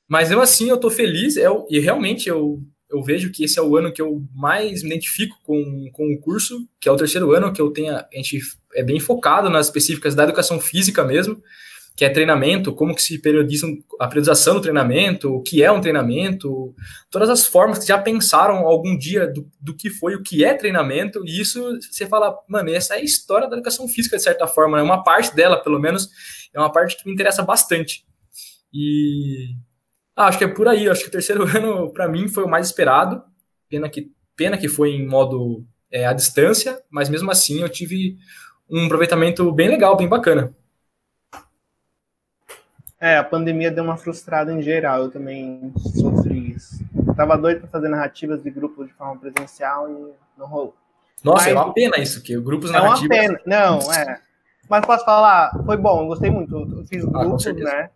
Mas 0.08 0.30
mesmo 0.30 0.42
assim, 0.42 0.70
eu 0.70 0.78
tô 0.78 0.88
feliz, 0.88 1.36
é, 1.36 1.46
e 1.68 1.78
realmente 1.78 2.30
eu, 2.30 2.58
eu 2.90 3.02
vejo 3.02 3.30
que 3.30 3.44
esse 3.44 3.58
é 3.58 3.62
o 3.62 3.76
ano 3.76 3.92
que 3.92 4.00
eu 4.00 4.22
mais 4.34 4.82
me 4.82 4.88
identifico 4.88 5.36
com, 5.44 5.90
com 5.92 6.10
o 6.10 6.18
curso, 6.20 6.66
que 6.80 6.88
é 6.88 6.92
o 6.92 6.96
terceiro 6.96 7.32
ano, 7.32 7.52
que 7.52 7.60
eu 7.60 7.70
tenho, 7.70 7.94
a 7.94 8.08
gente 8.14 8.40
é 8.74 8.82
bem 8.82 8.98
focado 8.98 9.50
nas 9.50 9.66
específicas 9.66 10.14
da 10.14 10.24
educação 10.24 10.58
física 10.58 11.04
mesmo, 11.04 11.36
que 11.94 12.04
é 12.04 12.08
treinamento, 12.08 12.74
como 12.74 12.94
que 12.94 13.02
se 13.02 13.18
periodiza 13.18 13.66
a 14.00 14.08
periodização 14.08 14.54
do 14.54 14.60
treinamento, 14.60 15.34
o 15.34 15.42
que 15.42 15.62
é 15.62 15.70
um 15.70 15.80
treinamento, 15.80 16.74
todas 17.10 17.28
as 17.28 17.46
formas 17.46 17.78
que 17.78 17.86
já 17.86 17.98
pensaram 17.98 18.66
algum 18.66 18.96
dia 18.96 19.26
do, 19.26 19.46
do 19.60 19.76
que 19.76 19.90
foi 19.90 20.14
o 20.14 20.22
que 20.22 20.44
é 20.44 20.54
treinamento, 20.54 21.22
e 21.26 21.40
isso 21.40 21.78
você 21.80 22.06
fala, 22.06 22.34
mano, 22.48 22.70
essa 22.70 22.94
é 22.94 22.98
a 22.98 23.02
história 23.02 23.48
da 23.48 23.56
educação 23.56 23.86
física, 23.86 24.16
de 24.16 24.22
certa 24.22 24.46
forma, 24.46 24.78
é 24.78 24.82
uma 24.82 25.02
parte 25.02 25.34
dela, 25.34 25.62
pelo 25.62 25.78
menos, 25.78 26.08
é 26.54 26.58
uma 26.58 26.72
parte 26.72 26.96
que 26.96 27.06
me 27.06 27.12
interessa 27.12 27.42
bastante. 27.42 28.04
E 28.72 29.54
ah, 30.16 30.26
acho 30.26 30.38
que 30.38 30.44
é 30.44 30.48
por 30.48 30.68
aí, 30.68 30.88
acho 30.88 31.02
que 31.02 31.08
o 31.08 31.12
terceiro 31.12 31.44
ano, 31.56 31.92
para 31.92 32.08
mim, 32.08 32.28
foi 32.28 32.44
o 32.44 32.48
mais 32.48 32.66
esperado, 32.66 33.22
pena 33.68 33.88
que, 33.88 34.10
pena 34.34 34.56
que 34.56 34.68
foi 34.68 34.90
em 34.92 35.06
modo 35.06 35.64
é, 35.90 36.06
à 36.06 36.12
distância, 36.14 36.80
mas 36.90 37.10
mesmo 37.10 37.30
assim 37.30 37.60
eu 37.60 37.68
tive 37.68 38.16
um 38.68 38.86
aproveitamento 38.86 39.52
bem 39.52 39.68
legal, 39.68 39.96
bem 39.96 40.08
bacana. 40.08 40.54
É, 43.02 43.16
a 43.16 43.24
pandemia 43.24 43.68
deu 43.68 43.82
uma 43.82 43.96
frustrada 43.96 44.52
em 44.52 44.62
geral, 44.62 45.00
eu 45.02 45.10
também 45.10 45.72
sofri 45.76 46.52
isso. 46.52 46.84
Eu 47.04 47.12
tava 47.16 47.36
doido 47.36 47.58
pra 47.62 47.68
fazer 47.68 47.88
narrativas 47.88 48.40
de 48.40 48.48
grupo 48.48 48.84
de 48.84 48.92
forma 48.92 49.18
presencial 49.18 49.90
e 49.90 50.12
não 50.38 50.46
rolou. 50.46 50.72
Nossa, 51.24 51.46
Mas- 51.46 51.52
é 51.52 51.54
uma 51.58 51.72
pena 51.74 51.98
isso, 51.98 52.22
que 52.22 52.38
grupos 52.40 52.70
É 52.70 52.74
uma 52.74 52.82
narrativos. 52.90 53.08
pena. 53.16 53.40
Não, 53.44 53.78
é. 53.92 54.20
Mas 54.70 54.86
posso 54.86 55.04
falar, 55.04 55.50
foi 55.66 55.76
bom, 55.76 56.02
eu 56.02 56.06
gostei 56.06 56.30
muito. 56.30 56.54
Eu 56.56 56.86
fiz 56.86 57.04
Ah, 57.04 57.10
grupos, 57.24 57.42
certeza. 57.42 57.70
né? 57.72 57.90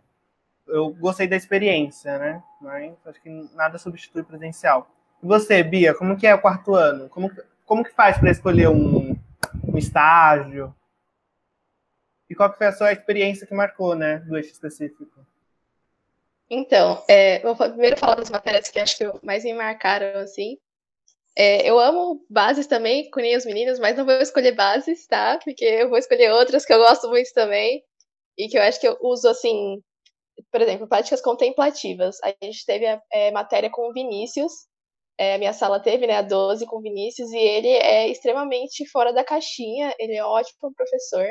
Eu 0.67 0.89
gostei 0.89 1.25
da 1.25 1.37
experiência, 1.37 2.17
né? 2.19 2.43
Mas 2.61 2.91
acho 3.05 3.21
que 3.21 3.49
nada 3.55 3.77
substitui 3.77 4.23
presencial. 4.23 4.89
E 5.23 5.25
você, 5.25 5.63
Bia, 5.63 5.93
como 5.93 6.17
que 6.17 6.27
é 6.27 6.35
o 6.35 6.41
quarto 6.41 6.75
ano? 6.75 7.07
Como, 7.07 7.29
que- 7.29 7.41
como 7.65 7.81
que 7.85 7.93
faz 7.93 8.17
para 8.17 8.29
escolher 8.29 8.67
um, 8.67 9.15
um 9.63 9.77
estágio? 9.77 10.75
E 12.29 12.35
qual 12.35 12.53
foi 12.53 12.67
a 12.67 12.71
sua 12.71 12.91
experiência 12.91 13.47
que 13.47 13.53
marcou, 13.53 13.95
né? 13.95 14.17
Do 14.19 14.37
eixo 14.37 14.51
específico? 14.51 15.05
Então, 16.49 17.03
é, 17.07 17.39
vou 17.39 17.55
primeiro 17.55 17.97
falar 17.97 18.15
das 18.15 18.29
matérias 18.29 18.69
que 18.69 18.79
acho 18.79 18.97
que 18.97 19.25
mais 19.25 19.43
me 19.43 19.53
marcaram, 19.53 20.19
assim. 20.19 20.57
É, 21.35 21.69
eu 21.69 21.79
amo 21.79 22.25
bases 22.29 22.65
também, 22.65 23.09
com 23.11 23.21
os 23.21 23.45
meninos, 23.45 23.79
mas 23.79 23.95
não 23.95 24.05
vou 24.05 24.15
escolher 24.15 24.53
bases, 24.53 25.05
tá? 25.05 25.39
Porque 25.43 25.63
eu 25.63 25.89
vou 25.89 25.97
escolher 25.97 26.31
outras 26.31 26.65
que 26.65 26.73
eu 26.73 26.79
gosto 26.79 27.09
muito 27.09 27.31
também. 27.33 27.83
E 28.37 28.47
que 28.47 28.57
eu 28.57 28.61
acho 28.61 28.79
que 28.79 28.87
eu 28.87 28.97
uso, 29.01 29.27
assim, 29.29 29.81
por 30.51 30.61
exemplo, 30.61 30.87
práticas 30.87 31.21
contemplativas. 31.21 32.17
A 32.23 32.33
gente 32.43 32.65
teve 32.65 32.87
a 32.87 33.01
é, 33.11 33.31
matéria 33.31 33.69
com 33.69 33.89
o 33.89 33.93
Vinícius, 33.93 34.51
é, 35.17 35.35
a 35.35 35.37
minha 35.37 35.53
sala 35.53 35.79
teve, 35.79 36.05
né, 36.07 36.17
a 36.17 36.21
12 36.21 36.65
com 36.65 36.77
o 36.77 36.81
Vinícius, 36.81 37.31
e 37.31 37.37
ele 37.37 37.69
é 37.69 38.07
extremamente 38.07 38.87
fora 38.89 39.11
da 39.11 39.23
caixinha, 39.23 39.93
ele 39.99 40.15
é 40.15 40.23
um 40.23 40.29
ótimo 40.29 40.73
professor. 40.75 41.27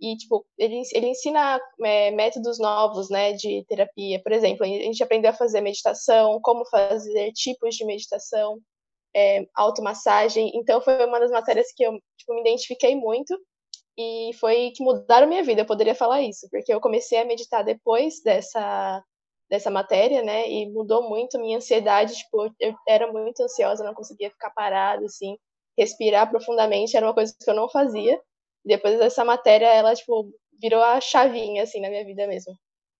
E, 0.00 0.16
tipo, 0.16 0.46
ele, 0.56 0.82
ele 0.92 1.08
ensina 1.08 1.60
é, 1.84 2.10
métodos 2.12 2.58
novos, 2.58 3.10
né, 3.10 3.32
de 3.32 3.64
terapia. 3.68 4.22
Por 4.22 4.32
exemplo, 4.32 4.64
a 4.64 4.68
gente 4.68 5.02
aprendeu 5.02 5.30
a 5.30 5.34
fazer 5.34 5.60
meditação, 5.60 6.40
como 6.42 6.64
fazer 6.66 7.32
tipos 7.32 7.74
de 7.74 7.84
meditação, 7.84 8.60
é, 9.14 9.46
automassagem. 9.54 10.52
Então, 10.54 10.80
foi 10.80 11.04
uma 11.04 11.18
das 11.20 11.30
matérias 11.30 11.68
que 11.74 11.82
eu 11.84 11.92
tipo, 12.16 12.34
me 12.34 12.40
identifiquei 12.42 12.94
muito 12.94 13.36
e 13.98 14.30
foi 14.38 14.70
que 14.74 14.82
mudaram 14.84 15.26
minha 15.26 15.42
vida, 15.42 15.62
eu 15.62 15.66
poderia 15.66 15.94
falar 15.94 16.22
isso, 16.22 16.48
porque 16.50 16.72
eu 16.72 16.80
comecei 16.80 17.18
a 17.18 17.24
meditar 17.24 17.64
depois 17.64 18.22
dessa, 18.22 19.02
dessa 19.50 19.70
matéria, 19.70 20.22
né, 20.22 20.48
e 20.48 20.70
mudou 20.70 21.08
muito 21.08 21.38
minha 21.40 21.56
ansiedade, 21.56 22.14
tipo, 22.16 22.48
eu 22.60 22.74
era 22.86 23.10
muito 23.12 23.42
ansiosa, 23.42 23.84
não 23.84 23.94
conseguia 23.94 24.30
ficar 24.30 24.50
parada, 24.50 25.04
assim, 25.04 25.36
respirar 25.76 26.30
profundamente 26.30 26.96
era 26.96 27.06
uma 27.06 27.14
coisa 27.14 27.34
que 27.36 27.50
eu 27.50 27.54
não 27.54 27.68
fazia, 27.68 28.20
depois 28.64 28.98
dessa 28.98 29.24
matéria, 29.24 29.66
ela, 29.66 29.94
tipo, 29.94 30.30
virou 30.60 30.82
a 30.82 31.00
chavinha, 31.00 31.62
assim, 31.64 31.80
na 31.80 31.88
minha 31.90 32.04
vida 32.04 32.26
mesmo. 32.26 32.54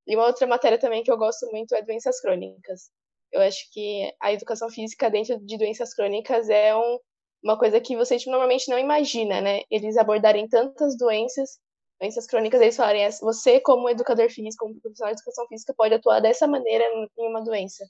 E 0.07 0.17
uma 0.17 0.27
outra 0.27 0.47
matéria 0.47 0.79
também 0.79 1.03
que 1.03 1.11
eu 1.11 1.19
gosto 1.19 1.47
muito 1.53 1.75
é 1.75 1.83
doenças 1.83 2.21
crônicas. 2.21 2.91
Eu 3.33 3.43
acho 3.43 3.71
que 3.73 4.13
a 4.21 4.33
educação 4.33 4.71
física 4.71 5.11
dentro 5.11 5.39
de 5.45 5.59
doenças 5.59 5.95
crônicas 5.95 6.49
é 6.49 6.75
um, 6.77 6.99
uma 7.43 7.59
coisa 7.59 7.81
que 7.81 7.97
você 7.97 8.19
tipo, 8.19 8.31
normalmente 8.31 8.69
não 8.71 8.79
imagina, 8.79 9.41
né? 9.41 9.63
Eles 9.71 9.97
abordarem 9.99 10.49
tantas 10.49 10.97
doenças, 10.97 11.59
doenças 12.01 12.27
crônicas, 12.27 12.61
eles 12.61 12.77
falarem, 12.77 13.05
"É, 13.05 13.11
você 13.21 13.61
como 13.61 13.89
educador 13.91 14.31
físico, 14.31 14.65
como 14.67 14.81
profissional 14.81 15.15
de 15.15 15.21
educação 15.21 15.47
física, 15.49 15.75
pode 15.77 15.95
atuar 15.95 16.21
dessa 16.21 16.47
maneira 16.47 16.85
em 17.19 17.29
uma 17.29 17.43
doença. 17.45 17.85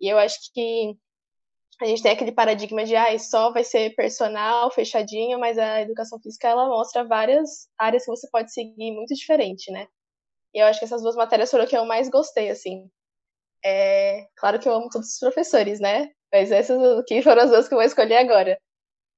E 0.00 0.08
eu 0.08 0.18
acho 0.18 0.38
que 0.54 0.94
a 1.80 1.86
gente 1.86 2.02
tem 2.02 2.12
aquele 2.12 2.32
paradigma 2.32 2.84
de, 2.84 2.96
ah, 2.96 3.16
só 3.18 3.52
vai 3.52 3.64
ser 3.64 3.94
personal, 3.94 4.70
fechadinho, 4.70 5.38
mas 5.38 5.56
a 5.58 5.80
educação 5.82 6.18
física, 6.20 6.48
ela 6.48 6.68
mostra 6.68 7.04
várias 7.04 7.68
áreas 7.78 8.04
que 8.04 8.10
você 8.10 8.28
pode 8.30 8.52
seguir 8.52 8.92
muito 8.92 9.14
diferente, 9.14 9.70
né? 9.70 9.86
E 10.54 10.58
eu 10.60 10.66
acho 10.66 10.78
que 10.78 10.84
essas 10.86 11.02
duas 11.02 11.16
matérias 11.16 11.50
foram 11.50 11.64
o 11.64 11.68
que 11.68 11.76
eu 11.76 11.84
mais 11.84 12.08
gostei, 12.08 12.50
assim. 12.50 12.90
É, 13.64 14.26
claro 14.36 14.58
que 14.58 14.68
eu 14.68 14.74
amo 14.74 14.88
todos 14.90 15.08
os 15.12 15.18
professores, 15.18 15.80
né? 15.80 16.10
Mas 16.32 16.50
essas 16.52 16.78
que 17.06 17.22
foram 17.22 17.42
as 17.42 17.50
duas 17.50 17.68
que 17.68 17.74
eu 17.74 17.78
vou 17.78 17.86
escolher 17.86 18.16
agora. 18.18 18.58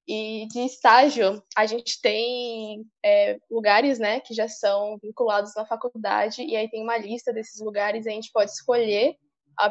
E 0.08 0.46
de 0.48 0.60
estágio, 0.60 1.42
a 1.56 1.66
gente 1.66 2.00
tem 2.00 2.84
é, 3.04 3.38
lugares, 3.50 3.98
né, 3.98 4.20
que 4.20 4.34
já 4.34 4.48
são 4.48 4.98
vinculados 5.02 5.54
na 5.54 5.64
faculdade, 5.64 6.42
e 6.42 6.56
aí 6.56 6.68
tem 6.68 6.82
uma 6.82 6.98
lista 6.98 7.32
desses 7.32 7.60
lugares, 7.60 8.06
e 8.06 8.08
a 8.08 8.12
gente 8.12 8.32
pode 8.32 8.50
escolher 8.50 9.14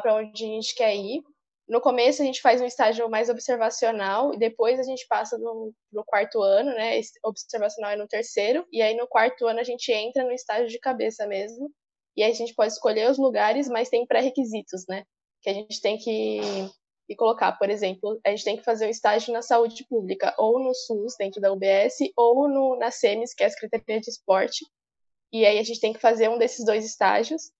para 0.02 0.14
onde 0.14 0.44
a 0.44 0.48
gente 0.48 0.74
quer 0.74 0.94
ir. 0.96 1.22
No 1.70 1.80
começo, 1.80 2.20
a 2.20 2.24
gente 2.24 2.40
faz 2.40 2.60
um 2.60 2.66
estágio 2.66 3.08
mais 3.08 3.30
observacional, 3.30 4.34
e 4.34 4.36
depois 4.36 4.80
a 4.80 4.82
gente 4.82 5.06
passa 5.06 5.38
no, 5.38 5.72
no 5.92 6.04
quarto 6.04 6.42
ano, 6.42 6.72
né, 6.72 7.00
observacional 7.22 7.92
é 7.92 7.96
no 7.96 8.08
terceiro, 8.08 8.66
e 8.72 8.82
aí 8.82 8.96
no 8.96 9.06
quarto 9.06 9.46
ano 9.46 9.60
a 9.60 9.62
gente 9.62 9.92
entra 9.92 10.24
no 10.24 10.32
estágio 10.32 10.66
de 10.66 10.80
cabeça 10.80 11.28
mesmo, 11.28 11.70
e 12.16 12.24
aí 12.24 12.32
a 12.32 12.34
gente 12.34 12.56
pode 12.56 12.72
escolher 12.72 13.08
os 13.08 13.18
lugares, 13.18 13.68
mas 13.68 13.88
tem 13.88 14.04
pré-requisitos, 14.04 14.84
né, 14.88 15.04
que 15.40 15.48
a 15.48 15.54
gente 15.54 15.80
tem 15.80 15.96
que 15.96 16.50
colocar, 17.16 17.52
por 17.52 17.70
exemplo, 17.70 18.20
a 18.26 18.30
gente 18.30 18.44
tem 18.44 18.56
que 18.56 18.64
fazer 18.64 18.86
um 18.86 18.90
estágio 18.90 19.32
na 19.32 19.40
saúde 19.40 19.86
pública, 19.88 20.34
ou 20.36 20.58
no 20.58 20.74
SUS, 20.74 21.14
dentro 21.16 21.40
da 21.40 21.52
UBS, 21.52 21.98
ou 22.16 22.48
no, 22.48 22.76
na 22.80 22.90
SEMES, 22.90 23.32
que 23.32 23.44
é 23.44 23.46
a 23.46 23.50
Secretaria 23.50 24.00
de 24.00 24.10
Esporte. 24.10 24.66
E 25.32 25.46
aí 25.46 25.56
a 25.56 25.62
gente 25.62 25.78
tem 25.78 25.92
que 25.92 26.00
fazer 26.00 26.28
um 26.28 26.38
desses 26.38 26.64
dois 26.64 26.84
estágios, 26.84 27.52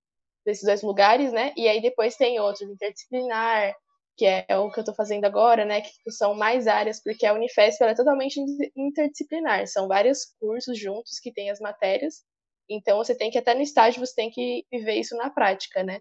desses 0.44 0.64
dois 0.64 0.82
lugares, 0.82 1.32
né? 1.32 1.52
E 1.56 1.68
aí 1.68 1.80
depois 1.80 2.16
tem 2.16 2.40
outros, 2.40 2.68
interdisciplinar, 2.68 3.74
que 4.20 4.26
é 4.26 4.44
o 4.58 4.70
que 4.70 4.78
eu 4.78 4.82
estou 4.82 4.94
fazendo 4.94 5.24
agora, 5.24 5.64
né? 5.64 5.80
Que 5.80 6.10
são 6.10 6.34
mais 6.34 6.66
áreas, 6.66 7.02
porque 7.02 7.24
a 7.24 7.32
Unifesp 7.32 7.82
é 7.82 7.94
totalmente 7.94 8.38
interdisciplinar. 8.76 9.66
São 9.66 9.88
vários 9.88 10.26
cursos 10.38 10.78
juntos 10.78 11.18
que 11.18 11.32
tem 11.32 11.50
as 11.50 11.58
matérias. 11.58 12.22
Então 12.68 12.98
você 12.98 13.14
tem 13.16 13.30
que, 13.30 13.38
até 13.38 13.54
no 13.54 13.62
estágio, 13.62 14.04
você 14.04 14.14
tem 14.14 14.30
que 14.30 14.66
viver 14.70 14.96
isso 14.96 15.16
na 15.16 15.30
prática, 15.30 15.82
né? 15.82 15.98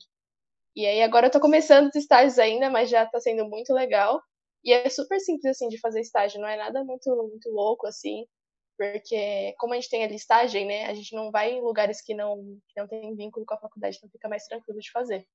E 0.75 0.85
aí 0.85 1.01
agora 1.01 1.27
eu 1.27 1.31
tô 1.31 1.39
começando 1.39 1.87
os 1.87 1.95
estágios 1.95 2.37
ainda, 2.37 2.69
mas 2.69 2.89
já 2.89 3.05
tá 3.05 3.21
sendo 3.21 3.47
muito 3.47 3.73
legal. 3.73 4.21
E 4.65 4.73
é 4.73 4.89
super 4.89 5.17
simples, 5.21 5.55
assim, 5.55 5.69
de 5.69 5.79
fazer 5.79 6.01
estágio, 6.01 6.41
não 6.41 6.47
é 6.49 6.57
nada 6.57 6.83
muito, 6.83 7.09
muito 7.15 7.49
louco, 7.49 7.87
assim, 7.87 8.25
porque 8.77 9.55
como 9.57 9.71
a 9.73 9.77
gente 9.77 9.89
tem 9.89 10.03
a 10.03 10.09
listagem, 10.09 10.65
né, 10.67 10.87
a 10.87 10.93
gente 10.93 11.15
não 11.15 11.31
vai 11.31 11.53
em 11.53 11.61
lugares 11.61 12.01
que 12.01 12.13
não, 12.13 12.35
que 12.67 12.81
não 12.81 12.85
tem 12.85 13.15
vínculo 13.15 13.45
com 13.45 13.53
a 13.53 13.59
faculdade, 13.59 13.95
então 13.95 14.09
fica 14.09 14.27
mais 14.27 14.43
tranquilo 14.43 14.81
de 14.81 14.91
fazer. 14.91 15.25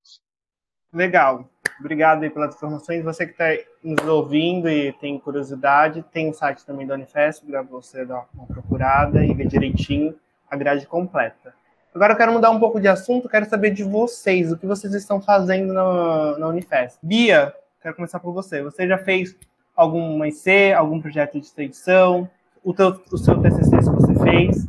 Legal. 0.93 1.49
Obrigado 1.81 2.23
aí 2.23 2.31
pelas 2.31 2.55
informações. 2.55 3.03
Você 3.03 3.27
que 3.27 3.33
está 3.33 3.47
nos 3.83 4.07
ouvindo 4.07 4.69
e 4.69 4.93
tem 4.93 5.19
curiosidade, 5.19 6.05
tem 6.13 6.31
o 6.31 6.35
site 6.35 6.65
também 6.65 6.87
da 6.87 6.95
Unifesp 6.95 7.47
para 7.47 7.63
você 7.63 8.05
dar 8.05 8.27
uma 8.35 8.47
procurada 8.47 9.25
e 9.25 9.35
ver 9.35 9.47
direitinho 9.47 10.15
a 10.51 10.57
grade 10.57 10.87
completa. 10.87 11.55
Agora 11.95 12.13
eu 12.13 12.17
quero 12.17 12.33
mudar 12.33 12.51
um 12.51 12.59
pouco 12.59 12.81
de 12.81 12.89
assunto, 12.89 13.29
quero 13.29 13.49
saber 13.49 13.71
de 13.71 13.85
vocês, 13.85 14.51
o 14.51 14.57
que 14.57 14.67
vocês 14.67 14.95
estão 14.95 15.21
fazendo 15.21 15.73
na, 15.73 16.39
na 16.39 16.49
Unifesp. 16.49 16.99
Bia, 17.03 17.55
quero 17.81 17.95
começar 17.95 18.19
por 18.19 18.33
você. 18.33 18.63
Você 18.63 18.87
já 18.89 18.99
fez 18.99 19.37
algum 19.77 20.25
IC, 20.25 20.73
algum 20.77 21.01
projeto 21.01 21.39
de 21.39 21.47
extensão, 21.47 22.29
o, 22.65 22.73
teu, 22.73 23.01
o 23.13 23.19
seu 23.19 23.41
TCC 23.41 23.79
que 23.79 23.85
você 23.85 24.15
fez? 24.25 24.67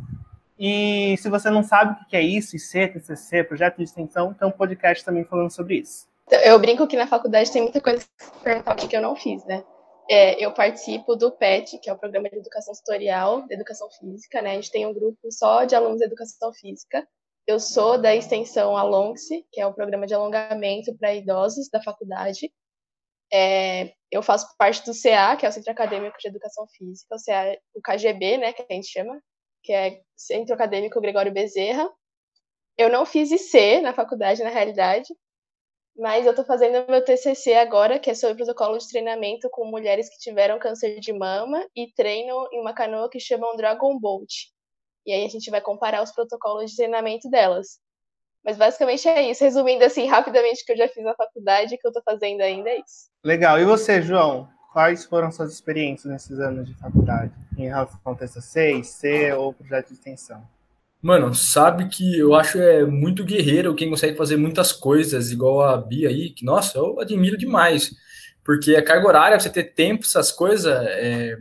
E 0.58 1.16
se 1.18 1.28
você 1.28 1.50
não 1.50 1.62
sabe 1.62 2.00
o 2.00 2.06
que 2.06 2.16
é 2.16 2.22
isso, 2.22 2.56
IC, 2.56 2.88
TCC, 2.88 3.44
projeto 3.44 3.78
de 3.78 3.84
extensão, 3.84 4.32
tem 4.32 4.46
um 4.46 4.52
podcast 4.52 5.04
também 5.04 5.24
falando 5.24 5.50
sobre 5.50 5.76
isso. 5.76 6.06
Eu 6.30 6.58
brinco 6.58 6.86
que 6.88 6.96
na 6.96 7.06
faculdade 7.06 7.52
tem 7.52 7.62
muita 7.62 7.80
coisa 7.80 8.04
que 8.04 8.40
perguntar 8.42 8.72
o 8.72 8.88
que 8.88 8.96
eu 8.96 9.02
não 9.02 9.14
fiz, 9.14 9.44
né? 9.44 9.64
É, 10.08 10.44
eu 10.44 10.52
participo 10.52 11.16
do 11.16 11.32
PET, 11.32 11.78
que 11.78 11.90
é 11.90 11.92
o 11.92 11.98
Programa 11.98 12.28
de 12.28 12.36
Educação 12.36 12.74
Tutorial 12.74 13.46
de 13.46 13.54
Educação 13.54 13.88
Física, 13.90 14.42
né? 14.42 14.52
A 14.52 14.54
gente 14.54 14.70
tem 14.70 14.86
um 14.86 14.94
grupo 14.94 15.30
só 15.30 15.64
de 15.64 15.74
alunos 15.74 15.98
de 15.98 16.04
Educação 16.04 16.52
Física. 16.52 17.06
Eu 17.46 17.60
sou 17.60 17.96
da 17.96 18.14
extensão 18.14 18.76
Alongse, 18.76 19.44
que 19.52 19.60
é 19.60 19.66
o 19.66 19.74
programa 19.74 20.06
de 20.06 20.14
alongamento 20.14 20.96
para 20.96 21.14
idosos 21.14 21.68
da 21.70 21.80
faculdade. 21.80 22.52
É, 23.32 23.92
eu 24.10 24.22
faço 24.22 24.48
parte 24.58 24.84
do 24.84 24.92
CA, 24.92 25.36
que 25.36 25.46
é 25.46 25.48
o 25.48 25.52
Centro 25.52 25.70
Acadêmico 25.70 26.18
de 26.18 26.28
Educação 26.28 26.66
Física, 26.68 27.14
o, 27.14 27.24
CA, 27.24 27.58
o 27.74 27.80
KGB, 27.80 28.38
né, 28.38 28.52
que 28.52 28.64
a 28.68 28.74
gente 28.74 28.88
chama, 28.88 29.20
que 29.62 29.72
é 29.72 30.00
Centro 30.16 30.54
Acadêmico 30.54 31.00
Gregório 31.00 31.32
Bezerra. 31.32 31.88
Eu 32.78 32.88
não 32.88 33.06
fiz 33.06 33.30
IC 33.30 33.80
na 33.80 33.92
faculdade, 33.92 34.42
na 34.42 34.50
realidade, 34.50 35.08
mas 35.98 36.26
eu 36.26 36.30
estou 36.30 36.44
fazendo 36.44 36.88
meu 36.88 37.02
TCC 37.02 37.54
agora, 37.54 37.98
que 37.98 38.10
é 38.10 38.14
sobre 38.14 38.36
protocolo 38.36 38.76
de 38.76 38.88
treinamento 38.88 39.48
com 39.50 39.64
mulheres 39.64 40.08
que 40.08 40.18
tiveram 40.18 40.58
câncer 40.58 41.00
de 41.00 41.12
mama 41.12 41.66
e 41.74 41.90
treino 41.92 42.48
em 42.52 42.60
uma 42.60 42.74
canoa 42.74 43.08
que 43.08 43.18
chamam 43.18 43.56
Dragon 43.56 43.98
Boat. 43.98 44.52
E 45.06 45.12
aí 45.12 45.24
a 45.24 45.28
gente 45.28 45.50
vai 45.50 45.60
comparar 45.60 46.02
os 46.02 46.12
protocolos 46.12 46.70
de 46.70 46.76
treinamento 46.76 47.30
delas. 47.30 47.78
Mas 48.44 48.56
basicamente 48.56 49.08
é 49.08 49.30
isso. 49.30 49.42
Resumindo 49.42 49.84
assim 49.84 50.06
rapidamente 50.06 50.64
que 50.64 50.72
eu 50.72 50.76
já 50.76 50.88
fiz 50.88 51.02
na 51.02 51.14
faculdade 51.14 51.74
e 51.74 51.78
que 51.78 51.86
eu 51.86 51.90
estou 51.90 52.02
fazendo 52.04 52.42
ainda 52.42 52.68
é 52.68 52.78
isso. 52.78 53.08
Legal. 53.24 53.58
E 53.58 53.64
você, 53.64 54.02
João? 54.02 54.48
Quais 54.72 55.04
foram 55.04 55.32
suas 55.32 55.52
experiências 55.52 56.12
nesses 56.12 56.38
anos 56.38 56.68
de 56.68 56.74
faculdade? 56.74 57.32
Em 57.56 57.68
relação 57.68 57.98
ao 58.04 58.14
TCC, 58.14 58.74
IC 58.74 59.32
ou 59.32 59.54
projeto 59.54 59.88
de 59.88 59.94
extensão? 59.94 60.46
Mano, 61.06 61.32
sabe 61.36 61.88
que 61.88 62.18
eu 62.18 62.34
acho 62.34 62.58
é 62.58 62.84
muito 62.84 63.24
guerreiro 63.24 63.76
quem 63.76 63.88
consegue 63.88 64.16
fazer 64.16 64.36
muitas 64.36 64.72
coisas, 64.72 65.30
igual 65.30 65.62
a 65.62 65.76
Bia 65.76 66.08
aí, 66.08 66.30
que, 66.30 66.44
nossa, 66.44 66.78
eu 66.78 66.98
admiro 66.98 67.38
demais. 67.38 67.92
Porque 68.44 68.74
a 68.74 68.82
carga 68.82 69.06
horária, 69.06 69.38
você 69.38 69.48
ter 69.48 69.72
tempo, 69.72 70.04
essas 70.04 70.32
coisas, 70.32 70.66
é, 70.66 71.36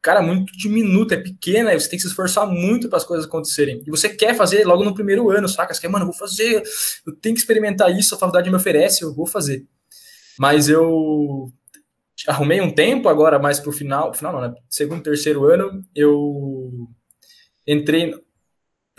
cara, 0.00 0.22
muito 0.22 0.56
diminuto, 0.56 1.12
é 1.12 1.18
pequena, 1.18 1.78
você 1.78 1.86
tem 1.86 1.98
que 1.98 2.02
se 2.02 2.08
esforçar 2.08 2.46
muito 2.46 2.88
para 2.88 2.96
as 2.96 3.04
coisas 3.04 3.26
acontecerem. 3.26 3.82
E 3.86 3.90
você 3.90 4.08
quer 4.08 4.34
fazer 4.34 4.66
logo 4.66 4.84
no 4.84 4.94
primeiro 4.94 5.30
ano, 5.30 5.46
saca? 5.50 5.74
Você 5.74 5.82
quer, 5.82 5.88
mano, 5.88 6.04
eu 6.04 6.10
vou 6.12 6.16
fazer, 6.16 6.62
eu 7.06 7.14
tenho 7.14 7.34
que 7.34 7.42
experimentar 7.42 7.94
isso, 7.94 8.14
a 8.14 8.18
faculdade 8.18 8.48
me 8.48 8.56
oferece, 8.56 9.04
eu 9.04 9.14
vou 9.14 9.26
fazer. 9.26 9.66
Mas 10.38 10.70
eu 10.70 11.52
arrumei 12.26 12.62
um 12.62 12.74
tempo 12.74 13.06
agora, 13.06 13.38
mais 13.38 13.60
pro 13.60 13.70
final, 13.70 14.14
final 14.14 14.32
não, 14.32 14.40
né? 14.40 14.54
Segundo, 14.66 15.02
terceiro 15.02 15.44
ano, 15.44 15.82
eu 15.94 16.88
entrei 17.66 18.14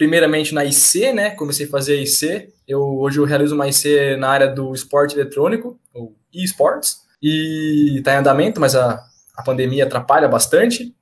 primeiramente 0.01 0.51
na 0.51 0.65
IC, 0.65 1.13
né? 1.13 1.29
Comecei 1.29 1.67
a 1.67 1.69
fazer 1.69 2.01
IC. 2.01 2.51
Eu, 2.67 2.81
hoje 2.81 3.19
eu 3.19 3.23
realizo 3.23 3.53
uma 3.53 3.67
IC 3.67 4.15
na 4.17 4.29
área 4.29 4.47
do 4.47 4.73
esporte 4.73 5.13
eletrônico, 5.13 5.79
ou 5.93 6.15
e-sports, 6.33 7.01
e 7.21 8.01
tá 8.03 8.15
em 8.15 8.17
andamento, 8.17 8.59
mas 8.59 8.75
a 8.75 8.99
a 9.37 9.43
pandemia 9.43 9.83
atrapalha 9.83 10.27
bastante. 10.27 10.95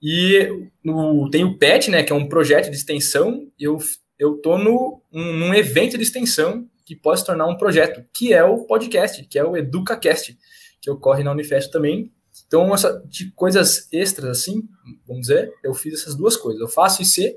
E 0.00 0.68
no, 0.84 1.28
tem 1.30 1.42
o 1.42 1.58
PET, 1.58 1.90
né, 1.90 2.04
que 2.04 2.12
é 2.12 2.14
um 2.14 2.28
projeto 2.28 2.70
de 2.70 2.76
extensão, 2.76 3.48
eu 3.58 3.76
eu 4.16 4.36
tô 4.36 4.56
no, 4.56 5.02
um, 5.12 5.32
num 5.32 5.52
evento 5.52 5.96
de 5.98 6.04
extensão 6.04 6.64
que 6.84 6.94
pode 6.94 7.18
se 7.18 7.26
tornar 7.26 7.46
um 7.46 7.56
projeto, 7.56 8.04
que 8.14 8.32
é 8.32 8.44
o 8.44 8.64
podcast, 8.66 9.24
que 9.24 9.36
é 9.36 9.44
o 9.44 9.56
EducaCast, 9.56 10.38
que 10.80 10.88
ocorre 10.88 11.24
na 11.24 11.32
Unifest 11.32 11.72
também. 11.72 12.12
Então, 12.46 12.72
essa, 12.72 13.02
de 13.08 13.32
coisas 13.32 13.88
extras, 13.92 14.38
assim, 14.38 14.62
vamos 15.04 15.22
dizer, 15.22 15.52
eu 15.64 15.74
fiz 15.74 15.94
essas 15.94 16.14
duas 16.14 16.36
coisas. 16.36 16.60
Eu 16.60 16.68
faço 16.68 17.02
IC 17.02 17.36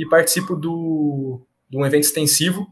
e 0.00 0.08
participo 0.08 0.56
do, 0.56 1.46
de 1.68 1.76
um 1.76 1.84
evento 1.84 2.04
extensivo, 2.04 2.66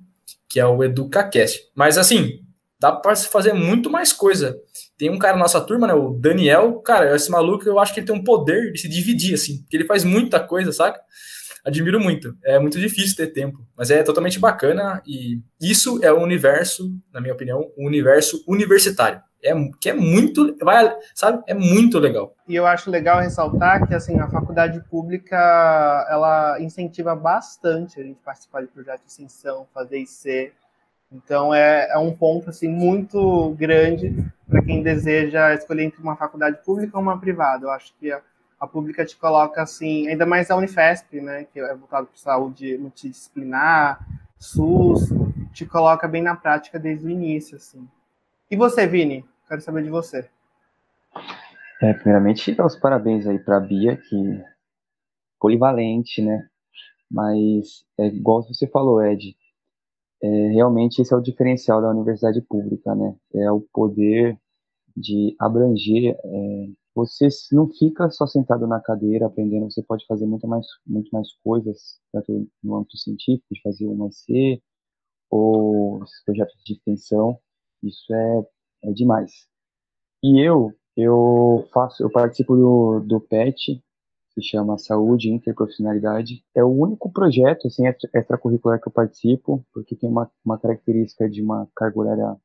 que 0.49 0.59
é 0.59 0.65
o 0.65 0.83
EducaCast. 0.83 1.61
Mas, 1.75 1.99
assim, 1.99 2.41
dá 2.81 2.91
para 2.91 3.15
fazer 3.15 3.53
muito 3.53 3.91
mais 3.91 4.15
coisa. 4.15 4.59
Tem 4.97 5.11
um 5.11 5.19
cara 5.19 5.37
na 5.37 5.43
nossa 5.43 5.61
turma, 5.61 5.87
né, 5.87 5.93
o 5.93 6.15
Daniel, 6.15 6.81
cara, 6.81 7.15
esse 7.15 7.31
maluco 7.31 7.69
eu 7.69 7.79
acho 7.79 7.93
que 7.93 8.01
ele 8.01 8.07
tem 8.07 8.17
um 8.17 8.25
poder 8.25 8.73
de 8.73 8.81
se 8.81 8.89
dividir, 8.89 9.35
assim, 9.35 9.59
porque 9.59 9.77
ele 9.77 9.85
faz 9.85 10.05
muita 10.05 10.41
coisa, 10.41 10.73
saca? 10.73 10.99
Admiro 11.67 12.01
muito. 12.01 12.35
É 12.43 12.59
muito 12.59 12.79
difícil 12.81 13.15
ter 13.15 13.27
tempo, 13.27 13.59
mas 13.77 13.91
é 13.91 14.03
totalmente 14.03 14.39
bacana 14.39 15.03
e 15.07 15.43
isso 15.61 16.03
é 16.03 16.11
o 16.11 16.23
universo, 16.23 16.91
na 17.13 17.21
minha 17.21 17.35
opinião, 17.35 17.61
o 17.77 17.87
universo 17.87 18.43
universitário. 18.49 19.21
É, 19.43 19.55
que 19.81 19.91
é 19.91 19.95
muito, 19.95 20.57
vai, 20.61 20.97
sabe? 21.15 21.43
É 21.47 21.55
muito 21.55 21.99
legal. 21.99 22.35
E 22.49 22.57
eu 22.57 22.67
acho 22.67 22.91
legal 22.91 23.21
ressaltar 23.21 23.87
que 23.87 23.95
assim 23.95 24.19
a 24.19 24.29
faculdade 24.29 24.81
pública 24.91 25.37
ela 26.11 26.61
incentiva 26.61 27.15
bastante 27.15 28.01
a 28.01 28.03
gente 28.03 28.19
participar 28.25 28.63
de 28.63 28.69
projetos 28.69 29.05
de 29.05 29.11
extensão, 29.13 29.67
fazer 29.73 30.01
IC, 30.01 30.53
então 31.11 31.55
é, 31.55 31.89
é 31.91 31.99
um 31.99 32.15
ponto 32.15 32.51
assim 32.51 32.69
muito 32.69 33.55
grande 33.59 34.15
para 34.49 34.63
quem 34.63 34.83
deseja 34.83 35.55
escolher 35.55 35.85
entre 35.85 36.03
uma 36.03 36.17
faculdade 36.17 36.59
pública 36.65 36.97
ou 36.97 37.03
uma 37.03 37.19
privada. 37.19 37.65
Eu 37.65 37.71
acho 37.71 37.95
que 37.99 38.13
a, 38.13 38.21
a 38.61 38.67
pública 38.67 39.05
te 39.05 39.17
coloca 39.17 39.63
assim, 39.63 40.09
ainda 40.09 40.27
mais 40.27 40.51
a 40.51 40.57
Unifesp, 40.57 41.21
né, 41.21 41.47
que 41.53 41.61
é 41.61 41.75
voltado 41.75 42.07
para 42.07 42.19
saúde 42.19 42.77
multidisciplinar, 42.77 44.07
SUS, 44.39 45.09
te 45.53 45.65
coloca 45.65 46.07
bem 46.07 46.23
na 46.23 46.37
prática 46.37 46.79
desde 46.79 47.07
o 47.07 47.11
início, 47.11 47.57
assim. 47.57 47.89
E 48.51 48.57
você, 48.57 48.87
Vini? 48.87 49.27
Quero 49.47 49.61
saber 49.61 49.83
de 49.83 49.91
você. 49.91 50.27
É, 51.83 51.93
primeiramente, 51.93 52.55
dar 52.55 52.65
os 52.65 52.77
parabéns 52.77 53.27
aí 53.27 53.39
para 53.39 53.59
a 53.59 53.61
Bia, 53.61 53.97
que 53.99 54.43
polivalente, 55.39 56.23
né? 56.23 56.49
Mas 57.11 57.85
é 57.99 58.07
igual 58.07 58.43
você 58.43 58.67
falou, 58.67 59.05
Ed, 59.05 59.37
é, 60.23 60.27
realmente 60.49 61.03
esse 61.03 61.13
é 61.13 61.17
o 61.17 61.21
diferencial 61.21 61.83
da 61.83 61.91
universidade 61.91 62.41
pública, 62.41 62.95
né? 62.95 63.15
É 63.35 63.53
o 63.53 63.61
poder 63.73 64.39
de 64.97 65.37
abranger. 65.39 66.17
É, 66.25 66.67
você 66.95 67.29
não 67.53 67.69
fica 67.69 68.11
só 68.11 68.27
sentado 68.27 68.67
na 68.67 68.81
cadeira 68.81 69.27
aprendendo, 69.27 69.71
você 69.71 69.83
pode 69.83 70.07
fazer 70.07 70.27
muito 70.27 70.49
mais, 70.49 70.67
muito 70.87 71.11
mais 71.13 71.29
coisas, 71.45 72.01
tanto 72.11 72.49
no 72.63 72.77
âmbito 72.77 72.97
científico, 72.97 73.47
de 73.53 73.61
fazer 73.61 73.87
uma 73.87 74.09
IC, 74.09 74.63
ou 75.31 76.01
projetos 76.25 76.57
de 76.65 76.73
extensão, 76.73 77.39
isso 77.83 78.13
é, 78.13 78.43
é 78.85 78.93
demais. 78.93 79.47
E 80.23 80.41
eu, 80.41 80.73
eu 80.97 81.69
faço, 81.73 82.03
eu 82.03 82.11
participo 82.11 82.57
do, 82.57 83.01
do 83.01 83.21
PET, 83.21 83.83
se 84.31 84.43
chama 84.43 84.79
Saúde 84.79 85.29
e 85.29 85.33
Interprofissionalidade. 85.33 86.45
É 86.55 86.63
o 86.63 86.69
único 86.69 87.11
projeto 87.13 87.67
assim, 87.67 87.87
extracurricular 87.87 88.81
que 88.81 88.89
eu 88.89 88.93
participo, 88.93 89.65
porque 89.73 89.97
tem 89.97 90.09
uma, 90.09 90.31
uma 90.45 90.59
característica 90.59 91.29
de 91.29 91.43
uma 91.43 91.69
carga 91.75 92.01
horária 92.01 92.37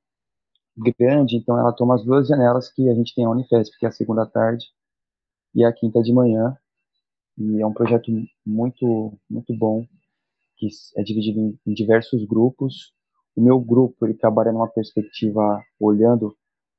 grande, 0.97 1.37
então 1.37 1.57
ela 1.57 1.71
toma 1.71 1.95
as 1.95 2.03
duas 2.03 2.27
janelas 2.27 2.71
que 2.71 2.89
a 2.89 2.95
gente 2.95 3.13
tem 3.13 3.25
a 3.25 3.29
Unifesp, 3.29 3.77
que 3.77 3.85
é 3.85 3.89
a 3.89 3.91
segunda 3.91 4.25
tarde 4.25 4.65
e 5.53 5.63
a 5.63 5.71
quinta 5.71 6.01
de 6.01 6.11
manhã. 6.11 6.57
E 7.37 7.61
é 7.61 7.65
um 7.65 7.73
projeto 7.73 8.11
muito, 8.45 9.17
muito 9.29 9.55
bom, 9.55 9.85
que 10.57 10.67
é 10.97 11.03
dividido 11.03 11.39
em, 11.39 11.59
em 11.65 11.73
diversos 11.73 12.25
grupos. 12.25 12.93
O 13.35 13.41
meu 13.41 13.59
grupo 13.59 14.05
ele 14.05 14.13
trabalha 14.13 14.51
numa 14.51 14.69
perspectiva 14.69 15.61
olhando 15.79 16.35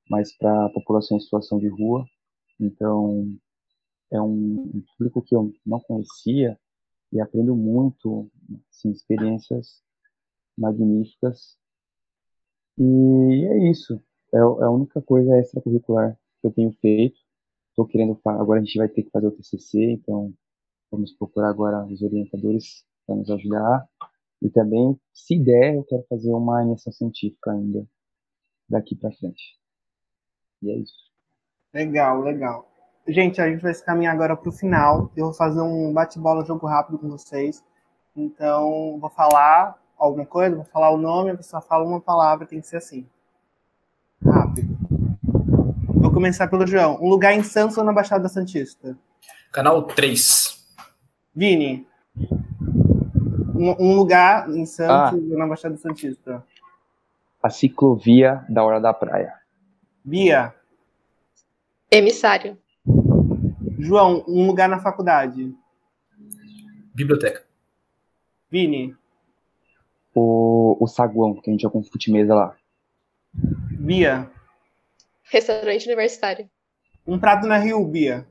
mais 0.09 0.37
para 0.37 0.67
a 0.67 0.71
população 0.71 1.17
em 1.17 1.21
situação 1.21 1.59
de 1.59 1.69
rua. 1.69 2.05
Então, 2.61 3.37
é 4.13 4.21
um, 4.21 4.83
público 4.97 5.23
que 5.23 5.35
eu 5.35 5.53
não 5.67 5.81
conhecia 5.81 6.59
e 7.13 7.21
aprendo 7.21 7.57
muito, 7.57 8.31
assim, 8.71 8.91
experiências 8.91 9.83
magníficas. 10.57 11.57
E 12.79 13.45
é 13.47 13.71
isso. 13.71 14.01
É, 14.33 14.39
é 14.39 14.41
a 14.41 14.71
única 14.71 15.01
coisa 15.03 15.39
extracurricular 15.39 16.17
que 16.41 16.47
eu 16.47 16.53
tenho 16.53 16.73
feito. 16.81 17.19
Estou 17.71 17.87
querendo, 17.87 18.21
agora 18.25 18.61
a 18.61 18.65
gente 18.65 18.79
vai 18.79 18.89
ter 18.89 19.03
que 19.03 19.11
fazer 19.11 19.27
o 19.27 19.33
TCC, 19.33 19.93
então 19.93 20.33
vamos 20.91 21.13
procurar 21.13 21.49
agora 21.51 21.85
os 21.87 22.03
orientadores 22.03 22.85
para 23.05 23.17
nos 23.17 23.31
ajudar. 23.31 23.89
E 24.43 24.51
também, 24.51 24.99
se 25.13 25.39
der, 25.39 25.75
eu 25.75 25.85
quero 25.85 26.05
fazer 26.09 26.31
uma 26.31 26.63
iniciação 26.63 26.93
científica 27.09 27.53
ainda 27.53 27.87
daqui 28.69 28.95
para 28.95 29.13
frente. 29.13 29.59
E 30.63 30.71
é 30.71 30.77
isso. 30.77 30.95
Legal, 31.73 32.21
legal. 32.21 32.71
Gente, 33.07 33.41
a 33.41 33.49
gente 33.49 33.63
vai 33.63 33.75
se 33.75 33.85
caminhar 33.85 34.15
agora 34.15 34.37
para 34.37 34.49
o 34.49 34.53
final. 34.53 35.11
Eu 35.17 35.27
vou 35.27 35.35
fazer 35.35 35.61
um 35.61 35.93
bate-bola, 35.93 36.45
jogo 36.45 36.67
rápido 36.67 36.99
com 36.99 37.09
vocês. 37.09 37.63
Então, 38.17 38.99
vou 38.99 39.11
falar 39.11 39.79
alguma 39.99 40.25
coisa, 40.25 40.57
vou 40.57 40.65
falar 40.65 40.91
o 40.91 40.97
nome, 40.97 41.31
a 41.31 41.37
pessoa 41.37 41.61
fala 41.61 41.85
uma 41.85 42.01
palavra, 42.01 42.47
tem 42.47 42.61
que 42.61 42.67
ser 42.67 42.77
assim. 42.77 43.07
Rápido. 44.25 44.77
Vou 45.87 46.13
começar 46.13 46.49
pelo 46.49 46.67
João. 46.67 46.99
Um 47.03 47.09
lugar 47.09 47.35
em 47.35 47.43
Santos 47.43 47.77
ou 47.77 47.85
na 47.85 47.93
Baixada 47.93 48.29
Santista? 48.29 48.97
Canal 49.53 49.83
3. 49.83 50.65
Vini. 51.35 51.87
Um, 53.55 53.75
um 53.79 53.97
lugar 53.97 54.51
em 54.51 54.67
Santos 54.67 55.33
ah. 55.33 55.37
na 55.37 55.47
Baixada 55.47 55.77
Santista? 55.77 56.45
A 57.43 57.51
ciclovia 57.51 58.45
da 58.49 58.65
Hora 58.65 58.81
da 58.81 58.93
Praia. 58.93 59.35
Bia. 60.05 60.55
Emissário. 61.91 62.59
João, 63.79 64.25
um 64.27 64.47
lugar 64.47 64.69
na 64.69 64.81
faculdade. 64.81 65.55
Biblioteca. 66.95 67.45
Vini. 68.51 68.97
O, 70.15 70.77
o 70.81 70.87
saguão, 70.87 71.35
que 71.35 71.51
a 71.51 71.53
gente 71.53 71.63
já 71.63 71.71
com 71.71 71.83
mesa 72.09 72.35
lá. 72.35 72.57
Bia. 73.33 74.31
Restaurante 75.25 75.87
universitário. 75.87 76.49
Um 77.07 77.19
prato 77.19 77.47
na 77.47 77.59
Rio, 77.59 77.85
Bia. 77.85 78.27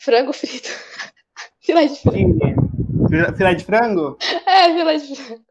Frango 0.00 0.32
frito. 0.32 0.68
filé 1.60 1.86
de 1.86 2.00
frango. 2.00 2.87
Filé 3.08 3.54
de 3.54 3.64
frango? 3.64 4.18
É, 4.46 4.72
filé 4.72 4.96
de 4.96 5.16
frango. 5.16 5.44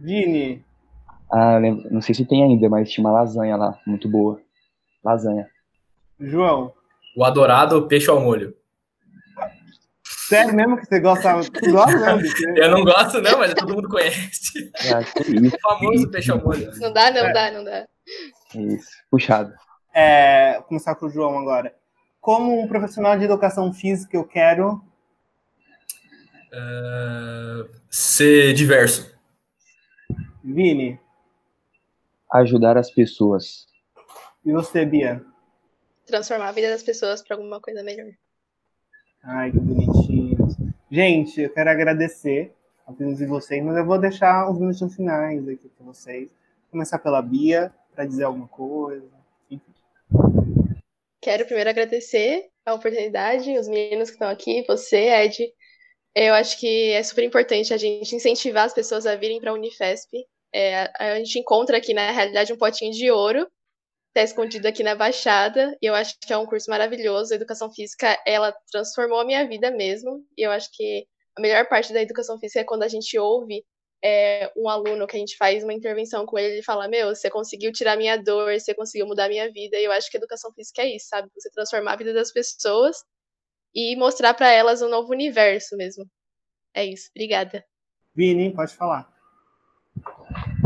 Vini. 0.00 0.64
Ah, 1.30 1.58
lembro, 1.58 1.92
não 1.92 2.00
sei 2.00 2.14
se 2.14 2.24
tem 2.24 2.42
ainda, 2.42 2.68
mas 2.68 2.90
tinha 2.90 3.04
uma 3.06 3.12
lasanha 3.12 3.56
lá, 3.56 3.78
muito 3.86 4.08
boa. 4.08 4.40
Lasanha. 5.04 5.48
João. 6.18 6.72
O 7.16 7.24
adorado 7.24 7.86
peixe 7.86 8.08
ao 8.08 8.20
molho. 8.20 8.54
Sério 10.04 10.54
mesmo 10.54 10.76
que 10.76 10.86
você 10.86 11.00
gosta? 11.00 11.36
Você 11.36 11.70
gosta 11.70 12.16
mesmo? 12.16 12.48
Eu 12.56 12.70
não 12.70 12.84
gosto, 12.84 13.20
não, 13.20 13.38
mas 13.38 13.54
todo 13.54 13.74
mundo 13.74 13.88
conhece. 13.88 14.70
É, 14.84 14.98
o 14.98 15.60
famoso 15.60 16.10
peixe 16.10 16.30
ao 16.30 16.42
molho. 16.42 16.70
Não 16.78 16.92
dá, 16.92 17.10
não 17.10 17.26
é. 17.26 17.32
dá, 17.32 17.50
não 17.50 17.64
dá. 17.64 17.86
Isso, 18.54 18.90
puxado. 19.10 19.52
É, 19.94 20.54
vou 20.54 20.64
começar 20.64 20.94
com 20.94 21.06
o 21.06 21.10
João 21.10 21.38
agora. 21.38 21.74
Como 22.20 22.60
um 22.60 22.68
profissional 22.68 23.18
de 23.18 23.24
educação 23.24 23.72
física, 23.72 24.16
eu 24.16 24.24
quero. 24.24 24.82
Uh, 26.52 27.68
ser 27.90 28.52
diverso. 28.54 29.14
Vini. 30.42 30.98
Ajudar 32.32 32.76
as 32.76 32.90
pessoas. 32.90 33.66
E 34.44 34.52
você, 34.52 34.84
Bia? 34.84 35.24
transformar 36.08 36.48
a 36.48 36.52
vida 36.52 36.70
das 36.70 36.82
pessoas 36.82 37.22
para 37.22 37.36
alguma 37.36 37.60
coisa 37.60 37.82
melhor. 37.82 38.10
Ai, 39.22 39.52
que 39.52 39.60
bonitinho. 39.60 40.38
Gente, 40.90 41.42
eu 41.42 41.50
quero 41.50 41.70
agradecer 41.70 42.52
a 42.86 42.92
presença 42.92 43.18
de 43.18 43.26
vocês, 43.26 43.62
mas 43.62 43.76
eu 43.76 43.84
vou 43.84 44.00
deixar 44.00 44.50
os 44.50 44.58
minutos 44.58 44.94
finais 44.94 45.46
aqui 45.46 45.68
para 45.68 45.86
vocês. 45.86 46.30
Vou 46.30 46.72
começar 46.72 46.98
pela 46.98 47.20
Bia, 47.20 47.72
para 47.94 48.06
dizer 48.06 48.24
alguma 48.24 48.48
coisa. 48.48 49.06
Enfim. 49.50 49.72
Quero 51.20 51.44
primeiro 51.44 51.68
agradecer 51.68 52.48
a 52.64 52.74
oportunidade, 52.74 53.58
os 53.58 53.68
meninos 53.68 54.08
que 54.08 54.16
estão 54.16 54.28
aqui, 54.28 54.64
você, 54.66 55.10
Ed. 55.10 55.52
Eu 56.14 56.34
acho 56.34 56.58
que 56.58 56.90
é 56.92 57.02
super 57.02 57.24
importante 57.24 57.72
a 57.72 57.76
gente 57.76 58.14
incentivar 58.14 58.64
as 58.64 58.74
pessoas 58.74 59.06
a 59.06 59.14
virem 59.14 59.40
para 59.40 59.50
a 59.50 59.54
Unifesp. 59.54 60.26
É, 60.52 60.90
a 60.98 61.18
gente 61.18 61.38
encontra 61.38 61.76
aqui, 61.76 61.94
na 61.94 62.10
realidade, 62.10 62.52
um 62.52 62.56
potinho 62.56 62.92
de 62.92 63.10
ouro 63.10 63.46
está 64.08 64.22
escondido 64.22 64.66
aqui 64.66 64.82
na 64.82 64.94
Baixada, 64.94 65.76
e 65.80 65.86
eu 65.86 65.94
acho 65.94 66.16
que 66.20 66.32
é 66.32 66.36
um 66.36 66.46
curso 66.46 66.70
maravilhoso. 66.70 67.32
A 67.32 67.36
educação 67.36 67.70
física, 67.72 68.20
ela 68.26 68.52
transformou 68.70 69.20
a 69.20 69.24
minha 69.24 69.46
vida 69.46 69.70
mesmo, 69.70 70.24
e 70.36 70.42
eu 70.42 70.50
acho 70.50 70.70
que 70.72 71.06
a 71.36 71.40
melhor 71.40 71.68
parte 71.68 71.92
da 71.92 72.02
educação 72.02 72.38
física 72.38 72.60
é 72.60 72.64
quando 72.64 72.82
a 72.82 72.88
gente 72.88 73.16
ouve 73.18 73.64
é, 74.02 74.50
um 74.56 74.68
aluno 74.68 75.06
que 75.06 75.16
a 75.16 75.20
gente 75.20 75.36
faz 75.36 75.62
uma 75.62 75.72
intervenção 75.72 76.26
com 76.26 76.38
ele 76.38 76.60
e 76.60 76.64
fala: 76.64 76.88
Meu, 76.88 77.14
você 77.14 77.30
conseguiu 77.30 77.72
tirar 77.72 77.96
minha 77.96 78.16
dor, 78.16 78.58
você 78.58 78.74
conseguiu 78.74 79.06
mudar 79.06 79.28
minha 79.28 79.50
vida. 79.52 79.76
E 79.78 79.84
eu 79.84 79.92
acho 79.92 80.10
que 80.10 80.16
educação 80.16 80.52
física 80.52 80.82
é 80.82 80.96
isso, 80.96 81.08
sabe? 81.08 81.28
Você 81.34 81.50
transformar 81.50 81.92
a 81.92 81.96
vida 81.96 82.12
das 82.12 82.32
pessoas 82.32 82.96
e 83.78 83.94
mostrar 83.94 84.34
para 84.34 84.50
elas 84.50 84.82
um 84.82 84.90
novo 84.90 85.12
universo 85.12 85.76
mesmo. 85.76 86.04
É 86.74 86.84
isso. 86.84 87.10
Obrigada. 87.14 87.64
Vini, 88.12 88.52
pode 88.52 88.74
falar. 88.74 89.08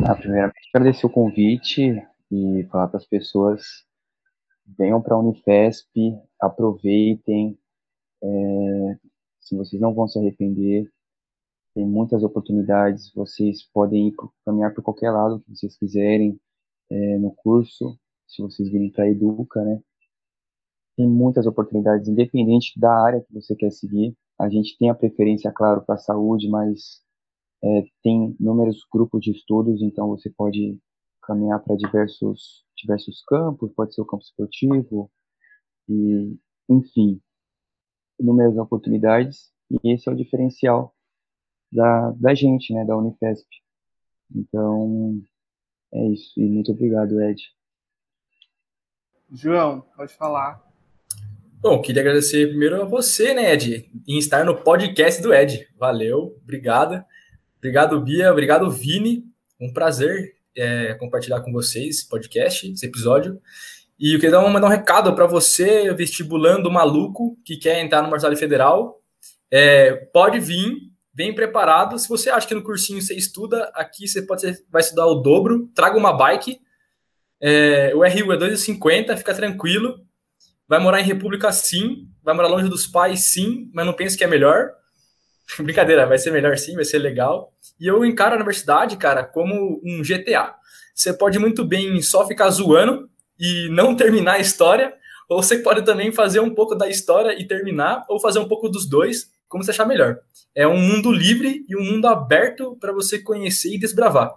Ah, 0.06 0.14
primeiramente, 0.14 0.70
agradecer 0.72 1.04
o 1.04 1.10
convite 1.10 2.02
e 2.30 2.66
falar 2.70 2.88
para 2.88 2.96
as 2.96 3.06
pessoas 3.06 3.62
venham 4.78 5.02
para 5.02 5.14
a 5.14 5.18
Unifesp, 5.18 5.90
aproveitem, 6.40 7.58
é, 8.22 8.98
se 9.40 9.54
vocês 9.54 9.80
não 9.80 9.92
vão 9.92 10.08
se 10.08 10.18
arrepender, 10.18 10.90
tem 11.74 11.86
muitas 11.86 12.22
oportunidades, 12.22 13.12
vocês 13.14 13.62
podem 13.62 14.08
ir 14.08 14.14
caminhar 14.42 14.72
por 14.72 14.82
qualquer 14.82 15.10
lado 15.10 15.40
que 15.40 15.54
vocês 15.54 15.76
quiserem 15.76 16.40
é, 16.88 17.18
no 17.18 17.30
curso, 17.34 17.98
se 18.26 18.40
vocês 18.40 18.70
virem 18.70 18.90
para 18.90 19.04
a 19.04 19.10
Educa, 19.10 19.62
né? 19.62 19.82
Tem 20.96 21.08
muitas 21.08 21.46
oportunidades, 21.46 22.08
independente 22.08 22.78
da 22.78 22.92
área 22.92 23.20
que 23.20 23.32
você 23.32 23.56
quer 23.56 23.70
seguir. 23.70 24.14
A 24.38 24.48
gente 24.48 24.76
tem 24.78 24.90
a 24.90 24.94
preferência, 24.94 25.50
claro, 25.52 25.82
para 25.82 25.94
a 25.94 25.98
saúde, 25.98 26.48
mas 26.48 27.02
é, 27.62 27.84
tem 28.02 28.36
inúmeros 28.40 28.84
grupos 28.92 29.22
de 29.22 29.30
estudos, 29.30 29.80
então 29.82 30.08
você 30.08 30.28
pode 30.30 30.78
caminhar 31.22 31.62
para 31.62 31.76
diversos, 31.76 32.64
diversos 32.76 33.22
campos, 33.24 33.72
pode 33.72 33.94
ser 33.94 34.02
o 34.02 34.06
campo 34.06 34.24
esportivo, 34.24 35.10
e, 35.88 36.36
enfim, 36.68 37.20
inúmeras 38.18 38.56
oportunidades, 38.56 39.52
e 39.70 39.92
esse 39.92 40.08
é 40.08 40.12
o 40.12 40.16
diferencial 40.16 40.94
da, 41.70 42.10
da 42.12 42.34
gente, 42.34 42.74
né, 42.74 42.84
da 42.84 42.96
Unifesp. 42.96 43.48
Então, 44.34 45.20
é 45.92 46.08
isso, 46.08 46.40
e 46.40 46.48
muito 46.48 46.72
obrigado, 46.72 47.20
Ed. 47.20 47.42
João, 49.30 49.82
pode 49.96 50.14
falar. 50.14 50.71
Bom, 51.62 51.80
queria 51.80 52.02
agradecer 52.02 52.48
primeiro 52.48 52.82
a 52.82 52.84
você, 52.84 53.32
né, 53.32 53.52
Ed, 53.52 53.88
em 54.08 54.18
estar 54.18 54.44
no 54.44 54.56
podcast 54.64 55.22
do 55.22 55.32
Ed. 55.32 55.68
Valeu, 55.78 56.36
obrigada. 56.42 57.06
Obrigado, 57.56 58.00
Bia, 58.00 58.32
obrigado, 58.32 58.68
Vini. 58.68 59.22
Um 59.60 59.72
prazer 59.72 60.34
é, 60.56 60.94
compartilhar 60.94 61.40
com 61.40 61.52
vocês 61.52 61.98
esse 61.98 62.08
podcast, 62.08 62.68
esse 62.68 62.84
episódio. 62.84 63.40
E 63.96 64.12
eu 64.12 64.18
queria 64.18 64.32
dar 64.32 64.48
mandar 64.48 64.66
um 64.66 64.70
recado 64.70 65.14
para 65.14 65.24
você, 65.24 65.94
vestibulando 65.94 66.68
maluco, 66.68 67.38
que 67.44 67.56
quer 67.56 67.78
entrar 67.78 68.02
no 68.02 68.10
Marcelo 68.10 68.36
Federal. 68.36 69.00
É, 69.48 69.94
pode 70.12 70.40
vir, 70.40 70.78
bem 71.14 71.32
preparado. 71.32 71.96
Se 71.96 72.08
você 72.08 72.28
acha 72.28 72.48
que 72.48 72.56
no 72.56 72.64
cursinho 72.64 73.00
você 73.00 73.14
estuda, 73.14 73.70
aqui 73.72 74.08
você 74.08 74.22
pode 74.22 74.52
vai 74.68 74.80
estudar 74.80 75.06
o 75.06 75.20
dobro. 75.20 75.70
Traga 75.76 75.96
uma 75.96 76.12
bike. 76.12 76.60
É, 77.40 77.94
o 77.94 77.98
RU 77.98 78.32
é 78.32 78.36
2,50, 78.36 79.16
fica 79.16 79.32
tranquilo. 79.32 80.04
Vai 80.68 80.78
morar 80.78 81.00
em 81.00 81.04
República 81.04 81.52
sim, 81.52 82.08
vai 82.22 82.34
morar 82.34 82.48
longe 82.48 82.68
dos 82.68 82.86
pais 82.86 83.20
sim, 83.24 83.70
mas 83.74 83.84
não 83.84 83.92
pense 83.92 84.16
que 84.16 84.24
é 84.24 84.26
melhor. 84.26 84.70
Brincadeira, 85.58 86.06
vai 86.06 86.18
ser 86.18 86.30
melhor 86.30 86.56
sim, 86.56 86.74
vai 86.74 86.84
ser 86.84 86.98
legal. 86.98 87.52
E 87.78 87.86
eu 87.86 88.04
encaro 88.04 88.32
a 88.32 88.36
universidade, 88.36 88.96
cara, 88.96 89.24
como 89.24 89.80
um 89.84 90.02
GTA. 90.02 90.54
Você 90.94 91.12
pode 91.12 91.38
muito 91.38 91.64
bem 91.64 92.00
só 92.00 92.26
ficar 92.26 92.50
zoando 92.50 93.10
e 93.38 93.68
não 93.70 93.96
terminar 93.96 94.34
a 94.34 94.38
história, 94.38 94.94
ou 95.28 95.42
você 95.42 95.58
pode 95.58 95.82
também 95.84 96.12
fazer 96.12 96.40
um 96.40 96.54
pouco 96.54 96.74
da 96.74 96.88
história 96.88 97.34
e 97.40 97.46
terminar, 97.46 98.04
ou 98.08 98.20
fazer 98.20 98.38
um 98.38 98.48
pouco 98.48 98.68
dos 98.68 98.86
dois, 98.86 99.30
como 99.48 99.64
você 99.64 99.70
achar 99.70 99.86
melhor. 99.86 100.18
É 100.54 100.66
um 100.66 100.76
mundo 100.76 101.10
livre 101.10 101.64
e 101.68 101.76
um 101.76 101.82
mundo 101.82 102.06
aberto 102.06 102.76
para 102.78 102.92
você 102.92 103.18
conhecer 103.18 103.74
e 103.74 103.78
desbravar. 103.78 104.32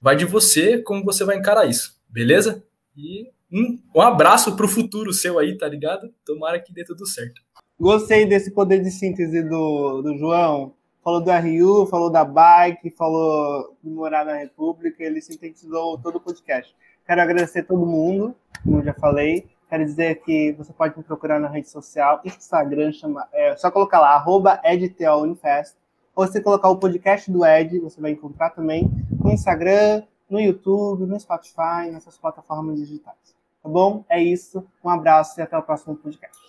Vai 0.00 0.16
de 0.16 0.24
você 0.24 0.78
como 0.78 1.04
você 1.04 1.24
vai 1.24 1.36
encarar 1.36 1.66
isso, 1.66 1.94
beleza? 2.08 2.64
E 2.96 3.30
um, 3.52 3.78
um 3.94 4.00
abraço 4.00 4.54
pro 4.56 4.68
futuro 4.68 5.12
seu 5.12 5.38
aí, 5.38 5.56
tá 5.56 5.66
ligado? 5.66 6.12
Tomara 6.24 6.60
que 6.60 6.72
dê 6.72 6.84
tudo 6.84 7.06
certo. 7.06 7.40
Gostei 7.80 8.26
desse 8.26 8.50
poder 8.50 8.82
de 8.82 8.90
síntese 8.90 9.42
do, 9.42 10.02
do 10.02 10.18
João. 10.18 10.74
Falou 11.02 11.20
do 11.20 11.30
RU, 11.30 11.86
falou 11.86 12.10
da 12.10 12.24
bike, 12.24 12.90
falou 12.90 13.76
de 13.82 13.88
morar 13.88 14.26
na 14.26 14.34
República, 14.34 15.02
ele 15.02 15.22
sintetizou 15.22 15.96
todo 15.96 16.16
o 16.16 16.20
podcast. 16.20 16.74
Quero 17.06 17.22
agradecer 17.22 17.60
a 17.60 17.64
todo 17.64 17.86
mundo, 17.86 18.34
como 18.62 18.80
eu 18.80 18.84
já 18.84 18.92
falei. 18.92 19.46
Quero 19.70 19.84
dizer 19.84 20.16
que 20.22 20.52
você 20.52 20.72
pode 20.72 20.98
me 20.98 21.04
procurar 21.04 21.38
na 21.38 21.48
rede 21.48 21.70
social, 21.70 22.20
Instagram, 22.24 22.92
chama, 22.92 23.26
é 23.32 23.56
só 23.56 23.70
colocar 23.70 24.00
lá, 24.00 24.10
arroba 24.10 24.60
edtlunifest. 24.64 25.76
Ou 26.14 26.26
se 26.26 26.42
colocar 26.42 26.68
o 26.68 26.76
podcast 26.76 27.30
do 27.30 27.46
Ed, 27.46 27.78
você 27.78 28.00
vai 28.00 28.10
encontrar 28.10 28.50
também 28.50 28.90
no 29.10 29.30
Instagram, 29.30 30.02
no 30.28 30.40
YouTube, 30.40 31.06
no 31.06 31.18
Spotify, 31.18 31.90
nessas 31.92 32.18
plataformas 32.18 32.76
digitais. 32.76 33.37
Tá 33.68 33.72
bom? 33.74 34.02
É 34.08 34.22
isso. 34.22 34.66
Um 34.82 34.88
abraço 34.88 35.38
e 35.38 35.42
até 35.42 35.56
o 35.58 35.62
próximo 35.62 35.94
podcast. 35.94 36.38